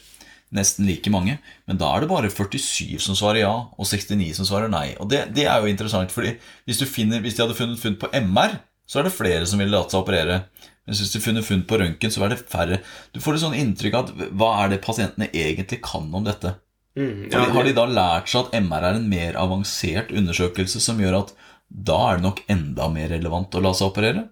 Nesten 0.55 0.87
like 0.87 1.11
mange. 1.11 1.37
Men 1.67 1.79
da 1.81 1.89
er 1.91 2.03
det 2.03 2.11
bare 2.11 2.31
47 2.31 3.01
som 3.03 3.17
svarer 3.19 3.41
ja, 3.41 3.53
og 3.67 3.89
69 3.89 4.29
som 4.37 4.47
svarer 4.47 4.71
nei. 4.71 4.93
Og 5.01 5.09
det, 5.11 5.25
det 5.35 5.47
er 5.49 5.59
jo 5.59 5.71
interessant, 5.71 6.13
fordi 6.13 6.37
hvis, 6.67 6.83
finner, 6.87 7.19
hvis, 7.23 7.35
de 7.35 7.43
hadde 7.43 7.57
funnet 7.57 7.81
funn 7.81 7.97
på 7.99 8.11
MR, 8.15 8.59
så 8.87 9.01
er 9.01 9.07
det 9.07 9.17
flere 9.17 9.47
som 9.49 9.59
ville 9.59 9.75
latt 9.75 9.91
seg 9.91 10.05
operere. 10.05 10.45
Men 10.87 10.95
hvis 10.95 11.11
de 11.11 11.23
funnet 11.23 11.43
funn 11.43 11.65
på 11.67 11.81
røntgen, 11.81 12.13
så 12.13 12.23
er 12.23 12.31
det 12.31 12.45
færre. 12.47 12.79
Du 13.11 13.19
får 13.23 13.35
et 13.35 13.43
sånn 13.43 13.57
inntrykk 13.59 13.97
av 13.99 14.07
at 14.07 14.31
hva 14.39 14.53
er 14.61 14.71
det 14.71 14.85
pasientene 14.85 15.27
egentlig 15.35 15.81
kan 15.83 16.07
om 16.15 16.23
dette? 16.23 16.55
Mm, 16.97 17.27
ja, 17.29 17.43
har 17.53 17.67
de 17.67 17.75
da 17.77 17.83
lært 17.85 18.31
seg 18.31 18.47
at 18.47 18.55
MR 18.63 18.87
er 18.87 18.95
en 18.97 19.11
mer 19.11 19.35
avansert 19.37 20.15
undersøkelse 20.15 20.79
som 20.81 21.03
gjør 21.03 21.19
at 21.19 21.35
da 21.67 21.97
er 22.07 22.17
det 22.17 22.25
nok 22.25 22.39
enda 22.49 22.87
mer 22.89 23.11
relevant 23.11 23.53
å 23.59 23.61
la 23.61 23.75
seg 23.75 23.91
operere? 23.91 24.29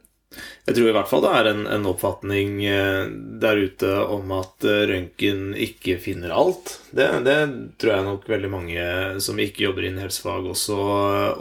Jeg 0.66 0.78
tror 0.78 0.90
i 0.90 0.94
hvert 0.96 1.10
fall 1.10 1.24
det 1.26 1.32
er 1.38 1.50
en, 1.52 1.64
en 1.70 1.88
oppfatning 1.90 2.54
eh, 2.66 3.02
der 3.42 3.62
ute 3.68 3.92
om 4.16 4.32
at 4.38 4.66
eh, 4.66 4.86
røntgen 4.90 5.52
ikke 5.68 5.98
finner 6.02 6.34
alt. 6.34 6.78
Det, 6.90 7.10
det, 7.28 7.38
tror 7.82 7.94
jeg 7.94 8.08
nok 8.08 8.30
veldig 8.32 8.52
mange 8.54 8.88
som 9.24 9.42
ikke 9.42 9.68
jobber 9.68 9.86
innen 9.86 10.06
helsefag, 10.06 10.48
også, 10.56 10.80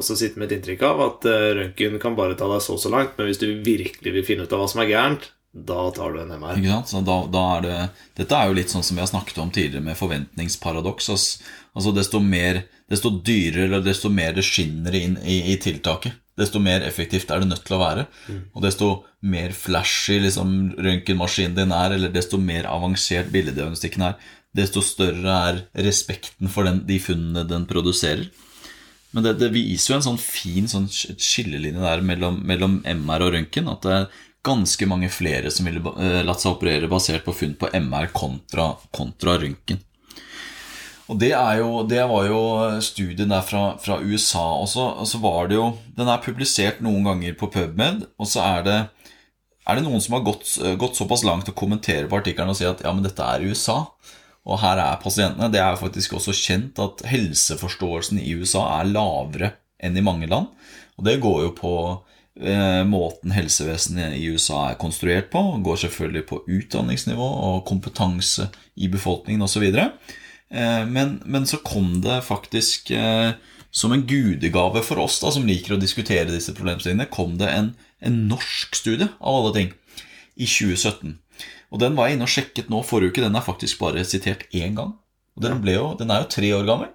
også 0.01 0.19
sitter 0.21 0.43
med 0.43 0.51
et 0.51 0.59
inntrykk 0.59 0.85
av. 0.91 1.07
At 1.09 1.31
eh, 1.31 1.53
røntgen 1.61 1.97
kan 2.03 2.19
bare 2.19 2.37
ta 2.39 2.51
deg 2.53 2.65
så 2.65 2.77
så 2.81 2.93
langt, 2.93 3.17
men 3.17 3.31
hvis 3.31 3.41
du 3.41 3.49
virkelig 3.65 4.19
vil 4.19 4.27
finne 4.27 4.45
ut 4.45 4.53
av 4.53 4.65
hva 4.65 4.69
som 4.71 4.85
er 4.85 4.93
gærent, 4.93 5.31
da 5.55 5.91
tar 5.91 6.13
du 6.13 6.21
en 6.21 6.33
MR. 6.35 6.59
Ikke 6.59 6.73
sant? 6.73 6.89
Så 6.91 7.01
da, 7.07 7.17
da 7.31 7.43
er 7.57 7.61
det, 7.63 7.77
dette 8.19 8.39
er 8.39 8.51
jo 8.51 8.57
litt 8.59 8.73
sånn 8.73 8.83
som 8.83 8.99
vi 8.99 9.05
har 9.05 9.11
snakket 9.11 9.39
om 9.39 9.53
tidligere, 9.55 9.85
med 9.87 9.99
forventningsparadoks. 9.99 11.11
Altså 11.15 11.93
desto, 11.95 12.19
mer, 12.19 12.65
desto 12.91 13.13
dyrere 13.15 13.69
eller 13.69 13.85
desto 13.85 14.11
mer 14.11 14.35
det 14.35 14.43
skinner 14.47 14.95
inn 14.99 15.15
i, 15.23 15.41
i, 15.53 15.57
tiltaket, 15.63 16.19
desto 16.39 16.61
mer 16.63 16.83
effektivt 16.87 17.31
er 17.31 17.43
det 17.43 17.51
nødt 17.51 17.65
til 17.67 17.77
å 17.77 17.83
være. 17.83 18.07
Mm. 18.27 18.41
Og 18.55 18.65
desto 18.65 18.89
mer 19.25 19.55
flashy 19.57 20.19
liksom, 20.25 20.75
røntgenmaskinen 20.83 21.59
din 21.59 21.75
er, 21.75 21.97
eller 21.97 22.15
desto 22.15 22.41
mer 22.43 22.69
avansert 22.71 23.31
billeddiagnostikken 23.35 24.09
er, 24.09 24.19
desto 24.55 24.83
større 24.85 25.39
er 25.51 25.63
respekten 25.87 26.51
for 26.51 26.67
den, 26.69 26.83
de 26.89 26.99
funnene 27.03 27.47
den 27.49 27.67
produserer. 27.71 28.29
Men 29.15 29.27
det, 29.27 29.37
det, 29.39 29.53
viser 29.55 29.93
jo 29.93 29.99
en 30.01 30.07
sånn 30.09 30.21
fin 30.21 30.67
sånn 30.71 30.89
skillelinje 30.91 31.83
der 31.83 32.03
mellom, 32.03 32.41
mellom 32.47 32.81
MR 32.83 33.29
og 33.29 33.35
røntgen. 33.37 33.71
At 33.71 33.87
det 33.87 33.95
er 33.95 34.09
ganske 34.45 34.89
mange 34.91 35.11
flere 35.15 35.53
som 35.55 35.69
ville 35.69 35.83
eh, 36.03 36.21
latt 36.27 36.43
seg 36.43 36.57
operere 36.57 36.91
basert 36.91 37.25
på 37.27 37.35
funn 37.37 37.55
på 37.59 37.71
MR 37.79 38.11
kontra, 38.15 38.73
kontra 38.95 39.39
røntgen. 39.41 39.79
Og 41.13 41.19
det, 41.21 41.35
jo, 41.59 41.83
det, 41.85 42.01
var 42.09 42.27
jo 42.31 42.41
studien 42.85 43.33
der 43.33 43.45
fra, 43.45 43.75
fra 43.81 43.99
USA. 44.01 44.45
Og 44.63 44.69
så, 44.73 44.87
og 45.03 45.09
så, 45.09 45.21
var 45.21 45.51
det 45.51 45.59
jo 45.59 45.67
Den 45.97 46.09
er 46.09 46.23
publisert 46.25 46.81
noen 46.85 47.05
ganger 47.05 47.37
på 47.37 47.51
PubMed, 47.53 48.07
og 48.17 48.31
så 48.31 48.41
er 48.45 48.65
det, 48.65 48.79
er 49.69 49.77
det 49.77 49.85
noen 49.85 50.01
som 50.01 50.17
har 50.17 50.25
gått, 50.25 50.47
gått 50.81 50.97
såpass 50.97 51.27
langt 51.27 51.51
å 51.53 51.57
kommentere 51.57 52.09
på 52.09 52.21
artikkelen 52.23 52.55
og 52.55 52.59
si 52.59 52.69
at 52.69 52.81
ja, 52.85 52.95
men 52.95 53.05
dette 53.05 53.25
er 53.25 53.45
USA. 53.45 53.83
Og 54.45 54.61
her 54.61 54.81
er 54.81 55.01
pasientene. 55.01 55.51
Det 55.53 55.61
er 55.61 55.73
jo 55.73 55.85
faktisk 55.85 56.17
også 56.17 56.33
kjent 56.37 56.81
at 56.81 57.05
helseforståelsen 57.09 58.21
i 58.21 58.35
USA 58.41 58.65
er 58.79 58.91
lavere 58.93 59.55
enn 59.85 59.97
i 59.97 60.05
mange 60.05 60.29
land. 60.29 60.51
Og 60.97 61.07
det 61.09 61.21
går 61.21 61.47
jo 61.47 61.55
på 61.59 61.77
Eh, 62.41 62.85
måten 62.85 63.31
helsevesenet 63.31 64.17
i 64.19 64.27
USA 64.35 64.73
er 64.73 64.79
konstruert 64.79 65.31
på. 65.31 65.43
Går 65.63 65.85
selvfølgelig 65.85 66.25
på 66.27 66.41
utdanningsnivå 66.51 67.29
og 67.49 67.65
kompetanse 67.69 68.49
i 68.75 68.89
befolkningen 68.91 69.47
osv. 69.47 69.69
Eh, 69.71 69.93
men, 70.87 71.19
men 71.25 71.47
så 71.51 71.61
kom 71.65 71.99
det 72.05 72.21
faktisk 72.27 72.93
eh, 72.95 73.35
som 73.75 73.95
en 73.95 74.05
gudegave 74.07 74.85
for 74.87 75.03
oss 75.03 75.19
da, 75.23 75.33
som 75.35 75.47
liker 75.49 75.75
å 75.75 75.81
diskutere 75.81 76.31
disse 76.31 76.55
problemstillingene, 76.55 77.11
kom 77.11 77.39
det 77.41 77.51
en, 77.51 77.73
en 78.05 78.21
norsk 78.31 78.79
studie 78.79 79.09
av 79.19 79.41
alle 79.41 79.55
ting 79.57 79.73
i 80.35 80.47
2017. 80.47 81.17
Og 81.75 81.81
Den 81.83 81.97
var 81.99 82.07
jeg 82.09 82.19
inne 82.19 82.29
og 82.29 82.35
sjekket 82.35 82.71
nå 82.71 82.85
forrige 82.87 83.15
uke. 83.15 83.25
Den 83.25 83.35
er 83.35 83.43
faktisk 83.43 83.81
bare 83.81 84.05
sitert 84.07 84.47
én 84.55 84.77
gang. 84.79 84.93
Og 85.35 85.43
den, 85.43 85.59
jo, 85.67 85.89
den 85.99 86.13
er 86.15 86.23
jo 86.23 86.31
tre 86.31 86.53
år 86.55 86.69
gammel. 86.69 86.93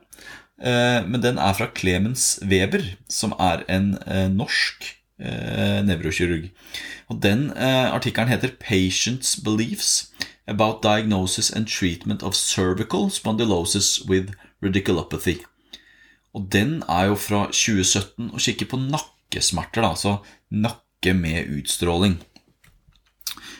Men 0.60 1.20
den 1.24 1.40
er 1.40 1.56
fra 1.56 1.68
Clemens 1.76 2.38
Weber, 2.48 2.86
som 3.12 3.36
er 3.44 3.66
en 3.72 3.92
norsk 4.36 4.88
eh, 5.20 5.82
nevrokirurg. 5.86 6.50
Og 7.10 7.22
Den 7.24 7.52
eh, 7.52 7.94
artikkelen 7.94 8.30
heter 8.30 8.56
'Patients 8.60 9.40
Beliefs 9.44 10.12
about 10.50 10.82
Diagnosis 10.82 11.52
and 11.52 11.68
Treatment 11.68 12.24
of 12.24 12.36
Cervical 12.36 13.10
Spondylosis 13.10 14.08
with 14.10 14.34
Radiculopathy'. 14.62 15.46
Og 16.34 16.52
Den 16.52 16.84
er 16.90 17.10
jo 17.10 17.16
fra 17.16 17.46
2017 17.46 18.30
og 18.34 18.40
kikker 18.40 18.70
på 18.70 18.78
nakkesmerter, 18.78 19.82
da, 19.82 19.90
altså 19.90 20.18
nakke 20.52 21.14
med 21.14 21.50
utstråling. 21.58 22.20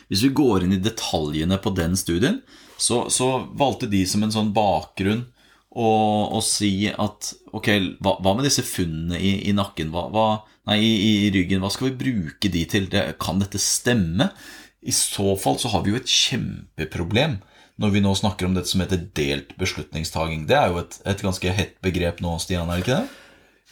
Hvis 0.08 0.22
vi 0.26 0.32
går 0.34 0.64
inn 0.66 0.74
i 0.74 0.82
detaljene 0.82 1.58
på 1.62 1.72
den 1.74 1.96
studien, 1.98 2.40
så, 2.78 3.08
så 3.10 3.46
valgte 3.58 3.90
de 3.90 4.04
som 4.08 4.24
en 4.24 4.32
sånn 4.34 4.54
bakgrunn 4.56 5.26
å, 5.70 5.90
å 6.34 6.40
si 6.42 6.88
at 6.90 7.32
ok, 7.54 7.68
hva, 8.02 8.16
hva 8.18 8.34
med 8.34 8.48
disse 8.48 8.64
funnene 8.66 9.20
i, 9.20 9.36
i 9.50 9.54
nakken? 9.54 9.92
Hva, 9.94 10.08
hva, 10.10 10.24
nei, 10.70 10.80
i, 10.82 11.12
i 11.26 11.30
ryggen, 11.34 11.62
hva 11.62 11.70
skal 11.70 11.90
vi 11.90 12.00
bruke 12.00 12.50
de 12.50 12.64
til? 12.70 12.88
Det, 12.90 13.04
kan 13.22 13.42
dette 13.42 13.60
stemme? 13.62 14.30
I 14.80 14.92
så 14.96 15.34
fall 15.36 15.58
så 15.60 15.70
har 15.74 15.84
vi 15.84 15.92
jo 15.92 16.00
et 16.00 16.10
kjempeproblem 16.10 17.38
når 17.80 17.94
vi 17.94 18.02
nå 18.04 18.12
snakker 18.16 18.48
om 18.48 18.54
dette 18.56 18.68
som 18.68 18.82
heter 18.82 19.08
delt 19.16 19.54
beslutningstaking. 19.60 20.44
Det 20.48 20.56
er 20.56 20.72
jo 20.72 20.82
et, 20.82 21.00
et 21.08 21.24
ganske 21.24 21.56
hett 21.56 21.76
begrep 21.84 22.20
nå, 22.24 22.36
Stian, 22.40 22.68
er 22.68 22.80
det 22.80 22.84
ikke 22.84 23.00
det? 23.00 23.20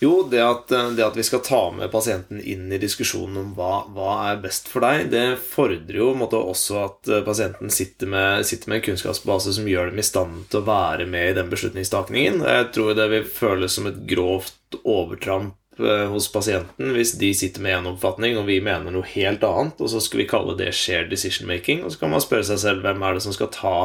Jo, 0.00 0.28
det 0.30 0.38
at, 0.38 0.70
det 0.94 1.02
at, 1.02 1.16
vi 1.18 1.24
skal 1.26 1.40
ta 1.42 1.60
med 1.74 1.90
pasienten 1.90 2.38
inn 2.38 2.70
i 2.70 2.78
diskusjonen 2.78 3.40
om 3.40 3.48
hva, 3.56 3.80
hva 3.90 4.12
er 4.28 4.42
best 4.44 4.70
for 4.70 4.86
deg, 4.86 5.08
det 5.10 5.24
fordrer 5.42 5.98
jo 5.98 6.12
måtte, 6.14 6.38
også 6.38 6.76
at 6.84 7.10
eh, 7.10 7.24
pasienten 7.26 7.72
sitter 7.74 8.10
med, 8.12 8.46
sitter 8.46 8.70
med, 8.70 8.78
en 8.78 8.84
kunnskapsbase 8.92 9.56
som 9.56 9.66
gjør 9.66 9.90
dem 9.90 9.98
i 9.98 10.06
stand 10.06 10.44
til 10.52 10.62
å 10.62 10.68
være 10.68 11.08
med 11.10 11.32
i 11.32 11.36
den 11.40 11.50
beslutningstakningen. 11.50 12.44
Jeg 12.46 12.70
tror 12.76 12.94
det 12.94 13.08
vil 13.10 13.26
føles 13.26 13.74
som 13.74 13.90
et 13.90 13.98
grovt 14.06 14.78
overtramp 14.84 15.57
eh, 15.80 16.04
hos 16.12 16.28
pasienten 16.32 16.92
hvis 16.96 17.14
de 17.20 17.32
sitter 17.36 17.64
med 17.64 17.76
én 17.78 17.90
oppfatning, 17.92 18.38
og 18.40 18.46
vi 18.48 18.60
mener 18.64 18.94
noe 18.94 19.06
helt 19.14 19.44
annet, 19.46 19.80
og 19.80 19.90
så 19.92 20.02
skal 20.04 20.22
vi 20.22 20.30
kalle 20.30 20.56
det 20.58 20.72
shared 20.76 21.10
decision 21.12 21.48
making, 21.50 21.84
og 21.84 21.94
så 21.94 22.02
kan 22.02 22.14
man 22.14 22.24
spørre 22.24 22.46
seg 22.50 22.62
selv 22.62 22.86
hvem 22.86 23.04
er 23.04 23.18
det 23.18 23.24
som 23.26 23.36
skal 23.36 23.52
ta 23.54 23.76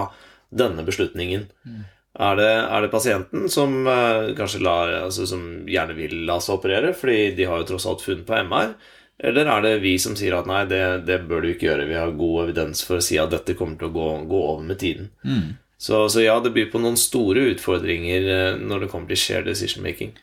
denne 0.54 0.86
beslutningen. 0.86 1.48
Mm. 1.66 1.84
Er 2.24 2.36
det, 2.38 2.50
er 2.50 2.84
det, 2.84 2.92
pasienten 2.94 3.48
som 3.50 3.88
eh, 3.90 4.34
kanskje 4.38 4.62
lar, 4.62 4.92
altså, 5.08 5.26
som 5.30 5.64
gjerne 5.70 5.96
vil 5.98 6.20
la 6.28 6.38
seg 6.44 6.60
operere, 6.60 6.92
fordi 6.98 7.32
de 7.38 7.48
har 7.50 7.64
jo 7.64 7.72
tross 7.72 7.88
alt 7.90 8.06
funn 8.06 8.22
på 8.28 8.38
MR? 8.46 8.76
Eller 9.24 9.50
er 9.50 9.66
det 9.66 9.74
vi 9.82 9.96
som 10.02 10.16
sier 10.18 10.36
at 10.38 10.50
nei, 10.50 10.64
det, 10.70 10.84
det, 11.08 11.24
bør 11.30 11.42
du 11.42 11.52
ikke 11.54 11.70
gjøre, 11.70 11.88
vi 11.90 11.98
har 11.98 12.14
god 12.18 12.44
evidens 12.44 12.84
for 12.86 13.00
å 13.00 13.06
si 13.06 13.18
at 13.22 13.34
dette 13.34 13.56
kommer 13.58 13.80
til 13.80 13.90
å 13.90 13.96
gå, 13.96 14.08
gå 14.30 14.42
over 14.52 14.66
med 14.68 14.82
tiden? 14.82 15.10
Mm. 15.26 15.54
Så, 15.84 15.98
så, 16.10 16.22
ja, 16.24 16.38
det 16.40 16.54
byr 16.56 16.70
på 16.72 16.80
noen 16.80 16.96
store 16.96 17.42
utfordringer 17.52 18.28
eh, 18.32 18.60
når 18.62 18.86
det 18.86 18.92
kommer 18.94 19.12
til 19.12 19.20
shared 19.20 19.50
decision 19.50 19.84
making. 19.84 20.14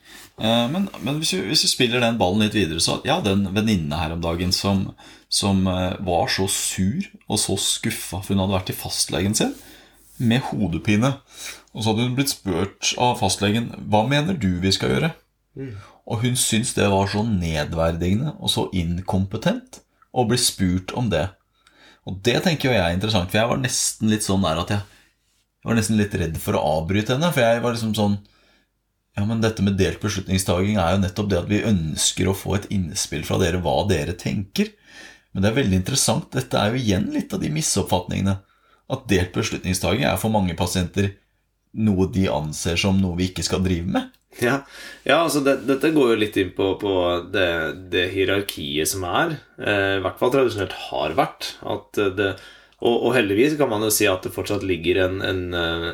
Eh, 0.40 0.66
men, 0.73 0.87
men 1.05 1.18
hvis, 1.20 1.35
vi, 1.37 1.42
hvis, 1.51 1.66
vi, 1.66 1.73
spiller 1.75 2.01
den 2.01 2.16
ballen 2.20 2.46
litt 2.46 2.57
videre, 2.57 2.81
så 2.81 2.96
ja, 3.05 3.18
den 3.20 3.44
venninne 3.53 3.99
her 4.01 4.14
om 4.14 4.23
dagen 4.25 4.55
som, 4.57 4.87
som 5.29 5.66
eh, 5.68 5.99
var 6.07 6.33
så 6.33 6.46
sur 6.49 7.05
og 7.27 7.42
så 7.42 7.59
skuffa 7.61 8.23
for 8.23 8.33
hun 8.33 8.40
hadde 8.40 8.57
vært 8.57 8.73
i 8.73 8.79
fastlegen 8.79 9.37
sin 9.37 9.53
med 10.16 10.46
hodepine. 10.49 11.12
Og 11.75 11.83
så 11.83 11.92
hadde 11.92 12.07
hun 12.09 12.16
blitt 12.16 12.33
spurt 12.33 12.94
av 12.96 13.18
fastlegen 13.20 13.68
hva 13.92 14.07
mener 14.09 14.38
du 14.40 14.55
vi 14.64 14.73
skal 14.73 14.94
gjøre. 14.94 15.11
Mm. 15.61 15.75
Og 16.09 16.25
hun 16.25 16.40
syntes 16.40 16.73
det 16.79 16.88
var 16.88 17.11
så 17.12 17.20
nedverdigende 17.27 18.33
og 18.38 18.53
så 18.53 18.64
inkompetent 18.77 19.83
å 20.16 20.25
bli 20.25 20.40
spurt 20.40 20.96
om 20.96 21.12
det. 21.12 21.27
Og 22.09 22.16
det 22.25 22.38
tenker 22.46 22.73
jeg 22.73 22.81
er 22.81 22.96
interessant, 22.96 23.29
for 23.29 23.42
jeg 23.42 23.53
var 23.53 23.61
nesten 23.61 24.09
litt 24.09 24.25
sånn 24.25 24.49
der 24.49 24.64
at 24.64 24.73
jeg, 24.73 24.87
jeg 25.61 25.68
var 25.68 25.77
nesten 25.77 25.99
litt 26.01 26.14
redd 26.16 26.37
for 26.40 26.57
å 26.57 26.64
avbryte 26.81 27.16
henne. 27.16 27.31
For 27.35 27.44
jeg 27.44 27.64
var 27.64 27.77
liksom 27.77 27.96
sånn 27.96 28.18
Ja, 29.18 29.25
men 29.27 29.42
dette 29.42 29.64
med 29.66 29.77
delt 29.77 30.01
beslutningstaking 30.01 30.79
er 30.79 30.94
jo 30.94 31.01
nettopp 31.03 31.29
det 31.29 31.40
at 31.40 31.49
vi 31.51 31.64
ønsker 31.66 32.31
å 32.31 32.37
få 32.37 32.55
et 32.57 32.68
innspill 32.73 33.25
fra 33.27 33.40
dere 33.42 33.59
hva 33.61 33.83
dere 33.90 34.14
tenker. 34.16 34.70
Men 35.33 35.42
det 35.42 35.51
er 35.51 35.59
veldig 35.59 35.81
interessant. 35.81 36.31
Dette 36.33 36.57
er 36.57 36.70
jo 36.70 36.81
igjen 36.81 37.11
litt 37.12 37.35
av 37.35 37.42
de 37.42 37.51
misoppfatningene 37.53 38.38
at 38.90 39.11
delt 39.11 39.35
beslutningstaking 39.35 40.07
er 40.09 40.16
for 40.18 40.33
mange 40.33 40.57
pasienter 40.59 41.12
noe 41.79 42.09
de 42.11 42.25
anser 42.33 42.79
som 42.81 42.96
noe 42.99 43.18
vi 43.18 43.29
ikke 43.31 43.44
skal 43.46 43.62
drive 43.66 43.87
med. 43.99 44.09
Ja, 44.38 44.61
ja 45.07 45.20
altså 45.25 45.42
det, 45.44 45.61
dette 45.68 45.90
går 45.94 46.14
jo 46.14 46.20
litt 46.23 46.38
inn 46.40 46.55
på, 46.55 46.73
på 46.81 46.94
det, 47.35 47.51
det, 47.92 48.07
hierarkiet 48.14 48.90
som 48.90 49.05
er. 49.11 49.37
Eh, 49.59 49.99
I 49.99 50.03
hvert 50.05 50.18
fall 50.23 50.33
tradisjonelt 50.35 50.75
har 50.88 51.14
vært. 51.18 51.53
At 51.66 52.01
Det, 52.16 52.33
og, 52.81 52.95
og, 52.95 53.11
heldigvis 53.12 53.59
kan 53.61 53.69
man 53.69 53.85
jo 53.85 53.93
si 53.93 54.07
at 54.09 54.25
det 54.25 54.33
fortsatt 54.33 54.64
ligger 54.64 55.03
en, 55.05 55.21
en, 55.21 55.40
eh, 55.53 55.88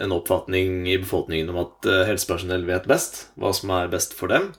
en 0.00 0.14
oppfatning 0.16 0.86
i 0.88 0.96
befolkningen 1.02 1.52
om 1.52 1.60
at 1.66 1.88
eh, 1.88 2.04
helsepersonell 2.08 2.64
vet 2.68 2.88
best 2.88 3.26
hva 3.36 3.52
som 3.56 3.72
er 3.76 3.92
best 3.92 4.16
for 4.16 4.32
dem. 4.32 4.52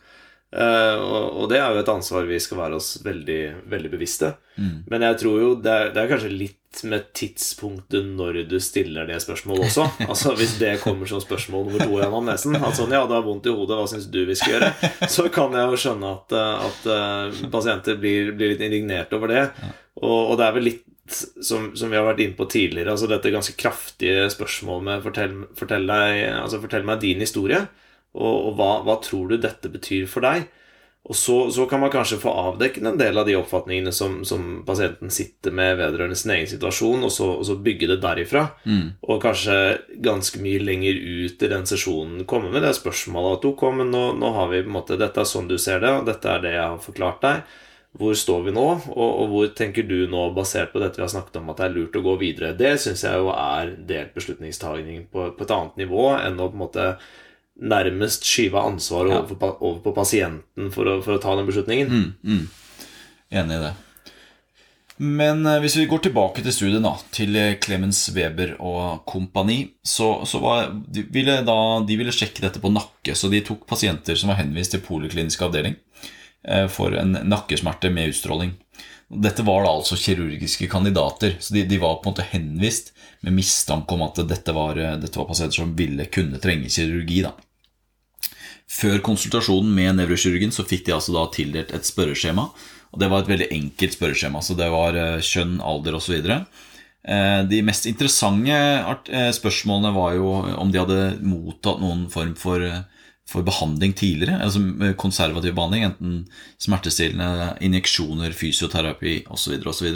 Uh, 0.53 0.99
og, 1.01 1.23
og, 1.33 1.45
det 1.49 1.57
er 1.57 1.73
jo 1.73 1.81
et 1.81 1.87
ansvar 1.89 2.27
vi 2.29 2.37
skal 2.37 2.59
være 2.59 2.77
oss 2.77 2.99
veldig, 3.01 3.39
veldig 3.71 3.89
bevisste. 3.89 4.35
Mm. 4.53 4.83
Men 4.91 5.05
jeg 5.07 5.17
tror 5.23 5.39
jo 5.41 5.47
det 5.57 5.71
er, 5.71 5.87
det 5.95 6.01
er, 6.03 6.09
kanskje 6.11 6.29
litt 6.29 6.81
med 6.85 7.07
tidspunktet 7.17 8.05
når 8.05 8.43
du 8.51 8.59
stiller 8.61 9.09
det 9.09 9.17
spørsmålet 9.23 9.71
også. 9.71 9.87
Altså 10.11 10.35
Hvis 10.37 10.59
det 10.61 10.75
kommer 10.83 11.09
som 11.09 11.23
spørsmål 11.23 11.65
nummer 11.71 11.81
to 11.81 11.97
i 11.97 12.05
anamnesen, 12.05 12.57
at 12.59 12.77
sånn, 12.77 12.93
ja, 12.93 13.01
det 13.09 13.17
har 13.17 13.25
vondt 13.25 13.49
i 13.49 13.55
hodet, 13.55 13.79
hva 13.79 13.89
syns 13.89 14.05
du 14.13 14.21
vi 14.29 14.37
skal 14.37 14.59
gjøre? 14.59 14.71
Så 15.09 15.25
kan 15.33 15.57
jeg 15.57 15.73
jo 15.73 15.81
skjønne 15.87 16.13
at, 16.19 16.37
eh, 16.37 16.69
at 16.69 17.49
pasienter 17.53 17.97
blir, 18.01 18.35
blir, 18.37 18.53
litt 18.53 18.61
indignert 18.61 19.13
over 19.17 19.33
det. 19.33 19.47
Og, 20.03 20.19
og, 20.19 20.35
det 20.37 20.45
er 20.45 20.57
vel 20.59 20.69
litt 20.69 20.85
som, 21.09 21.75
som, 21.75 21.91
vi 21.91 21.97
har 21.99 22.05
vært 22.07 22.21
inne 22.23 22.37
på 22.37 22.47
tidligere, 22.47 22.93
altså 22.93 23.09
dette 23.11 23.33
ganske 23.33 23.55
kraftige 23.59 24.29
spørsmålet 24.31 24.87
med 24.87 25.05
fortell, 25.05 25.37
fortell, 25.59 25.87
deg, 25.89 26.19
altså, 26.39 26.61
fortell 26.63 26.85
meg 26.87 27.01
din 27.03 27.23
historie. 27.23 27.59
Og, 28.13 28.35
og 28.49 28.59
hva, 28.59 28.73
hva, 28.85 28.99
tror 29.03 29.31
du 29.31 29.39
dette 29.41 29.71
betyr 29.73 30.05
for 30.09 30.25
deg? 30.25 30.45
Og 31.03 31.17
så, 31.19 31.35
så, 31.51 31.65
kan 31.67 31.81
man 31.83 31.91
kanskje 31.91 32.21
få 32.21 32.31
avdekket 32.31 32.85
en 32.87 32.99
del 32.99 33.17
av 33.19 33.25
de 33.27 33.33
oppfatningene 33.35 33.91
som, 33.91 34.21
som 34.23 34.61
pasienten 34.63 35.11
sitter 35.11 35.51
med 35.51 35.75
vedrørende 35.81 36.15
sin 36.15 36.31
egen 36.31 36.47
situasjon, 36.47 37.03
og 37.03 37.11
så, 37.11 37.27
og 37.41 37.43
så 37.49 37.57
bygge 37.59 37.89
det 37.91 37.97
derifra. 38.05 38.45
Mm. 38.63 38.93
Og 39.03 39.19
kanskje 39.25 39.57
ganske 40.05 40.39
mye 40.39 40.61
lenger 40.63 40.95
ut 40.95 41.43
i 41.43 41.49
den 41.51 41.67
sesjonen 41.67 42.23
komme 42.29 42.53
med 42.53 42.63
det 42.63 42.71
spørsmålet 42.79 43.41
at 43.41 43.49
ok, 43.51 43.65
men 43.81 43.91
nå, 43.91 44.05
nå, 44.21 44.31
har 44.37 44.47
vi 44.53 44.63
på 44.63 44.71
en 44.71 44.77
måte 44.77 44.99
Dette 45.01 45.25
er 45.25 45.27
sånn 45.27 45.51
du 45.51 45.57
ser 45.59 45.83
det, 45.83 45.91
og 45.91 46.07
dette 46.07 46.31
er 46.31 46.45
det 46.45 46.55
jeg 46.55 46.63
har 46.63 46.79
forklart 46.87 47.19
deg. 47.27 47.59
Hvor 47.93 48.15
står 48.17 48.47
vi 48.47 48.51
nå, 48.55 48.65
og, 48.89 49.09
og 49.21 49.27
hvor 49.29 49.49
tenker 49.53 49.85
du 49.85 50.07
nå, 50.09 50.23
basert 50.33 50.71
på 50.73 50.81
dette 50.81 50.97
vi 50.97 51.03
har 51.05 51.11
snakket 51.13 51.37
om, 51.37 51.51
at 51.53 51.59
det 51.59 51.65
er 51.67 51.75
lurt 51.75 51.97
å 51.99 52.01
gå 52.01 52.15
videre? 52.17 52.55
Det 52.57 52.71
syns 52.81 53.03
jeg 53.05 53.21
jo 53.21 53.29
er 53.35 53.75
delt 53.85 54.15
beslutningstagning 54.17 55.03
på, 55.13 55.27
på 55.37 55.45
et 55.45 55.53
annet 55.53 55.77
nivå 55.83 56.07
enn 56.15 56.41
å 56.41 56.49
på 56.49 56.57
en 56.57 56.63
måte 56.63 56.87
nærmest 57.61 58.25
skyve 58.25 58.63
ansvaret 58.65 59.13
over, 59.13 59.37
på, 59.37 59.49
over, 59.59 59.79
på 59.85 59.93
pasienten 59.93 60.71
for 60.73 60.89
å, 60.89 60.95
for 61.05 61.19
å, 61.19 61.21
ta 61.21 61.35
den 61.37 61.45
beslutningen. 61.51 61.93
Mm, 61.93 62.07
mm. 62.25 62.87
Enig 63.43 63.59
i 63.59 63.61
det. 63.67 63.71
Men 65.03 65.45
eh, 65.45 65.59
hvis 65.61 65.77
vi 65.77 65.85
går 65.89 66.01
tilbake 66.07 66.41
til 66.41 66.57
studiet, 66.57 66.81
da, 66.81 66.95
til 67.13 67.37
eh, 67.37 67.55
Clemens 67.61 68.01
Weber 68.17 68.55
og 68.57 69.05
kompani, 69.09 69.59
så, 69.85 70.15
så 70.25 70.41
var, 70.41 70.73
de, 70.73 71.05
ville 71.13 71.37
da, 71.45 71.59
de 71.85 72.01
ville 72.01 72.13
sjekke 72.15 72.41
dette 72.41 72.61
på 72.63 72.73
nakke, 72.73 73.13
så 73.13 73.29
de 73.29 73.45
tok 73.45 73.67
pasienter 73.69 74.17
som 74.17 74.33
var 74.33 74.41
henvist 74.41 74.73
til 74.73 74.81
poliklinisk 74.85 75.45
avdeling 75.45 75.77
for 76.69 76.95
en 76.99 77.15
nakkesmerte 77.23 77.87
med 77.93 78.11
utstråling. 78.11 78.49
Dette 79.23 79.45
var 79.47 79.63
da 79.63 79.71
altså 79.71 79.95
kirurgiske 79.95 80.67
kandidater, 80.67 81.37
så 81.39 81.53
de, 81.55 81.63
de 81.69 81.79
var 81.79 82.01
på 82.01 82.09
en 82.09 82.13
måte 82.13 82.25
henvist 82.33 82.91
med 83.23 83.37
mistanke 83.37 83.95
om 83.95 84.03
at 84.03 84.19
dette 84.27 84.55
var, 84.55 84.79
dette 84.99 85.19
var, 85.19 85.29
pasienter 85.29 85.61
som 85.61 85.75
ville 85.77 86.09
kunne 86.11 86.41
trenge 86.43 86.71
kirurgi. 86.73 87.21
Da. 87.23 87.31
Før 88.73 89.01
konsultasjonen 89.05 89.73
med 89.75 89.99
nevrokirurgen 89.99 90.53
så 90.55 90.65
fikk 90.65 90.87
de 90.87 90.95
altså 90.95 91.13
da 91.15 91.27
tildelt 91.33 91.73
et 91.75 91.87
spørreskjema. 91.87 92.47
og 92.91 92.99
Det 92.99 93.09
var 93.11 93.23
et 93.23 93.31
veldig 93.33 93.49
enkelt 93.51 93.97
spørreskjema. 93.97 94.41
så 94.41 94.55
Det 94.57 94.69
var 94.69 94.97
eh, 94.97 95.21
kjønn, 95.21 95.59
alder 95.61 95.97
osv. 95.99 96.15
Eh, 96.23 97.41
de 97.49 97.61
mest 97.61 97.85
interessante 97.85 98.55
eh, 98.55 99.31
spørsmålene 99.35 99.93
var 99.93 100.15
jo 100.17 100.33
om 100.57 100.71
de 100.71 100.81
hadde 100.81 101.01
mottatt 101.21 101.83
noen 101.83 102.07
form 102.09 102.33
for, 102.39 102.65
for 103.33 103.45
behandling 103.45 103.95
tidligere. 103.97 104.39
altså 104.45 104.93
Konservativ 104.99 105.55
behandling, 105.57 105.87
enten 105.89 106.15
smertestillende, 106.61 107.53
injeksjoner, 107.65 108.35
fysioterapi 108.37 109.23
osv. 109.33 109.57
osv. 109.65 109.89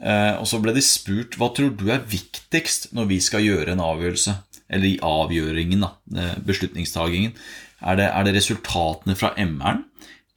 Eh, 0.00 0.34
og 0.40 0.46
så 0.48 0.60
ble 0.62 0.74
de 0.76 0.84
spurt 0.84 1.36
hva 1.38 1.50
tror 1.54 1.74
du 1.76 1.90
er 1.92 2.06
viktigst 2.08 2.90
når 2.96 3.10
vi 3.10 3.20
skal 3.24 3.44
gjøre 3.44 3.74
en 3.74 3.84
avgjørelse, 3.84 4.36
eller 4.70 4.88
i 4.88 5.00
avgjøringen, 5.04 5.84
da, 5.84 5.92
eh, 6.16 6.38
beslutningstagingen. 6.46 7.36
Er 7.80 8.00
det, 8.00 8.08
er 8.08 8.26
det 8.26 8.36
resultatene 8.36 9.16
fra 9.16 9.34
MR-en, 9.36 9.84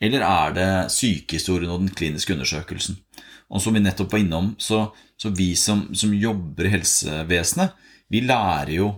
eller 0.04 0.26
er 0.28 0.54
det 0.56 0.70
sykehistorien 0.92 1.72
og 1.72 1.84
den 1.84 1.96
kliniske 1.96 2.36
undersøkelsen? 2.36 3.00
Og 3.54 3.62
som 3.62 3.76
vi 3.76 3.84
nettopp 3.84 4.12
var 4.16 4.24
innom, 4.24 4.54
så, 4.60 4.88
så 5.20 5.32
vi 5.36 5.54
som, 5.60 5.86
som, 5.96 6.14
jobber 6.16 6.68
i 6.68 6.74
helsevesenet, 6.74 7.76
vi 8.12 8.24
lærer 8.26 8.74
jo 8.76 8.90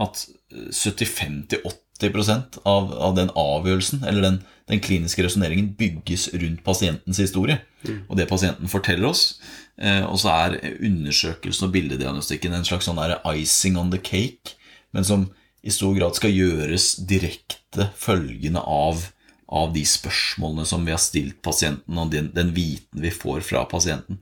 at 0.00 0.24
75-80 0.54 1.83
av, 2.02 2.92
av 2.92 3.14
den 3.16 3.30
avgjørelsen, 3.34 4.04
eller 4.04 4.22
den, 4.22 4.40
den 4.68 4.80
kliniske 4.80 5.24
resonneringen, 5.24 5.74
bygges 5.78 6.28
rundt 6.34 6.64
pasientens 6.64 7.18
historie. 7.18 7.60
Mm. 7.84 8.04
Og 8.08 8.16
det 8.16 8.28
pasienten 8.28 8.68
forteller 8.68 9.08
oss. 9.08 9.40
Eh, 9.76 10.04
og 10.04 10.18
så 10.20 10.32
er 10.32 10.58
undersøkelsen 10.80 11.68
og 11.68 11.72
bildediagnostikken 11.74 12.54
en 12.54 12.66
slags 12.66 12.86
sånn 12.88 13.00
icing 13.34 13.78
on 13.78 13.90
the 13.90 13.98
cake, 13.98 14.56
men 14.92 15.04
som 15.04 15.28
i 15.64 15.72
stor 15.72 15.94
grad 15.96 16.16
skal 16.18 16.34
gjøres 16.34 16.94
direkte 17.08 17.88
følgende 17.96 18.60
av, 18.60 19.06
av 19.48 19.72
de 19.74 19.84
spørsmålene 19.88 20.66
som 20.68 20.84
vi 20.84 20.92
har 20.92 21.00
stilt 21.02 21.40
pasienten, 21.42 21.98
og 21.98 22.12
den, 22.12 22.30
den 22.36 22.52
viten 22.56 23.00
vi 23.00 23.12
får 23.14 23.40
fra 23.46 23.64
pasienten. 23.70 24.20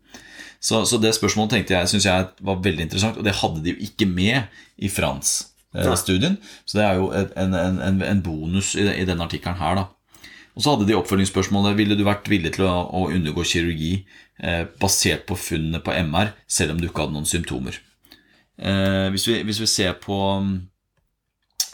Så, 0.62 0.84
så 0.86 1.00
det 1.02 1.10
spørsmålet 1.16 1.56
tenkte 1.56 1.74
jeg 1.74 1.90
synes 1.90 2.06
jeg 2.06 2.28
var 2.46 2.60
veldig 2.62 2.86
interessant, 2.86 3.18
og 3.18 3.26
det 3.26 3.34
hadde 3.40 3.64
de 3.64 3.74
jo 3.74 3.88
ikke 3.88 4.06
med 4.06 4.52
i 4.78 4.90
Eh, 5.72 5.94
så 5.96 6.78
det 6.78 6.84
er 6.84 7.00
jo 7.00 7.10
en, 7.16 7.54
en, 7.56 8.02
en 8.04 8.22
bonus 8.24 8.74
i, 8.76 8.84
i 8.84 9.06
denne 9.08 9.24
artikkelen 9.24 9.60
her, 9.60 9.80
da. 9.80 9.88
Og 10.52 10.60
så 10.60 10.74
hadde 10.74 10.84
de 10.88 10.96
oppfølgingsspørsmålet 10.98 11.78
ville 11.78 11.96
du 11.96 12.04
vært 12.04 12.28
villig 12.28 12.52
til 12.58 12.66
å, 12.68 12.74
å 12.92 13.06
undergå 13.08 13.44
kirurgi 13.48 13.94
eh, 14.42 14.66
basert 14.80 15.24
på 15.28 15.38
funnene 15.40 15.80
på 15.84 15.94
MR, 16.10 16.34
selv 16.44 16.74
om 16.74 16.82
du 16.82 16.90
ikke 16.90 17.06
hadde 17.06 17.16
noen 17.16 17.28
symptomer. 17.28 17.78
Eh, 18.60 19.08
hvis, 19.14 19.24
vi, 19.30 19.38
hvis, 19.48 19.62
vi, 19.62 19.70
ser 19.70 19.96
på 20.02 20.18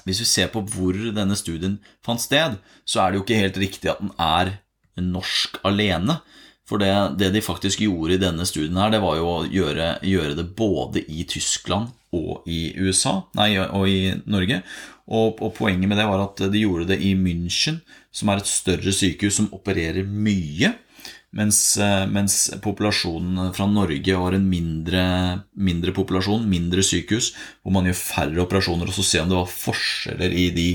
hvis 0.07 0.23
vi 0.23 0.29
ser 0.31 0.53
på 0.55 0.63
hvor 0.71 0.95
denne 0.95 1.37
studien 1.39 1.81
fant 2.07 2.23
sted, 2.23 2.55
så 2.87 3.03
er 3.03 3.11
det 3.11 3.19
jo 3.19 3.27
ikke 3.27 3.43
helt 3.43 3.63
riktig 3.65 3.91
at 3.91 4.03
den 4.05 4.15
er 4.15 4.55
norsk 5.03 5.59
alene. 5.67 6.21
For 6.69 6.79
det, 6.79 6.93
det 7.19 7.33
de 7.35 7.43
faktisk 7.43 7.81
gjorde 7.83 8.15
i 8.15 8.23
denne 8.23 8.47
studien, 8.47 8.79
her, 8.79 8.93
det 8.93 9.03
var 9.03 9.17
jo 9.19 9.29
å 9.33 9.47
gjøre, 9.49 9.97
gjøre 10.05 10.39
det 10.39 10.51
både 10.55 11.03
i 11.09 11.25
Tyskland 11.27 11.98
og 12.17 12.47
i 12.49 12.73
USA, 12.81 13.19
nei, 13.37 13.53
og 13.61 13.89
i 13.91 14.13
Norge. 14.31 14.63
Og, 15.09 15.41
og, 15.41 15.55
poenget 15.57 15.89
med 15.89 15.99
det 16.01 16.09
var 16.09 16.23
at 16.25 16.43
de 16.53 16.65
gjorde 16.65 16.91
det 16.93 17.01
i 17.05 17.15
München, 17.17 17.81
som 18.13 18.29
er 18.33 18.43
et 18.43 18.51
større 18.51 18.93
sykehus 18.93 19.41
som 19.41 19.49
opererer 19.57 20.05
mye. 20.05 20.75
Mens, 21.37 21.77
eh, 21.77 22.07
mens 22.09 22.37
populasjonen 22.65 23.51
fra 23.57 23.67
Norge 23.69 24.15
var 24.17 24.37
en 24.37 24.47
mindre, 24.49 25.03
mindre, 25.61 25.93
populasjon, 25.97 26.47
mindre 26.49 26.85
sykehus, 26.85 27.35
hvor 27.61 27.75
man 27.77 27.89
gjør 27.89 27.99
færre 28.01 28.45
operasjoner, 28.47 28.89
og 28.89 28.97
så 28.97 29.05
se 29.05 29.21
om 29.21 29.29
det 29.29 29.37
var 29.37 29.53
forskjeller 29.53 30.33
i 30.33 30.49
de 30.57 30.69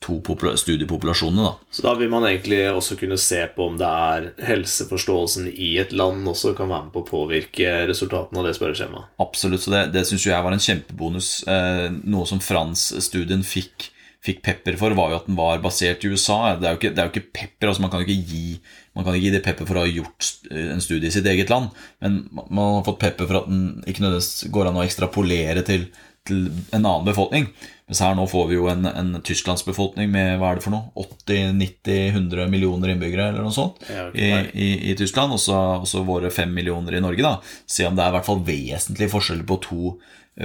to 0.00 0.16
studiepopulasjonene. 0.56 1.44
Da. 1.44 1.52
Så 1.70 1.84
da 1.84 1.94
vil 1.98 2.10
man 2.12 2.24
egentlig 2.24 2.62
også 2.72 2.96
kunne 3.00 3.18
se 3.20 3.42
på 3.54 3.68
om 3.68 3.76
det 3.80 3.86
er 3.86 4.30
helseforståelsen 4.48 5.50
i 5.52 5.74
et 5.82 5.92
land 5.92 6.28
også 6.28 6.54
kan 6.56 6.70
være 6.72 6.88
med 6.88 6.94
på 6.94 7.04
å 7.04 7.08
påvirke 7.10 7.74
resultatene 7.90 8.40
av 8.40 8.48
det 8.48 8.56
spørreskjemaet? 8.56 9.12
Absolutt, 9.20 9.66
så 9.66 9.74
det, 9.76 9.86
det 9.94 10.06
syns 10.08 10.26
jeg 10.26 10.46
var 10.46 10.56
en 10.56 10.66
kjempebonus. 10.66 11.32
Eh, 11.44 11.88
noe 12.08 12.28
som 12.28 12.42
Frans-studien 12.42 13.44
fikk 13.46 13.90
fikk 14.20 14.42
pepper 14.44 14.76
for, 14.76 14.92
var 14.92 15.12
jo 15.12 15.16
at 15.16 15.28
den 15.30 15.36
var 15.38 15.62
basert 15.64 16.02
i 16.04 16.10
USA. 16.12 16.56
Det 16.60 16.66
er 16.68 16.74
jo 16.74 16.78
ikke, 16.80 16.90
det 16.92 17.00
er 17.00 17.06
jo 17.06 17.12
ikke 17.14 17.36
pepper. 17.38 17.70
altså 17.70 17.80
Man 17.80 17.92
kan 17.92 18.02
jo 18.02 18.08
ikke 18.08 18.28
gi 18.28 18.58
man 18.96 19.06
kan 19.06 19.14
ikke 19.14 19.28
gi 19.28 19.32
det 19.36 19.44
pepper 19.44 19.68
for 19.68 19.78
å 19.78 19.84
ha 19.84 19.90
gjort 19.90 20.28
en 20.50 20.82
studie 20.82 21.08
i 21.08 21.14
sitt 21.14 21.26
eget 21.30 21.50
land, 21.52 21.70
men 22.02 22.24
man 22.34 22.80
har 22.80 22.86
fått 22.88 22.98
pepper 23.04 23.28
for 23.28 23.38
at 23.38 23.46
den 23.48 23.84
ikke 23.86 24.02
nødvendigvis 24.02 24.50
går 24.52 24.70
an 24.70 24.80
å 24.80 24.82
ekstrapolere 24.82 25.62
til, 25.66 25.86
til 26.28 26.48
en 26.74 26.84
annen 26.84 27.06
befolkning. 27.06 27.48
Mens 27.90 28.02
her 28.04 28.14
nå 28.14 28.26
får 28.30 28.48
vi 28.50 28.58
jo 28.58 28.68
en, 28.70 28.86
en 28.86 29.16
tysklandsbefolkning 29.26 30.10
med 30.12 30.36
hva 30.38 30.52
er 30.52 30.60
det 30.60 30.64
for 30.66 30.74
noe 30.74 31.06
80-90-100 31.26 32.50
millioner 32.52 32.92
innbyggere 32.92 33.30
eller 33.32 33.46
noe 33.46 33.54
sånt 33.54 33.80
i, 34.14 34.28
i, 34.52 34.68
i, 34.92 34.96
Tyskland. 34.98 35.34
Og 35.34 35.40
så 35.88 36.04
våre 36.06 36.30
5 36.30 36.54
millioner 36.54 36.98
i 36.98 37.02
Norge. 37.02 37.24
da 37.24 37.36
Se 37.66 37.88
om 37.88 37.98
det 37.98 38.04
er 38.04 38.12
i 38.12 38.18
hvert 38.18 38.28
fall 38.28 38.44
vesentlig 38.46 39.10
forskjell 39.10 39.42
på 39.48 39.60
to 39.66 39.94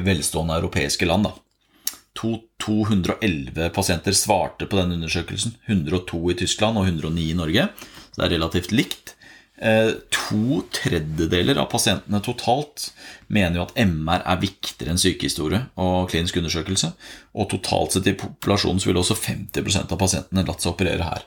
velstående 0.05 0.57
europeiske 0.57 1.07
land. 1.09 1.29
da 1.29 1.35
211 2.15 3.69
pasienter 3.75 4.15
svarte 4.15 4.65
på 4.65 4.79
den 4.79 4.95
undersøkelsen. 4.95 5.57
102 5.67 6.21
i 6.31 6.37
Tyskland 6.39 6.79
og 6.79 6.87
109 6.87 7.29
i 7.29 7.37
Norge. 7.37 7.67
Så 8.11 8.21
det 8.21 8.27
er 8.29 8.37
relativt 8.37 8.71
likt. 8.71 9.14
Eh, 9.57 9.91
to 10.11 10.61
tredjedeler 10.75 11.59
av 11.61 11.69
pasientene 11.71 12.19
totalt 12.23 12.89
mener 13.31 13.59
jo 13.59 13.67
at 13.67 13.77
MR 13.79 14.25
er 14.25 14.41
viktigere 14.41 14.91
enn 14.91 14.99
sykehistorie 14.99 15.61
og 15.79 16.09
klinisk 16.11 16.41
undersøkelse. 16.41 16.91
Og 17.35 17.47
totalt 17.53 17.95
sett 17.95 18.09
i 18.11 18.17
populasjonen 18.19 18.83
så 18.83 18.91
vil 18.91 18.99
også 18.99 19.17
50% 19.19 19.95
av 19.95 20.01
pasientene 20.01 20.45
latt 20.47 20.65
seg 20.65 20.75
operere 20.75 21.07
her. 21.07 21.25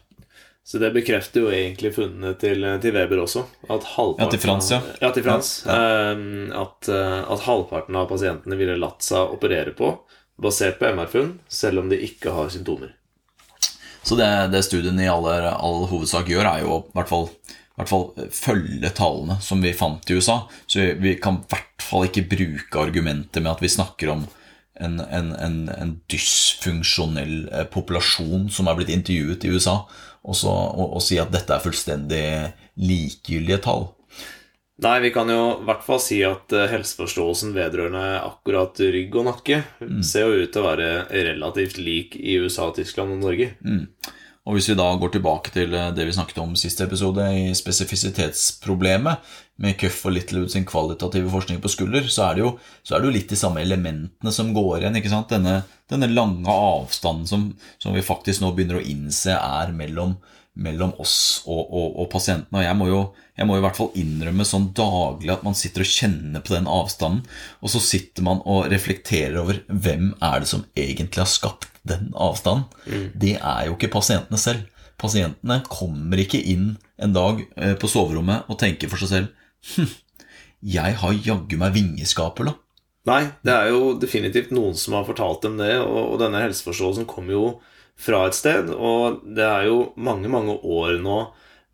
Så 0.69 0.77
det 0.83 0.91
bekrefter 0.93 1.47
jo 1.47 1.49
egentlig 1.49 1.95
funnene 1.97 2.35
til, 2.37 2.67
til 2.83 2.93
Weber 2.93 3.23
også. 3.23 3.47
At 3.73 3.87
ja, 3.88 4.27
til 4.29 4.43
Frans, 4.43 4.69
ja. 4.75 4.83
ja, 5.01 5.09
til 5.17 5.25
Frans, 5.25 5.53
ja, 5.64 5.79
ja. 5.81 6.59
At, 6.61 6.91
eh, 6.93 7.21
at 7.25 7.47
halvparten 7.47 7.97
av 7.97 8.11
pasientene 8.11 8.59
ville 8.61 8.77
latt 8.77 9.01
seg 9.07 9.33
operere 9.33 9.73
på 9.79 9.95
basert 10.38 10.79
på 10.79 10.91
MR-funn, 10.93 11.38
selv 11.49 11.83
om 11.83 11.88
de 11.91 11.99
ikke 12.05 12.33
har 12.37 12.51
symptomer. 12.53 12.93
Så 14.03 14.17
det, 14.17 14.29
det 14.53 14.62
studien 14.64 15.01
i 15.03 15.09
all, 15.11 15.27
all, 15.29 15.87
hovedsak 15.91 16.31
gjør, 16.31 16.47
er 16.47 16.62
jo 16.64 16.83
i 16.85 16.97
hvert 16.97 17.11
fall, 17.11 17.27
hvert 17.79 17.91
fall 17.91 18.31
følge 18.35 18.91
tallene 18.97 19.38
som 19.45 19.62
vi 19.62 19.75
fant 19.77 20.11
i 20.11 20.19
USA. 20.19 20.41
Så 20.67 20.81
vi, 20.83 20.91
vi 21.03 21.14
kan 21.23 21.41
i 21.41 21.51
hvert 21.53 21.85
fall 21.85 22.09
ikke 22.09 22.27
bruke 22.31 22.83
argumentet 22.83 23.43
med 23.43 23.53
at 23.55 23.62
vi 23.64 23.73
snakker 23.73 24.12
om 24.17 24.27
en, 24.79 25.01
en, 25.01 25.33
en, 25.35 25.61
en 25.69 25.93
dysfunksjonell 26.11 27.49
eh, 27.51 27.67
populasjon 27.71 28.49
som 28.53 28.71
er 28.71 28.79
blitt 28.79 28.93
intervjuet 28.95 29.47
i 29.47 29.53
USA, 29.55 29.81
og, 30.23 30.37
så, 30.38 30.51
og, 30.51 30.99
og 30.99 31.05
si 31.05 31.19
at 31.19 31.33
dette 31.35 31.55
er 31.55 31.64
fullstendig 31.64 32.27
likegyldige 32.79 33.62
tall. 33.67 33.88
Nei, 34.79 35.01
vi 35.03 35.11
kan 35.11 35.27
jo 35.27 35.41
i 35.57 35.67
hvert 35.67 35.83
fall 35.83 35.99
si 36.03 36.21
at 36.27 36.55
eh, 36.55 36.69
helseforståelsen 36.71 37.57
vedrørende 37.57 38.21
akkurat 38.23 38.79
rygg 38.79 39.17
og 39.19 39.27
nakke 39.33 39.62
mm. 39.83 40.05
ser 40.07 40.29
jo 40.29 40.45
ut 40.45 40.55
til 40.55 40.62
å 40.62 40.69
være 40.69 40.93
relativt 41.11 41.81
lik 41.83 42.14
i 42.19 42.38
USA, 42.38 42.71
Tyskland 42.77 43.17
og 43.17 43.25
Norge. 43.27 43.51
Mm. 43.67 43.88
Og 44.48 44.56
Hvis 44.56 44.70
vi 44.70 44.78
da 44.78 44.87
går 44.96 45.11
tilbake 45.12 45.52
til 45.52 45.74
eh, 45.76 45.90
det 45.92 46.06
vi 46.08 46.14
snakket 46.16 46.40
om 46.40 46.54
siste 46.56 46.87
episode, 46.87 47.20
i 47.37 47.50
spesifisitetsproblemet 47.56 49.34
med 49.61 49.76
Cuff 49.76 50.06
og 50.08 50.14
Littlewood 50.14 50.54
sin 50.54 50.64
kvalitative 50.64 51.28
forskning 51.28 51.61
på 51.61 51.68
skulder, 51.68 52.06
så 52.08 52.30
er, 52.30 52.38
det 52.38 52.44
jo, 52.46 52.54
er 52.88 53.02
det 53.02 53.11
jo 53.11 53.12
litt 53.18 53.34
de 53.34 53.37
samme 53.37 53.61
elementene 53.61 54.32
som 54.32 54.54
går 54.56 54.78
igjen. 54.78 54.96
ikke 54.96 55.12
sant? 55.12 55.28
Denne, 55.34 55.61
denne 55.92 56.08
lange 56.08 56.48
avstanden 56.48 57.28
som, 57.28 57.44
som, 57.76 57.92
vi 57.92 58.06
faktisk 58.06 58.40
nå 58.40 58.54
begynner 58.56 58.80
å 58.80 58.88
innse 58.88 59.37
er 59.37 59.76
mellom 59.76 60.16
mellom 60.58 60.90
oss 60.98 61.44
og, 61.46 61.61
og, 61.68 62.00
og 62.02 62.08
pasientene. 62.11 62.58
Og 62.58 62.64
jeg 62.64 62.74
må, 62.74 62.87
jo, 62.90 63.02
jeg 63.38 63.46
må, 63.46 63.58
i 63.58 63.62
hvert 63.62 63.78
fall 63.78 63.92
innrømme 64.00 64.46
sånn 64.48 64.72
daglig 64.74 65.30
at 65.30 65.44
man 65.46 65.54
sitter 65.54 65.84
og 65.84 65.92
kjenner 65.92 66.42
på 66.42 66.56
den 66.56 66.66
avstanden, 66.66 67.20
og 67.62 67.70
så 67.70 67.82
sitter 67.84 68.26
man 68.26 68.40
og 68.42 68.66
reflekterer 68.72 69.38
over 69.38 69.61
hvem 69.68 70.11
er 70.18 70.42
det 70.42 70.50
som 70.50 70.66
egentlig 70.74 71.22
har 71.22 71.30
skapt 71.30 71.78
den 71.90 72.11
avstanden. 72.14 72.66
Mm. 72.87 73.07
Det 73.14 73.37
er 73.38 73.68
jo 73.68 73.77
ikke 73.77 73.92
pasientene 73.96 74.40
selv. 74.40 74.66
Pasientene 74.98 75.61
kommer 75.70 76.20
ikke 76.20 76.40
inn 76.42 76.72
en 76.98 77.14
dag 77.14 77.44
eh, 77.57 77.74
på 77.79 77.90
soverommet 77.90 78.48
og 78.51 78.59
tenker 78.61 78.90
for 78.90 79.01
seg 79.03 79.12
selv 79.12 79.77
hm, 79.77 79.92
jeg 80.74 80.96
har 81.01 81.20
jaggu 81.22 81.59
meg 81.61 81.74
vingeskaper, 81.77 82.51
da. 82.51 82.55
Nei, 83.09 83.22
det 83.46 83.55
er 83.55 83.70
jo 83.72 83.92
definitivt 84.01 84.51
noen 84.53 84.74
som 84.77 84.96
har 84.98 85.07
fortalt 85.07 85.44
dem 85.46 85.57
det, 85.61 85.77
og, 85.81 86.14
og 86.14 86.16
denne 86.20 86.42
helseforståelsen 86.42 87.07
kommer 87.09 87.37
jo 87.37 87.44
fra 87.98 88.24
et 88.29 88.37
sted. 88.37 88.72
Og 88.74 89.22
det 89.37 89.46
er 89.46 89.68
jo 89.70 89.92
mange, 89.96 90.29
mange 90.33 90.59
år 90.59 90.98
nå 91.03 91.20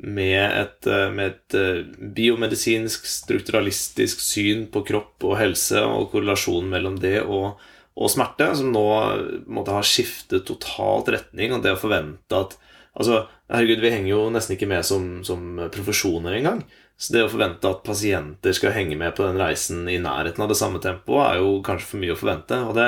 med 0.04 0.42
et, 0.44 0.86
eh, 0.90 1.08
med 1.14 1.32
et 1.32 1.56
eh, 1.58 2.08
biomedisinsk, 2.16 3.06
strukturalistisk 3.08 4.20
syn 4.22 4.66
på 4.72 4.84
kropp 4.86 5.24
og 5.24 5.38
helse 5.40 5.80
og 5.80 6.10
korrelasjonen 6.12 6.70
mellom 6.70 6.98
det 7.00 7.20
og, 7.24 7.62
og 7.94 8.10
smerte, 8.10 8.50
som 8.58 8.72
nå 8.74 8.84
måtte 9.46 9.74
ha 9.74 9.82
skiftet 9.86 10.46
totalt 10.48 11.12
retning. 11.14 11.54
Og 11.54 11.62
det 11.64 11.74
å 11.76 11.80
forvente 11.80 12.44
at 12.44 12.58
Altså, 12.94 13.24
herregud, 13.50 13.80
vi 13.82 13.90
henger 13.90 14.10
jo 14.12 14.18
nesten 14.30 14.54
ikke 14.54 14.68
med 14.70 14.84
som, 14.86 15.06
som 15.26 15.56
profesjoner 15.74 16.36
engang. 16.38 16.60
Så 16.94 17.16
det 17.16 17.24
å 17.26 17.30
forvente 17.32 17.66
at 17.66 17.82
pasienter 17.82 18.54
skal 18.54 18.74
henge 18.76 18.94
med 18.98 19.16
på 19.16 19.26
den 19.26 19.40
reisen 19.40 19.88
i 19.90 19.98
nærheten 19.98 20.44
av 20.44 20.52
det 20.52 20.58
samme 20.60 20.78
tempoet, 20.82 21.24
er 21.26 21.40
jo 21.42 21.56
kanskje 21.66 21.88
for 21.90 22.02
mye 22.04 22.14
å 22.14 22.20
forvente. 22.20 22.60
Og 22.68 22.76
det, 22.78 22.86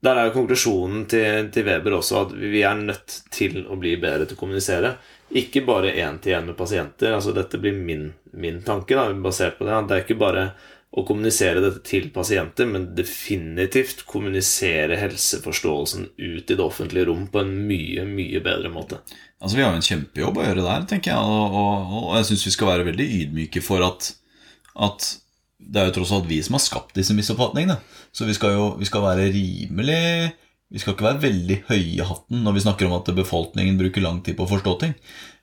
der 0.00 0.16
er 0.16 0.30
jo 0.30 0.36
konklusjonen 0.38 1.04
til, 1.12 1.50
til, 1.52 1.66
Weber 1.68 1.98
også 1.98 2.22
at 2.22 2.32
vi 2.32 2.64
er 2.64 2.80
nødt 2.80 3.18
til 3.28 3.60
å 3.68 3.76
bli 3.80 3.92
bedre 4.00 4.24
til 4.24 4.38
å 4.38 4.40
kommunisere. 4.40 4.94
Ikke 5.36 5.66
bare 5.68 5.92
én-til-én 5.92 6.48
med 6.48 6.56
pasienter. 6.58 7.12
altså 7.12 7.36
Dette 7.36 7.60
blir 7.60 7.76
min, 7.76 8.08
min 8.32 8.64
tanke, 8.64 8.96
da, 8.96 9.10
basert 9.12 9.60
på 9.60 9.68
det. 9.68 9.82
Det 9.84 9.98
er 9.98 10.06
ikke 10.06 10.22
bare 10.24 10.46
å 10.90 11.04
kommunisere 11.06 11.62
dette 11.62 11.84
til 11.86 12.08
pasienter, 12.10 12.66
men 12.66 12.88
definitivt 12.98 14.02
kommunisere 14.10 14.98
helseforståelsen 14.98 16.08
ut 16.18 16.50
i 16.50 16.56
det 16.56 16.64
offentlige 16.64 17.06
rom 17.06 17.28
på 17.30 17.44
en 17.44 17.52
mye, 17.68 18.06
mye 18.08 18.42
bedre 18.42 18.72
måte. 18.74 18.98
Altså 19.38 19.56
Vi 19.56 19.62
har 19.62 19.70
jo 19.70 19.78
en 19.78 19.86
kjempejobb 19.86 20.40
å 20.40 20.46
gjøre 20.48 20.66
der, 20.66 20.86
tenker 20.90 21.12
jeg. 21.12 21.20
Og, 21.22 21.54
og, 21.60 21.94
og 22.00 22.16
jeg 22.18 22.30
syns 22.32 22.46
vi 22.48 22.54
skal 22.56 22.72
være 22.72 22.88
veldig 22.90 23.06
ydmyke 23.20 23.62
for 23.64 23.86
at, 23.86 24.10
at 24.88 25.06
det 25.60 25.80
er 25.80 25.88
jo 25.90 25.96
tross 26.00 26.12
alt 26.16 26.28
vi 26.28 26.40
som 26.42 26.58
har 26.58 26.64
skapt 26.64 26.98
disse 26.98 27.14
misoppfatningene. 27.16 27.78
Så 28.10 28.26
vi 28.26 28.34
skal 28.36 28.56
jo 28.56 28.66
vi 28.80 28.88
skal 28.88 29.04
være 29.04 29.30
rimelig 29.30 30.02
Vi 30.70 30.78
skal 30.78 30.94
ikke 30.94 31.06
være 31.06 31.22
veldig 31.24 31.56
høye 31.66 31.94
i 31.96 32.04
hatten 32.06 32.44
når 32.44 32.54
vi 32.54 32.62
snakker 32.62 32.86
om 32.86 32.92
at 32.98 33.08
befolkningen 33.14 33.78
bruker 33.78 34.04
lang 34.04 34.20
tid 34.26 34.36
på 34.38 34.46
å 34.46 34.50
forstå 34.52 34.74
ting. 34.82 34.92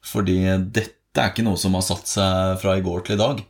Fordi 0.04 0.38
dette 0.76 1.20
er 1.20 1.34
ikke 1.34 1.44
noe 1.44 1.60
som 1.60 1.76
har 1.76 1.84
satt 1.84 2.08
seg 2.08 2.62
fra 2.62 2.78
i 2.78 2.84
går 2.86 3.04
til 3.04 3.18
i 3.18 3.20
dag. 3.20 3.42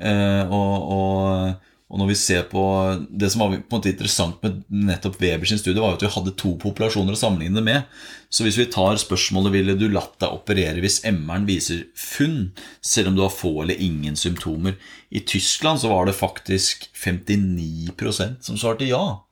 Eh, 0.00 0.44
og, 0.48 0.94
og 0.96 1.70
og 1.90 1.98
når 1.98 2.12
vi 2.12 2.16
ser 2.18 2.44
på 2.50 2.62
Det 3.10 3.28
som 3.32 3.42
var 3.42 3.50
på 3.50 3.58
en 3.58 3.80
måte 3.80 3.90
interessant 3.90 4.38
med 4.44 4.60
nettopp 4.70 5.18
Webers 5.20 5.56
studie, 5.58 5.82
var 5.82 5.96
at 5.96 6.04
vi 6.04 6.10
hadde 6.14 6.36
to 6.38 6.52
populasjoner 6.62 7.16
å 7.16 7.18
sammenligne 7.18 7.58
det 7.58 7.66
med. 7.66 7.96
Så 8.30 8.46
hvis 8.46 8.58
vi 8.60 8.68
tar 8.70 9.00
spørsmålet 9.02 9.56
ville 9.56 9.74
du 9.78 9.88
latt 9.90 10.14
deg 10.22 10.30
operere 10.30 10.78
hvis 10.84 11.00
MR-en 11.08 11.48
viser 11.48 11.88
funn, 11.98 12.52
selv 12.80 13.10
om 13.10 13.18
du 13.18 13.24
har 13.24 13.34
få 13.34 13.64
eller 13.64 13.82
ingen 13.82 14.14
symptomer 14.16 14.76
I 15.10 15.24
Tyskland 15.26 15.82
så 15.82 15.90
var 15.90 16.06
det 16.06 16.14
faktisk 16.14 16.86
59% 16.94 18.46
som 18.46 18.60
svarte 18.60 18.86
ja. 18.86 19.26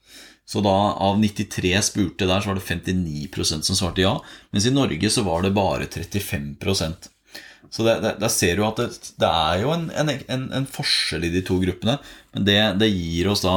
Så 0.48 0.62
da 0.64 0.74
av 0.98 1.20
93 1.20 1.76
spurte 1.84 2.26
der, 2.26 2.40
så 2.40 2.50
var 2.50 2.58
det 2.58 2.66
59% 2.66 3.68
som 3.68 3.78
svarte 3.78 4.02
ja. 4.02 4.16
Mens 4.50 4.66
i 4.66 4.74
Norge 4.74 5.12
så 5.14 5.22
var 5.22 5.46
det 5.46 5.54
bare 5.54 5.86
35 5.86 6.56
så 7.70 7.84
der 7.84 8.30
ser 8.32 8.56
du 8.56 8.64
at 8.64 8.78
det, 8.80 8.88
det 9.20 9.28
er 9.28 9.62
jo 9.62 9.72
en, 9.74 9.88
en, 9.92 10.46
en, 10.56 10.68
forskjell 10.72 11.26
i 11.28 11.32
de 11.34 11.42
to 11.44 11.58
gruppene. 11.60 11.98
Men 12.34 12.46
det, 12.46 12.60
det 12.80 12.88
gir 12.92 13.28
oss 13.32 13.44
da 13.44 13.56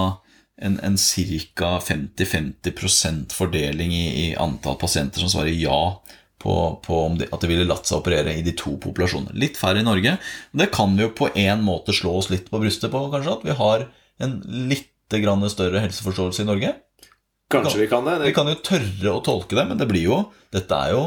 en, 0.61 0.77
en 0.83 0.97
ca. 0.97 1.71
50-50 1.79 3.31
fordeling 3.35 3.93
i, 3.95 4.07
i, 4.25 4.27
antall 4.35 4.77
pasienter 4.81 5.23
som 5.23 5.31
svarer 5.31 5.55
ja 5.55 5.79
på, 6.41 6.55
på 6.83 6.99
de, 7.19 7.29
at 7.31 7.43
de 7.43 7.49
ville 7.49 7.69
latt 7.69 7.87
seg 7.87 8.01
operere 8.01 8.35
i 8.35 8.43
de 8.45 8.53
to 8.57 8.75
populasjonene. 8.81 9.37
Litt 9.39 9.59
færre 9.61 9.81
i 9.81 9.87
Norge. 9.87 10.17
Det 10.51 10.71
kan 10.73 10.95
vi 10.97 11.05
jo 11.05 11.15
på 11.15 11.31
en 11.37 11.63
måte 11.65 11.95
slå 11.95 12.17
oss 12.19 12.31
litt 12.33 12.49
på 12.51 12.61
brystet 12.61 12.91
på, 12.93 13.05
kanskje. 13.13 13.37
At 13.37 13.47
vi 13.47 13.57
har 13.61 13.87
en 14.21 14.39
litt 14.71 14.89
større 15.11 15.81
helseforståelse 15.83 16.43
i 16.43 16.47
Norge. 16.47 16.75
Kanskje 17.51 17.81
vi 17.81 17.87
kan 17.91 18.05
det. 18.07 18.19
Vi 18.23 18.35
kan 18.35 18.47
jo 18.47 18.55
tørre 18.63 19.15
å 19.17 19.23
tolke 19.25 19.57
det, 19.57 19.65
men 19.67 19.79
det 19.79 19.89
blir 19.89 20.05
jo 20.07 20.21
Dette 20.51 20.75
er 20.75 20.93
jo, 20.95 21.01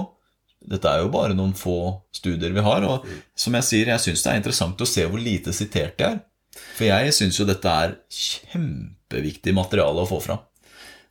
dette 0.71 0.91
er 0.91 1.03
jo 1.03 1.13
bare 1.13 1.37
noen 1.37 1.55
få 1.57 1.79
studier 2.15 2.55
vi 2.55 2.65
har. 2.65 2.87
Og 2.89 3.05
som 3.37 3.57
jeg 3.59 3.69
sier, 3.69 3.93
jeg 3.93 4.05
syns 4.07 4.25
det 4.25 4.33
er 4.33 4.41
interessant 4.41 4.81
å 4.81 4.89
se 4.89 5.05
hvor 5.07 5.21
lite 5.21 5.55
sitert 5.57 5.99
de 6.01 6.09
er. 6.09 6.19
For 6.55 6.87
jeg 6.87 7.15
syns 7.17 7.39
jo 7.41 7.47
dette 7.49 7.71
er 7.71 7.97
kjempeviktig 8.15 9.55
materiale 9.57 10.05
å 10.05 10.11
få 10.11 10.21
fram. 10.23 10.43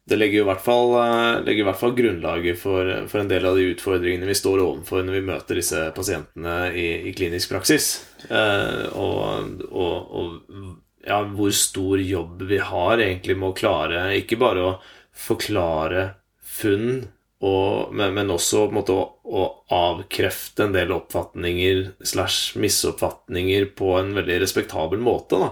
det 0.03 0.17
legger 0.19 0.41
jo 0.41 0.43
i 0.43 0.47
hvert 0.49 0.63
fall, 0.63 0.89
eh, 0.99 1.41
legger 1.47 1.63
i 1.63 1.67
hvert 1.67 1.79
fall 1.79 1.93
grunnlaget 1.95 2.57
for, 2.59 2.89
for 3.07 3.21
en 3.21 3.29
del 3.29 3.45
av 3.47 3.55
de 3.55 3.69
utfordringene 3.71 4.27
vi 4.27 4.35
står 4.35 4.59
overfor 4.59 5.05
når 5.07 5.15
vi 5.15 5.27
møter 5.29 5.59
disse 5.59 5.83
pasientene 5.95 6.55
i, 6.75 6.87
i 7.07 7.13
klinisk 7.15 7.53
praksis. 7.53 7.93
Eh, 8.27 8.89
og, 8.99 9.61
og, 9.71 10.11
og 10.11 10.73
ja, 11.07 11.21
hvor 11.23 11.55
stor 11.55 12.03
jobb 12.03 12.43
vi 12.49 12.59
har 12.59 12.99
egentlig 12.99 13.37
med 13.39 13.53
å 13.53 13.57
klare 13.57 14.03
ikke 14.19 14.39
bare 14.43 14.67
å 14.67 14.75
forklare 15.13 16.05
funn, 16.43 17.05
og, 17.43 17.89
men, 17.91 18.13
men 18.15 18.31
også 18.31 18.69
måte 18.71 18.93
å, 18.95 19.03
å 19.23 19.43
avkrefte 19.75 20.63
en 20.67 20.75
del 20.75 20.93
oppfatninger 20.95 21.89
slash 22.07 22.55
misoppfatninger 22.61 23.65
på 23.75 23.97
en 23.99 24.13
veldig 24.15 24.37
respektabel 24.45 25.01
måte. 25.03 25.41
da. 25.41 25.49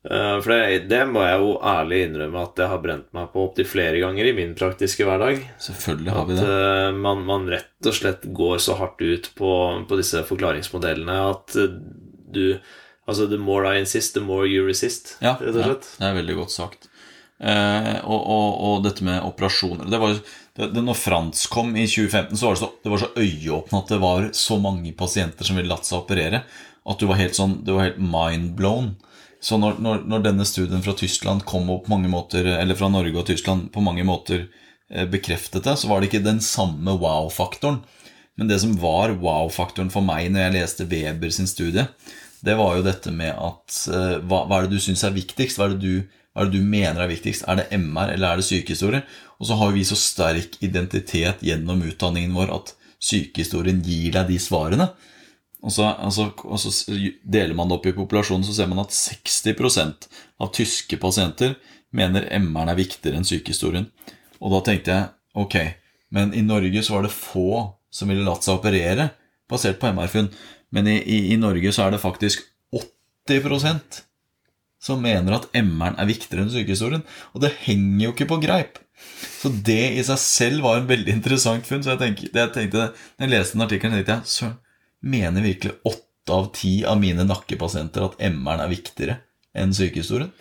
Uh, 0.00 0.40
For 0.40 0.48
det, 0.54 0.88
det 0.88 1.02
må 1.12 1.22
jeg 1.26 1.42
jo 1.42 1.52
ærlig 1.70 1.98
innrømme 2.06 2.42
at 2.42 2.60
jeg 2.62 2.72
har 2.72 2.82
brent 2.82 3.08
meg 3.14 3.28
på 3.34 3.44
opptil 3.44 3.68
flere 3.68 4.00
ganger 4.00 4.30
i 4.30 4.34
min 4.38 4.54
praktiske 4.56 5.04
hverdag. 5.04 5.42
Selvfølgelig 5.60 6.14
har 6.16 6.28
vi 6.28 6.38
det. 6.38 6.46
eh, 6.48 7.00
man, 7.04 7.24
man 7.28 7.48
rett 7.52 7.90
og 7.90 7.96
slett 7.98 8.24
går 8.24 8.62
så 8.64 8.78
hardt 8.80 9.04
ut 9.04 9.28
på, 9.36 9.50
på 9.86 9.98
disse 10.00 10.24
forklaringsmodellene 10.28 11.18
at 11.30 11.58
uh, 11.60 11.74
du 12.30 12.46
Altså, 13.10 13.24
the 13.26 13.38
more 13.42 13.66
I 13.66 13.80
insist, 13.80 14.12
the 14.14 14.20
more 14.22 14.44
you 14.46 14.62
resist, 14.62 15.16
Ja, 15.18 15.32
rett 15.40 15.56
og 15.56 15.64
ja, 15.64 15.72
det 15.98 16.04
er 16.06 16.12
veldig 16.14 16.34
godt 16.36 16.52
sagt. 16.54 16.84
Og, 17.40 18.20
og, 18.20 18.58
og 18.68 18.84
dette 18.84 19.02
med 19.02 19.24
operasjoner 19.26 19.88
det 19.90 19.98
var 19.98 20.12
jo, 20.12 20.20
det, 20.56 20.82
Når 20.82 20.98
Frans 20.98 21.46
kom 21.50 21.76
i 21.76 21.86
2015, 21.86 22.36
så 22.36 22.46
var 22.46 22.56
det 22.56 22.62
så, 22.62 22.70
det 22.82 22.92
var 22.92 23.02
så 23.02 23.12
øyeåpne 23.16 23.78
at 23.78 23.92
det 23.92 24.00
var 24.02 24.26
så 24.36 24.58
mange 24.60 24.92
pasienter 24.98 25.46
som 25.46 25.58
ville 25.58 25.70
latt 25.70 25.86
seg 25.88 26.02
operere, 26.02 26.42
at 26.90 27.00
du 27.00 27.06
var 27.06 27.20
helt 27.20 27.38
sånn, 27.38 27.60
du 27.64 27.74
var 27.76 27.90
helt 27.90 28.02
mind-blown. 28.02 28.94
Så 29.40 29.56
når, 29.60 29.78
når, 29.80 30.02
når 30.10 30.24
denne 30.24 30.44
studien 30.48 30.82
fra 30.84 30.94
Tyskland 30.96 31.46
kom 31.48 31.70
opp 31.72 31.88
mange 31.88 32.10
måter, 32.12 32.44
eller 32.58 32.76
fra 32.76 32.90
Norge 32.92 33.22
og 33.22 33.28
Tyskland 33.30 33.70
på 33.72 33.84
mange 33.84 34.04
måter 34.04 34.44
eh, 34.90 35.06
bekreftet 35.08 35.64
det, 35.64 35.76
så 35.80 35.88
var 35.88 36.00
det 36.00 36.10
ikke 36.10 36.24
den 36.26 36.42
samme 36.44 36.98
wow-faktoren. 37.00 37.80
Men 38.36 38.50
det 38.50 38.60
som 38.62 38.76
var 38.80 39.14
wow-faktoren 39.20 39.92
for 39.92 40.04
meg 40.04 40.28
når 40.32 40.44
jeg 40.44 40.56
leste 40.58 40.88
Weber 40.90 41.32
sin 41.32 41.48
studie, 41.48 41.86
det 42.44 42.56
var 42.56 42.76
jo 42.76 42.84
dette 42.84 43.12
med 43.12 43.32
at 43.36 43.80
eh, 43.92 44.16
hva, 44.24 44.44
hva 44.48 44.60
er 44.60 44.68
det 44.68 44.76
du 44.76 44.84
syns 44.84 45.04
er 45.04 45.16
viktigst? 45.16 45.60
Hva 45.60 45.70
er, 45.70 45.76
du, 45.80 46.04
hva 46.32 46.44
er 46.44 46.50
det 46.50 46.60
du 46.60 46.68
mener 46.76 47.04
er 47.04 47.12
viktigst? 47.12 47.44
Er 47.48 47.60
det 47.60 47.68
MR 47.76 48.14
eller 48.14 48.32
er 48.32 48.40
det 48.40 48.48
sykehistorie? 48.48 49.04
Og 49.40 49.48
så 49.48 49.56
har 49.56 49.72
vi 49.72 49.86
så 49.88 49.96
sterk 49.96 50.58
identitet 50.60 51.40
gjennom 51.44 51.80
utdanningen 51.88 52.36
vår 52.36 52.52
at 52.58 52.74
sykehistorien 53.00 53.80
gir 53.84 54.12
deg 54.12 54.28
de 54.28 54.36
svarene. 54.42 54.90
Og 55.60 55.72
så, 55.72 55.88
altså, 55.92 56.30
og 56.44 56.60
så 56.60 56.72
deler 57.24 57.56
man 57.56 57.68
det 57.68 57.78
opp 57.78 57.88
i 57.88 57.96
populasjonen, 57.96 58.44
så 58.44 58.54
ser 58.56 58.68
man 58.70 58.82
at 58.84 58.94
60% 58.96 60.08
av 60.40 60.52
tyske 60.56 60.96
pasienter 61.00 61.56
mener 61.96 62.28
MR-en 62.36 62.72
er 62.72 62.78
viktigere 62.78 63.20
enn 63.20 63.28
sykehistorien. 63.28 63.88
Og 64.40 64.54
da 64.54 64.62
tenkte 64.68 64.94
jeg 64.94 65.10
ok, 65.40 65.56
men 66.16 66.32
i 66.36 66.44
Norge 66.44 66.84
så 66.84 66.96
var 66.96 67.06
det 67.06 67.14
få 67.16 67.50
som 67.92 68.12
ville 68.12 68.24
latt 68.24 68.46
seg 68.46 68.60
operere 68.60 69.10
basert 69.50 69.80
på 69.80 69.90
MR-funn. 69.92 70.30
Men 70.70 70.88
i, 70.88 71.00
i, 71.00 71.20
i 71.34 71.40
Norge 71.40 71.72
så 71.74 71.86
er 71.86 71.96
det 71.96 72.04
faktisk 72.04 72.44
80 72.72 74.04
som 74.80 75.02
mener 75.04 75.36
at 75.36 75.48
MR-en 75.56 75.98
er 76.00 76.08
viktigere 76.08 76.46
enn 76.46 76.52
sykehistorien. 76.52 77.04
Og 77.34 77.44
det 77.44 77.52
henger 77.66 78.06
jo 78.06 78.12
ikke 78.14 78.30
på 78.30 78.40
greip. 78.42 78.80
Så 79.40 79.52
det 79.52 79.96
i 79.96 80.04
seg 80.04 80.20
selv 80.22 80.64
var 80.66 80.80
en 80.80 80.88
veldig 80.88 81.12
interessant 81.12 81.66
funn. 81.68 81.84
Så 81.84 81.94
jeg 81.94 82.02
tenkte, 82.02 82.30
jeg 82.32 82.54
tenkte 82.56 82.86
når 82.86 83.26
jeg 83.26 83.32
leste 83.34 83.56
den 83.56 83.66
artikkelen, 83.66 83.98
tenkte 83.98 84.16
jeg 84.16 84.32
søren, 84.34 84.56
mener 85.00 85.44
virkelig 85.44 85.76
åtte 85.88 86.36
av 86.36 86.48
ti 86.56 86.72
av 86.86 87.00
mine 87.00 87.24
nakkepasienter 87.26 88.06
at 88.06 88.18
MR-en 88.30 88.64
er 88.64 88.72
viktigere 88.72 89.20
enn 89.56 89.74
sykehistorien? 89.76 90.32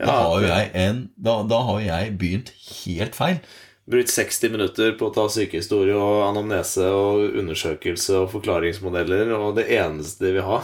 Da 0.00 0.10
har 0.10 0.40
jo 0.42 0.48
jeg, 0.48 0.70
en, 0.74 1.04
da, 1.14 1.36
da 1.46 1.60
har 1.68 1.82
jeg 1.84 2.14
begynt 2.18 2.50
helt 2.66 3.14
feil. 3.14 3.38
Brukt 3.84 4.08
60 4.08 4.48
minutter 4.48 4.94
på 4.96 5.10
å 5.10 5.12
ta 5.12 5.26
sykehistorie 5.28 5.92
og 5.92 6.22
anamnese 6.24 6.86
og 6.88 7.34
undersøkelse 7.36 8.14
og 8.22 8.30
forklaringsmodeller, 8.32 9.28
og 9.36 9.58
det 9.58 9.66
eneste 9.76 10.24
de 10.24 10.30
vil 10.38 10.46
ha, 10.46 10.62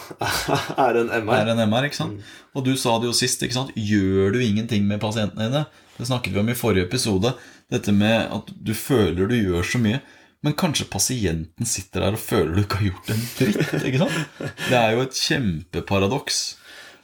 er 0.87 1.01
en 1.03 1.13
MR. 1.27 1.43
er 1.43 1.51
en 1.53 1.61
MR, 1.69 1.91
ikke 1.91 1.99
sant? 1.99 2.31
Og 2.57 2.65
du 2.65 2.73
sa 2.81 2.95
det 2.97 3.11
jo 3.11 3.17
sist, 3.17 3.45
ikke 3.45 3.59
sant? 3.59 3.75
Gjør 3.77 4.33
du 4.33 4.41
ingenting 4.41 4.89
med 4.89 5.03
pasientene 5.05 5.51
dine? 5.51 5.67
Det 5.99 6.09
snakket 6.09 6.33
vi 6.33 6.41
om 6.41 6.49
i 6.49 6.57
forrige 6.57 6.89
episode. 6.89 7.35
Dette 7.71 7.93
med 7.93 8.33
at 8.33 8.49
du 8.57 8.73
føler 8.73 9.29
du 9.29 9.37
gjør 9.37 9.69
så 9.69 9.83
mye. 9.85 10.01
Men 10.41 10.57
kanskje 10.57 10.89
pasienten 10.89 11.69
sitter 11.69 12.07
der 12.07 12.17
og 12.17 12.23
føler 12.25 12.55
du 12.57 12.63
ikke 12.63 12.81
har 12.81 12.89
gjort 12.89 13.13
en 13.13 13.27
dritt. 13.37 13.75
ikke 13.85 14.01
sant? 14.01 14.47
Det 14.71 14.79
er 14.81 14.95
jo 14.97 15.05
et 15.05 15.21
kjempeparadoks. 15.27 16.41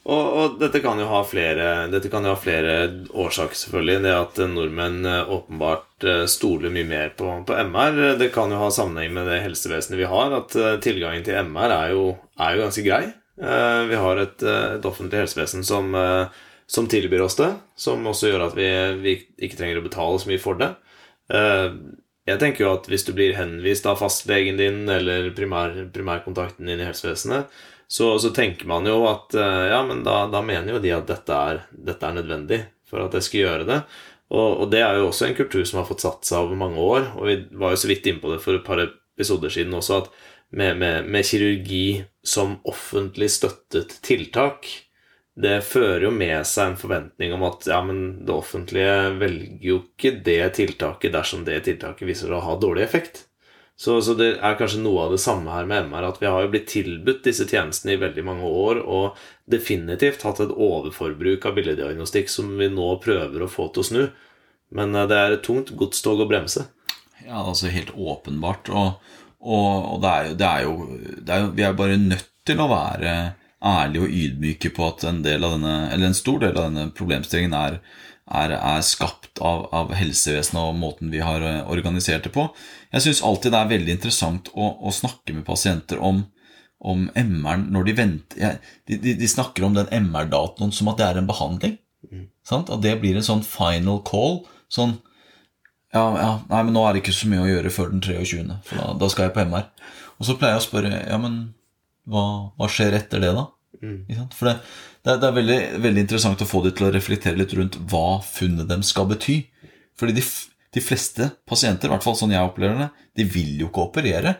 Og, 0.07 0.27
og 0.39 0.53
dette 0.61 0.79
kan 0.79 0.99
jo 1.01 1.07
ha 1.09 1.19
flere 1.27 1.65
Dette 1.91 2.07
kan 2.11 2.23
jo 2.23 2.31
ha 2.31 2.39
flere 2.39 2.75
årsaker, 3.11 3.57
selvfølgelig. 3.59 3.97
Det 4.05 4.13
at 4.15 4.39
nordmenn 4.53 5.01
eh, 5.03 5.33
åpenbart 5.35 6.07
eh, 6.07 6.23
stoler 6.31 6.71
mye 6.71 6.87
mer 6.87 7.11
på, 7.19 7.27
på 7.47 7.57
MR. 7.67 7.99
Det 8.21 8.29
kan 8.35 8.53
jo 8.53 8.61
ha 8.61 8.69
sammenheng 8.71 9.11
med 9.17 9.27
det 9.27 9.41
helsevesenet 9.43 9.99
vi 9.99 10.07
har. 10.07 10.35
At 10.39 10.55
eh, 10.55 10.77
tilgangen 10.83 11.27
til 11.27 11.39
MR 11.49 11.75
er 11.75 11.93
jo, 11.95 12.07
er 12.39 12.55
jo 12.55 12.63
ganske 12.63 12.85
grei. 12.87 13.05
Vi 13.37 13.97
har 14.01 14.17
et, 14.17 14.41
et 14.41 14.85
offentlig 14.89 15.19
helsevesen 15.19 15.61
som, 15.61 15.91
som 16.65 16.87
tilbyr 16.89 17.21
oss 17.21 17.35
det. 17.37 17.51
Som 17.77 18.07
også 18.09 18.31
gjør 18.31 18.47
at 18.47 18.55
vi, 18.57 18.65
vi 19.03 19.13
ikke 19.45 19.59
trenger 19.59 19.77
å 19.77 19.83
betale 19.85 20.17
så 20.17 20.31
mye 20.31 20.41
for 20.41 20.57
det. 20.57 20.71
Jeg 22.27 22.41
tenker 22.41 22.65
jo 22.65 22.71
at 22.71 22.89
hvis 22.89 23.05
du 23.05 23.11
blir 23.13 23.37
henvist 23.37 23.85
av 23.85 24.01
fastlegen 24.01 24.57
din 24.57 24.89
eller 24.89 25.29
primær, 25.37 25.77
primærkontakten 25.93 26.65
din 26.65 26.81
i 26.81 26.87
helsevesenet, 26.89 27.53
så, 27.87 28.19
så 28.19 28.29
tenker 28.35 28.67
man 28.67 28.87
jo 28.87 28.99
at 29.07 29.35
eh, 29.37 29.65
ja, 29.71 29.79
men 29.87 30.03
da, 30.03 30.25
da 30.31 30.41
mener 30.43 30.75
jo 30.75 30.83
de 30.83 30.91
at 30.95 31.07
dette 31.07 31.41
er, 31.51 31.61
dette 31.71 32.07
er 32.07 32.17
nødvendig 32.17 32.61
for 32.87 33.05
at 33.05 33.15
jeg 33.15 33.27
skal 33.27 33.43
gjøre 33.43 33.67
det. 33.67 33.81
Og, 34.27 34.63
og 34.63 34.71
det 34.71 34.81
er 34.83 34.99
jo 34.99 35.07
også 35.07 35.29
en 35.29 35.37
kultur 35.37 35.63
som 35.67 35.81
har 35.81 35.87
fått 35.87 36.03
satt 36.03 36.27
seg 36.27 36.43
over 36.43 36.59
mange 36.59 36.83
år. 36.83 37.13
Og 37.15 37.29
vi 37.29 37.37
var 37.59 37.73
jo 37.73 37.79
så 37.79 37.91
vidt 37.91 38.09
inne 38.09 38.23
på 38.23 38.33
det 38.33 38.41
for 38.43 38.57
et 38.57 38.65
par 38.67 38.81
episoder 38.83 39.53
siden 39.53 39.77
også, 39.77 40.01
at 40.03 40.11
med, 40.49 40.77
med, 40.79 41.07
med 41.07 41.27
kirurgi 41.27 42.03
som 42.23 42.57
offentlig 42.67 43.29
støttet 43.31 43.97
tiltak, 44.03 44.67
det 45.37 45.59
fører 45.67 46.07
jo 46.07 46.11
med 46.11 46.41
seg 46.49 46.71
en 46.71 46.79
forventning 46.79 47.33
om 47.35 47.43
at 47.45 47.67
ja, 47.69 47.77
men 47.85 48.25
det 48.25 48.33
offentlige 48.33 48.93
velger 49.19 49.67
jo 49.69 49.79
ikke 49.83 50.15
det 50.25 50.41
tiltaket 50.57 51.13
dersom 51.13 51.43
det 51.47 51.59
tiltaket 51.67 52.09
viser 52.09 52.33
å 52.33 52.41
ha 52.43 52.55
dårlig 52.59 52.87
effekt. 52.87 53.26
Så, 53.77 53.99
så 54.01 54.15
det 54.17 54.31
er 54.41 54.55
kanskje 54.57 54.81
noe 54.81 55.03
av 55.05 55.11
det 55.13 55.21
samme 55.21 55.53
her 55.53 55.67
med 55.69 55.91
MR, 55.91 56.07
at 56.07 56.21
vi 56.21 56.25
har 56.25 56.41
jo 56.41 56.49
blitt 56.49 56.71
tilbudt 56.71 57.21
disse 57.27 57.45
tjenestene 57.45 57.93
i 57.93 57.99
veldig 58.01 58.23
mange 58.25 58.47
år, 58.49 58.79
og 58.81 59.19
definitivt 59.45 60.25
hatt 60.25 60.41
et 60.41 60.53
overforbruk 60.53 61.45
av 61.45 61.59
billeddiagnostikk 61.59 62.31
som 62.33 62.55
vi 62.57 62.71
nå 62.73 62.95
prøver 63.03 63.45
å 63.45 63.51
få 63.51 63.69
til 63.69 63.83
å 63.83 63.89
snu. 63.91 64.01
Men 64.73 64.97
eh, 64.97 65.05
det 65.09 65.19
er 65.19 65.35
et 65.35 65.45
tungt 65.45 65.75
godstog 65.77 66.23
å 66.25 66.29
bremse. 66.29 66.65
Ja, 67.21 67.43
altså 67.43 67.69
helt 67.69 67.93
åpenbart. 67.93 68.71
Og, 68.73 69.13
og, 69.45 69.69
og 69.93 70.01
det, 70.01 70.15
er 70.15 70.25
jo, 70.25 70.33
det, 70.39 70.47
er 70.49 70.65
jo, 70.65 70.73
det 71.21 71.37
er 71.37 71.53
Vi 71.53 71.67
er 71.67 71.77
bare 71.77 72.01
nødt 72.01 72.33
til 72.47 72.63
å 72.63 72.69
være 72.71 73.13
ærlige 73.67 74.05
og 74.05 74.17
ydmyke 74.23 74.73
på 74.73 74.89
at 74.89 75.05
en, 75.09 75.23
denne, 75.25 75.77
en 75.93 76.17
stor 76.17 76.41
del 76.43 76.53
av 76.53 76.67
denne 76.69 76.89
problemstillingen 76.97 77.55
er, 77.57 77.79
er, 78.25 78.53
er 78.57 78.83
skapt 78.85 79.41
av, 79.41 79.65
av 79.75 79.93
helsevesenet 79.97 80.61
og 80.61 80.77
måten 80.77 81.13
vi 81.13 81.23
har 81.25 81.45
eh, 81.45 81.63
organisert 81.69 82.27
det 82.27 82.33
på. 82.35 82.49
Jeg 82.93 83.03
syns 83.03 83.23
alltid 83.25 83.53
det 83.53 83.59
er 83.59 83.71
veldig 83.73 83.95
interessant 83.97 84.51
å, 84.55 84.69
å 84.79 84.93
snakke 84.95 85.35
med 85.35 85.45
pasienter 85.47 85.99
om, 86.03 86.23
om 86.79 87.07
MR-en 87.13 87.67
når 87.73 87.89
de 87.89 87.95
venter 87.97 88.43
jeg, 88.43 88.61
de, 88.87 88.99
de, 89.03 89.15
de 89.19 89.29
snakker 89.31 89.65
om 89.67 89.75
den 89.75 89.89
MR-datoen 89.91 90.71
som 90.75 90.91
at 90.91 91.01
det 91.01 91.09
er 91.09 91.19
en 91.21 91.29
behandling. 91.29 91.75
Sant? 92.47 92.71
At 92.71 92.83
det 92.85 92.95
blir 93.01 93.17
en 93.17 93.25
sånn 93.25 93.43
final 93.45 93.99
call. 94.07 94.41
Sånn 94.71 94.97
ja, 95.95 96.03
ja, 96.19 96.31
nei, 96.49 96.63
men 96.67 96.73
nå 96.75 96.83
er 96.83 96.95
det 96.95 97.01
ikke 97.01 97.15
så 97.15 97.29
mye 97.31 97.45
å 97.45 97.49
gjøre 97.49 97.71
før 97.73 97.93
den 97.93 98.03
23., 98.03 98.41
for 98.67 98.79
da, 98.79 98.89
da 98.99 99.07
skal 99.11 99.27
jeg 99.27 99.35
på 99.37 99.45
MR. 99.47 99.69
Og 100.17 100.27
så 100.27 100.35
pleier 100.37 100.57
jeg 100.57 100.63
å 100.63 100.67
spørre 100.67 100.91
ja, 100.99 101.19
men 101.21 101.37
hva, 102.11 102.23
hva 102.59 102.67
skjer 102.71 102.97
etter 102.97 103.23
det, 103.23 103.31
da? 103.35 103.47
Mm. 103.81 104.27
For 104.35 104.49
det, 104.49 104.57
det, 105.05 105.13
er, 105.13 105.21
det 105.21 105.29
er 105.29 105.37
veldig, 105.37 105.59
veldig 105.85 106.03
interessant 106.03 106.43
å 106.43 106.49
få 106.49 106.63
de 106.65 106.73
til 106.75 106.87
å 106.87 106.91
reflektere 106.93 107.39
litt 107.39 107.55
rundt 107.57 107.79
hva 107.91 108.19
funnet 108.25 108.69
dem 108.69 108.83
skal 108.85 109.07
bety. 109.09 109.39
Fordi 109.97 110.17
de, 110.17 110.25
de 110.77 110.83
fleste 110.83 111.29
pasienter, 111.49 111.89
i 111.89 111.95
hvert 111.95 112.05
fall 112.05 112.17
sånn 112.19 112.35
jeg 112.35 112.45
opplever 112.45 112.85
det, 112.85 112.89
de 113.17 113.25
vil 113.33 113.55
jo 113.63 113.71
ikke 113.71 113.87
operere. 113.89 114.35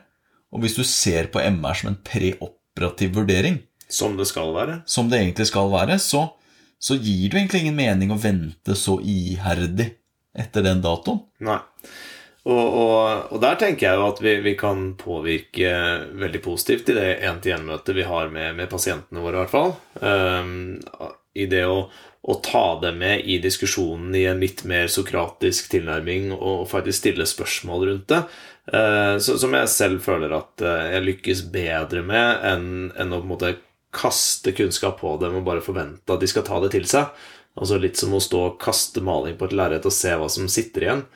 Og 0.54 0.64
hvis 0.64 0.78
du 0.78 0.84
ser 0.88 1.32
på 1.34 1.42
MR 1.44 1.76
som 1.80 1.92
en 1.92 2.02
preoperativ 2.08 3.16
vurdering, 3.18 3.62
Som 3.90 4.18
det 4.20 4.28
skal 4.30 4.54
være. 4.56 4.82
som 4.86 5.10
det 5.10 5.22
egentlig 5.22 5.48
skal 5.50 5.72
være, 5.72 5.98
så, 6.04 6.28
så 6.80 6.96
gir 7.00 7.32
det 7.32 7.42
egentlig 7.42 7.66
ingen 7.66 7.80
mening 7.80 8.12
å 8.14 8.20
vente 8.22 8.76
så 8.76 9.00
iherdig 9.02 9.94
etter 10.38 10.66
den 10.66 10.84
datoen. 10.84 11.24
Nei. 11.44 11.60
Og, 12.48 12.68
og, 12.80 13.32
og 13.36 13.42
der 13.44 13.58
tenker 13.60 13.90
jeg 13.90 14.00
jo 14.00 14.06
at 14.08 14.20
vi, 14.24 14.34
vi 14.46 14.54
kan 14.56 14.94
påvirke 15.00 15.72
veldig 16.16 16.40
positivt 16.46 16.94
i 16.94 16.96
det 16.96 17.08
én-til-én-møtet 17.28 17.98
vi 17.98 18.06
har 18.08 18.30
med, 18.32 18.54
med 18.56 18.70
pasientene 18.72 19.20
våre, 19.24 19.36
i 19.36 19.42
hvert 19.42 19.52
fall. 19.52 19.74
Ehm, 20.00 20.78
i 21.38 21.48
det 21.50 21.64
å, 21.70 21.86
å 22.28 22.36
ta 22.44 22.66
det 22.82 22.92
med 22.98 23.24
i 23.30 23.38
diskusjonen 23.44 24.16
i 24.18 24.26
en 24.30 24.42
litt 24.44 24.64
mer 24.68 24.90
sokratisk 24.92 25.70
tilnærming 25.72 26.34
og 26.36 26.68
faktisk 26.72 27.04
stille 27.04 27.28
spørsmål 27.30 27.88
rundt 27.92 28.10
det. 28.12 28.24
Eh, 28.74 29.14
så, 29.24 29.38
som 29.40 29.56
jeg 29.56 29.72
selv 29.72 30.04
føler 30.04 30.36
at 30.36 30.66
eh, 30.66 30.90
jeg 30.96 31.08
lykkes 31.12 31.46
bedre 31.54 32.04
med 32.06 32.44
enn, 32.50 32.68
enn 33.00 33.16
å 33.16 33.22
på 33.22 33.28
en 33.28 33.34
måte 33.36 33.56
kaste 33.96 34.52
kunnskap 34.52 35.00
på 35.02 35.16
dem 35.22 35.40
og 35.40 35.48
bare 35.48 35.64
forvente 35.64 36.14
at 36.14 36.22
de 36.22 36.30
skal 36.30 36.46
ta 36.48 36.60
det 36.64 36.74
til 36.76 36.88
seg. 36.90 37.14
Altså 37.58 37.80
Litt 37.82 37.98
som 37.98 38.14
å 38.14 38.22
stå 38.22 38.44
og 38.52 38.60
kaste 38.62 39.02
maling 39.02 39.38
på 39.40 39.48
et 39.48 39.56
lerret 39.58 39.88
og 39.88 39.96
se 39.96 40.12
hva 40.14 40.28
som 40.30 40.50
sitter 40.52 40.86
igjen. 40.86 41.08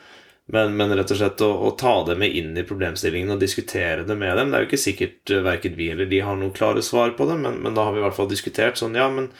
Men, 0.52 0.74
men, 0.76 0.90
rett 0.98 1.12
og 1.14 1.20
slett 1.20 1.42
å, 1.44 1.48
å, 1.68 1.70
ta 1.78 1.92
det 2.08 2.16
med 2.18 2.34
inn 2.34 2.50
i 2.58 2.64
problemstillingen 2.66 3.30
og 3.36 3.40
diskutere 3.40 4.02
det 4.04 4.16
med 4.18 4.34
dem. 4.36 4.50
Det 4.50 4.58
er 4.58 4.64
jo 4.64 4.68
ikke 4.68 4.80
sikkert 4.84 5.32
uh, 5.32 5.38
verken 5.46 5.76
vi 5.78 5.92
eller 5.92 6.08
de 6.10 6.18
har 6.26 6.36
noen 6.38 6.54
klare 6.56 6.82
svar 6.84 7.14
på 7.16 7.28
det, 7.28 7.38
men, 7.44 7.60
men, 7.62 7.76
da 7.78 7.86
har 7.86 7.94
vi 7.94 8.02
i 8.02 8.04
hvert 8.04 8.18
fall 8.18 8.30
diskutert 8.30 8.80
sånn 8.80 8.98
Ja, 8.98 9.06
men 9.12 9.30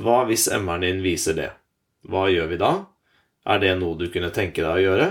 hva 0.00 0.22
hvis 0.28 0.48
MR-en 0.52 0.86
din 0.86 1.02
viser 1.04 1.36
det? 1.38 1.50
Hva 2.08 2.28
gjør 2.32 2.48
vi 2.52 2.60
da? 2.60 2.72
Er 3.52 3.60
det 3.62 3.74
noe 3.80 3.98
du 3.98 4.06
kunne 4.12 4.32
tenke 4.34 4.62
deg 4.62 4.78
å 4.78 4.84
gjøre? 4.86 5.08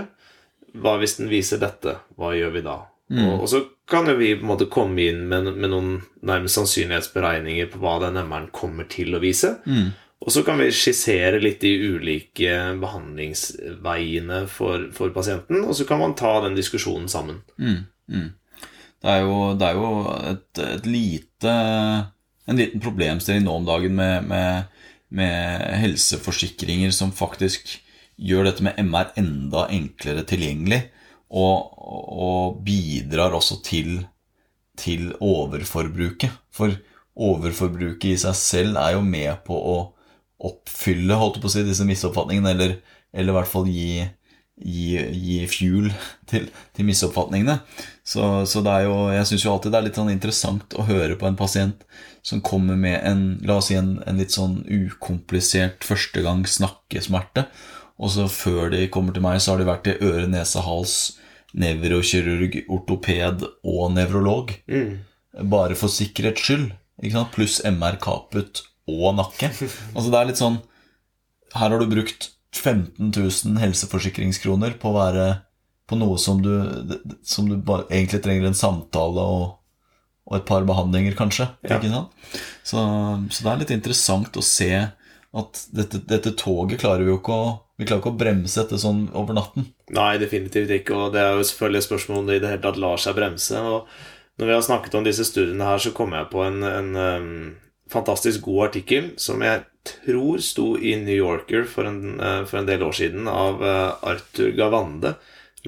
Hva 0.82 0.96
hvis 1.00 1.18
den 1.20 1.30
viser 1.30 1.60
dette? 1.62 1.98
Hva 2.16 2.32
gjør 2.36 2.54
vi 2.56 2.64
da? 2.64 2.78
Mm. 3.12 3.24
Og, 3.26 3.34
og, 3.42 3.48
så 3.50 3.60
kan 3.88 4.08
jo 4.08 4.16
vi 4.16 4.32
på 4.38 4.46
en 4.46 4.52
måte 4.54 4.70
komme 4.72 5.04
inn 5.04 5.26
med, 5.28 5.50
med 5.52 5.72
noen 5.72 5.96
nærmest 6.24 6.56
sannsynlighetsberegninger 6.56 7.68
på 7.72 7.82
hva 7.82 7.98
den 8.06 8.16
MR-en 8.22 8.48
kommer 8.54 8.88
til 8.90 9.12
å 9.16 9.20
vise. 9.22 9.58
Mm. 9.68 9.92
Og 10.22 10.30
så 10.32 10.44
kan 10.46 10.60
vi 10.62 10.70
skissere 10.74 11.40
litt 11.42 11.60
de 11.64 11.72
ulike 11.96 12.54
behandlingsveiene 12.80 14.44
for, 14.50 14.86
for 14.94 15.10
pasienten, 15.14 15.64
og 15.66 15.74
så 15.74 15.86
kan 15.88 15.98
man 16.02 16.14
ta 16.18 16.36
den 16.44 16.54
diskusjonen 16.54 17.08
sammen. 17.10 17.40
Mm, 17.58 17.80
mm. 18.06 18.28
Det 19.02 19.10
er 19.16 19.24
jo, 19.26 19.38
det 19.58 19.66
er 19.66 19.80
jo 19.80 19.88
et, 20.30 20.60
et, 20.62 20.84
lite 20.86 21.54
En 22.46 22.58
liten 22.58 22.82
problemstilling 22.82 23.42
nå 23.42 23.56
om 23.58 23.66
dagen 23.66 23.96
med, 23.98 24.28
med, 24.30 24.71
med, 25.12 25.64
helseforsikringer 25.82 26.92
som 26.94 27.12
faktisk 27.14 27.76
gjør 28.22 28.48
dette 28.48 28.64
med 28.64 28.78
MR 28.80 29.12
enda 29.20 29.66
enklere 29.72 30.24
tilgjengelig, 30.28 30.84
og, 31.32 31.72
og 31.78 32.62
bidrar 32.64 33.34
også 33.36 33.60
til, 33.64 34.02
til 34.78 35.12
overforbruket. 35.20 36.32
For 36.52 36.74
overforbruket 37.16 38.12
i 38.12 38.20
seg 38.20 38.36
selv 38.38 38.80
er 38.80 38.96
jo 38.96 39.04
med 39.04 39.40
på 39.46 39.56
å 39.56 39.76
oppfylle 40.42 41.16
holdt 41.18 41.40
på 41.40 41.48
å 41.48 41.54
si, 41.54 41.62
disse 41.66 41.86
misoppfatningene, 41.88 42.52
eller, 42.52 42.76
eller 43.14 43.32
i 43.32 43.36
hvert 43.38 43.50
fall 43.50 43.68
gi, 43.70 44.04
gi, 44.58 44.86
gi 44.98 45.38
fuel 45.50 45.90
til, 46.28 46.48
til 46.74 46.88
misoppfatningene. 46.88 47.60
Så, 48.04 48.44
så, 48.50 48.64
det 48.64 48.74
er 48.74 48.88
jo, 48.88 48.96
jeg 49.14 49.28
syns 49.30 49.46
jo 49.46 49.52
alltid 49.54 49.74
det 49.74 49.80
er 49.80 49.88
litt 49.88 50.00
sånn 50.00 50.12
interessant 50.12 50.76
å 50.76 50.86
høre 50.88 51.16
på 51.20 51.28
en 51.28 51.38
pasient 51.38 51.86
som 52.22 52.42
kommer 52.44 52.78
med 52.78 53.00
en, 53.02 53.22
la 53.42 53.58
oss 53.58 53.70
si 53.70 53.76
en, 53.78 53.96
en 54.06 54.20
litt 54.20 54.34
sånn 54.34 54.60
ukomplisert 54.70 55.82
førstegangs 55.86 56.58
snakkesmerte. 56.60 57.48
Og 58.02 58.14
så 58.14 58.28
før 58.30 58.70
de 58.72 58.86
kommer 58.90 59.14
til 59.14 59.24
meg, 59.24 59.40
så 59.42 59.52
har 59.52 59.62
de 59.62 59.68
vært 59.68 59.84
til 59.88 60.04
øre, 60.06 60.28
nese, 60.30 60.62
hals, 60.64 60.96
nevrokirurg, 61.58 62.62
ortoped 62.72 63.46
og 63.46 63.82
nevrolog. 63.94 64.54
Mm. 64.70 65.02
Bare 65.52 65.76
for 65.78 65.92
sikkerhets 65.92 66.46
skyld. 66.46 66.70
Pluss 67.34 67.58
MR 67.66 67.98
kaput 68.02 68.62
og 68.90 69.16
nakke. 69.18 69.50
Altså 69.96 70.10
det 70.12 70.18
er 70.18 70.28
litt 70.28 70.40
sånn 70.40 70.60
Her 71.56 71.72
har 71.72 71.80
du 71.80 71.88
brukt 71.90 72.30
15 72.54 73.10
000 73.10 73.58
helseforsikringskroner 73.62 74.76
på 74.80 74.92
å 74.92 74.98
være 74.98 75.26
på 75.88 75.98
noe 75.98 76.18
som 76.20 76.38
du, 76.44 76.52
som 77.26 77.48
du 77.48 77.56
bare, 77.58 77.88
egentlig 77.90 78.22
trenger 78.24 78.48
en 78.48 78.56
samtale 78.56 79.24
og, 79.24 79.56
og 80.28 80.38
et 80.38 80.46
par 80.48 80.64
behandlinger, 80.68 81.16
kanskje. 81.18 81.48
Ja. 81.66 81.80
Så, 82.62 82.78
så, 83.30 83.42
det 83.42 83.50
er 83.50 83.62
litt 83.64 83.74
interessant 83.74 84.38
å 84.38 84.44
se 84.46 84.70
at 85.32 85.62
dette, 85.72 86.02
dette, 86.08 86.34
toget 86.38 86.82
klarer 86.82 87.06
vi 87.06 87.12
jo 87.12 87.18
ikke 87.20 87.34
å 87.34 87.52
Vi 87.80 87.86
klarer 87.88 88.02
ikke 88.02 88.12
å 88.12 88.20
bremse 88.20 88.60
dette 88.60 88.78
sånn 88.78 89.06
over 89.18 89.34
natten. 89.34 89.64
Nei, 89.96 90.12
definitivt 90.20 90.70
ikke. 90.70 90.94
Og 90.94 91.14
det 91.16 91.22
er 91.22 91.32
jo 91.34 91.46
selvfølgelig 91.48 91.80
et 91.80 91.86
spørsmål 91.88 92.20
om 92.20 92.28
det 92.28 92.36
i 92.36 92.42
det 92.44 92.50
hele 92.52 92.62
tatt 92.62 92.78
lar 92.78 93.00
seg 93.00 93.16
bremse. 93.16 93.58
Og 93.58 93.88
når 94.38 94.50
vi 94.50 94.54
har 94.54 94.62
snakket 94.68 94.94
om 94.94 95.06
disse 95.08 95.26
studiene 95.26 95.66
her, 95.66 95.80
så 95.82 95.90
kommer 95.96 96.20
jeg 96.20 96.30
på 96.30 96.44
en, 96.46 96.60
en 96.68 96.92
fantastisk 97.90 98.44
god 98.46 98.68
artikkel 98.68 99.10
som 99.20 99.42
jeg 99.42 99.64
tror 99.88 100.42
sto 100.44 100.72
i 100.78 100.94
New 101.00 101.16
Yorker 101.16 101.66
for 101.66 101.88
en, 101.90 102.20
uh, 102.20 102.44
for 102.46 102.60
en 102.60 102.68
del 102.68 102.84
år 102.86 102.94
siden, 102.96 103.28
av 103.28 103.62
uh, 103.64 103.98
Arthur 104.12 104.52
Gavande. 104.58 105.16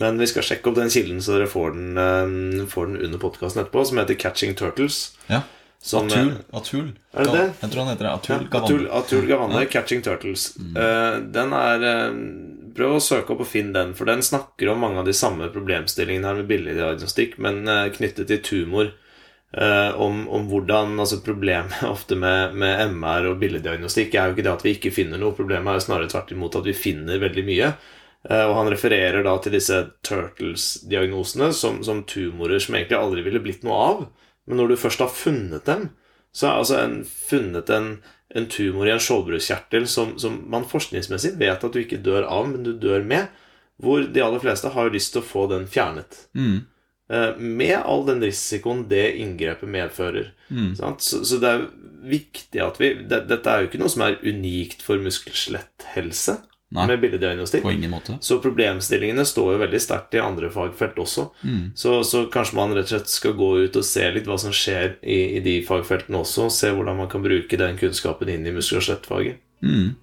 Men 0.00 0.18
vi 0.18 0.26
skal 0.26 0.42
sjekke 0.46 0.70
opp 0.70 0.78
den 0.78 0.90
kilden, 0.90 1.20
så 1.22 1.36
dere 1.36 1.50
får 1.50 1.76
den, 1.76 1.98
eh, 1.98 2.66
får 2.70 2.86
den 2.86 2.96
under 3.06 3.20
podkasten 3.22 3.62
etterpå, 3.62 3.84
som 3.84 3.98
heter 3.98 4.14
'Catching 4.14 4.54
Turtles'. 4.54 5.16
Ja. 5.26 5.42
Som, 5.80 6.06
Atul, 6.06 6.32
Atul. 6.52 6.92
Er 7.12 7.24
det 7.24 7.32
det? 7.32 7.52
Jeg 7.60 7.70
tror 7.70 7.84
han 7.84 7.88
heter 7.92 8.04
det. 8.04 8.12
Atul 8.12 8.34
ja, 8.34 8.48
Gavande. 8.48 8.64
Atul, 8.64 8.88
Atul 8.90 9.26
Gavande, 9.26 9.60
ja. 9.60 9.68
'Catching 9.68 10.02
Turtles'. 10.02 10.58
Mm. 10.58 11.32
den 11.32 11.52
er 11.52 12.24
Prøv 12.74 12.96
å 12.96 13.00
søke 13.00 13.30
opp 13.30 13.40
og 13.40 13.46
finne 13.46 13.72
den, 13.72 13.94
for 13.94 14.04
den 14.04 14.18
snakker 14.18 14.72
om 14.72 14.80
mange 14.80 14.98
av 14.98 15.04
de 15.04 15.12
samme 15.12 15.46
problemstillingene 15.48 16.26
her 16.26 16.34
med 16.34 16.48
billeddiagnostikk, 16.48 17.38
men 17.38 17.62
knyttet 17.94 18.26
til 18.26 18.42
tumor. 18.42 18.90
Uh, 19.54 19.94
om, 20.00 20.24
om, 20.28 20.48
hvordan 20.50 20.98
altså 20.98 21.20
Problemet 21.22 21.84
ofte 21.94 22.16
med, 22.18 22.56
med, 22.58 22.88
MR 22.90 23.28
og 23.30 23.38
billeddiagnostikk 23.38 24.16
er 24.16 24.26
jo 24.26 24.34
ikke 24.34 24.42
det 24.42 24.50
at 24.50 24.64
vi 24.66 24.72
ikke 24.74 24.94
finner 24.94 25.20
noe. 25.20 25.36
Problemet 25.36 25.70
er 25.70 25.78
jo 25.78 25.84
snarere 25.84 26.10
tvert 26.10 26.32
imot 26.34 26.58
at 26.58 26.66
vi 26.66 26.74
finner 26.74 27.22
veldig 27.22 27.44
mye. 27.46 27.68
Uh, 28.24 28.46
og 28.48 28.54
han 28.56 28.70
refererer 28.72 29.24
da 29.26 29.34
til 29.42 29.52
disse 29.56 29.78
Turtles-diagnosene 30.06 31.50
som, 31.52 31.82
som, 31.84 32.02
tumorer 32.08 32.62
som 32.62 32.78
egentlig 32.78 32.96
aldri 32.98 33.24
ville 33.26 33.42
blitt 33.44 33.66
noe 33.66 33.80
av. 33.90 34.04
Men 34.48 34.60
når 34.60 34.72
du 34.72 34.80
først 34.80 35.04
har 35.04 35.12
funnet 35.12 35.66
dem, 35.68 35.90
så 36.34 36.48
er 36.48 36.60
altså 36.60 36.78
en, 36.80 36.98
funnet 37.04 37.70
en, 37.70 37.88
en, 38.34 38.46
tumor 38.50 38.88
i 38.88 38.94
en 38.94 39.02
skjoldbruskkjertel 39.02 39.86
som, 39.90 40.16
som, 40.20 40.40
man 40.50 40.66
forskningsmessig 40.68 41.36
vet 41.40 41.64
at 41.64 41.74
du 41.74 41.82
ikke 41.82 42.02
dør 42.04 42.26
av, 42.26 42.48
men 42.50 42.66
du 42.66 42.72
dør 42.74 43.04
med. 43.06 43.28
Hvor 43.82 44.04
de 44.06 44.22
aller 44.22 44.42
fleste 44.42 44.70
har 44.70 44.92
lyst 44.94 45.14
til 45.14 45.22
å 45.22 45.26
få 45.26 45.46
den 45.50 45.68
fjernet. 45.70 46.24
Mm. 46.38 46.64
Eh, 47.10 47.36
med 47.36 47.76
all 47.82 48.06
den 48.06 48.22
risikoen 48.24 48.86
det 48.88 49.16
inngrepet 49.20 49.68
medfører. 49.68 50.32
Mm. 50.48 50.74
Så, 50.78 51.20
så, 51.26 51.38
det 51.42 51.50
er 51.50 51.66
viktig 52.08 52.62
at 52.62 52.80
vi 52.80 52.92
det, 53.02 53.24
Dette 53.28 53.50
er 53.50 53.62
jo 53.62 53.70
ikke 53.70 53.80
noe 53.82 53.92
som 53.92 54.06
er 54.06 54.20
unikt 54.24 54.84
for 54.84 55.02
muskel-skjelett-helse. 55.02 56.38
Med 56.74 57.00
billeddiagnostikk. 57.00 57.62
På 57.62 57.72
ingen 57.72 57.92
måte. 57.92 58.16
Så 58.20 58.40
problemstillingene 58.42 59.22
står 59.28 59.52
jo 59.54 59.60
veldig 59.62 59.80
sterkt 59.82 60.16
i 60.18 60.22
andre 60.22 60.50
fagfelt 60.50 60.98
også. 60.98 61.28
Mm. 61.46 61.60
Så, 61.78 62.00
så, 62.04 62.24
kanskje 62.34 62.58
man 62.58 62.74
rett 62.74 62.88
og 62.88 62.96
slett 62.96 63.12
skal 63.12 63.36
gå 63.38 63.50
ut 63.62 63.78
og 63.78 63.86
se 63.86 64.08
litt 64.10 64.26
hva 64.26 64.38
som 64.42 64.54
skjer 64.54 64.96
i, 65.00 65.20
i 65.38 65.42
de 65.44 65.60
fagfeltene 65.66 66.18
også. 66.24 66.48
Og 66.48 66.56
Se 66.56 66.72
hvordan 66.74 66.98
man 66.98 67.10
kan 67.12 67.22
bruke 67.22 67.60
den 67.60 67.78
kunnskapen 67.78 68.32
inn 68.32 68.48
i 68.50 68.54
muskel- 68.54 68.80
og 68.80 68.88
skjelettfaget. 68.88 69.38
Mm. 69.62 69.94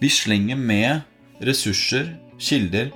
Vi 0.00 0.08
slenger 0.08 0.56
med 0.56 1.44
ressurser, 1.44 2.14
kilder, 2.40 2.88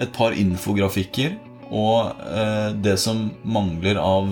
et 0.00 0.14
par 0.14 0.34
infografikker 0.38 1.34
og 1.72 2.22
eh, 2.28 2.70
det 2.84 2.98
som 3.00 3.30
mangler 3.42 3.98
av 4.00 4.28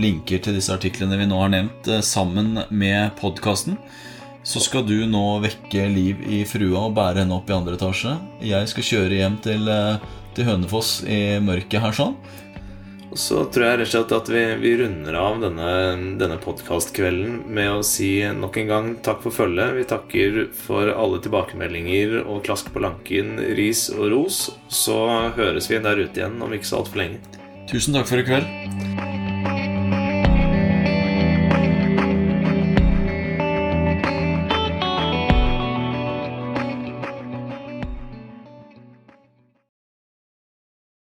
linker 0.00 0.40
til 0.42 0.56
disse 0.58 0.74
artiklene 0.74 1.18
vi 1.20 1.28
nå 1.30 1.38
har 1.38 1.52
nevnt, 1.52 1.88
eh, 1.88 2.02
sammen 2.02 2.58
med 2.70 3.14
podkasten, 3.20 3.78
så 4.44 4.60
skal 4.60 4.84
du 4.86 4.98
nå 5.08 5.24
vekke 5.44 5.88
liv 5.88 6.20
i 6.28 6.44
frua 6.48 6.86
og 6.86 6.94
bære 6.98 7.22
henne 7.22 7.36
opp 7.38 7.48
i 7.48 7.56
andre 7.56 7.78
etasje. 7.78 8.14
Jeg 8.44 8.70
skal 8.70 8.88
kjøre 8.90 9.20
hjem 9.22 9.38
til, 9.44 9.68
eh, 9.72 10.08
til 10.36 10.48
Hønefoss 10.50 10.98
i 11.08 11.40
mørket 11.40 11.80
her 11.80 11.96
sånn. 11.96 12.16
Og 13.14 13.20
så 13.22 13.44
tror 13.46 13.64
jeg 13.64 13.78
rett 13.78 13.86
og 13.86 13.92
slett 13.92 14.12
at 14.16 14.28
vi, 14.34 14.42
vi 14.58 14.72
runder 14.80 15.14
av 15.14 15.38
denne, 15.38 15.68
denne 16.18 16.38
podkastkvelden 16.42 17.44
med 17.46 17.70
å 17.70 17.84
si 17.86 18.18
nok 18.26 18.58
en 18.58 18.72
gang 18.72 18.90
takk 19.06 19.22
for 19.22 19.30
følget. 19.30 19.76
Vi 19.78 19.86
takker 19.94 20.40
for 20.58 20.90
alle 20.90 21.22
tilbakemeldinger 21.22 22.18
og 22.24 22.42
klask 22.44 22.74
på 22.74 22.82
lanken, 22.82 23.38
ris 23.54 23.86
og 23.94 24.10
ros. 24.10 24.44
Så 24.66 24.98
høres 25.38 25.70
vi 25.70 25.78
der 25.78 26.04
ute 26.04 26.24
igjen 26.24 26.42
om 26.42 26.58
ikke 26.58 26.72
så 26.72 26.82
altfor 26.82 27.04
lenge. 27.04 27.22
Tusen 27.70 27.94
takk 27.94 28.10
for 28.10 28.18
i 28.18 28.26
kveld. 28.26 29.13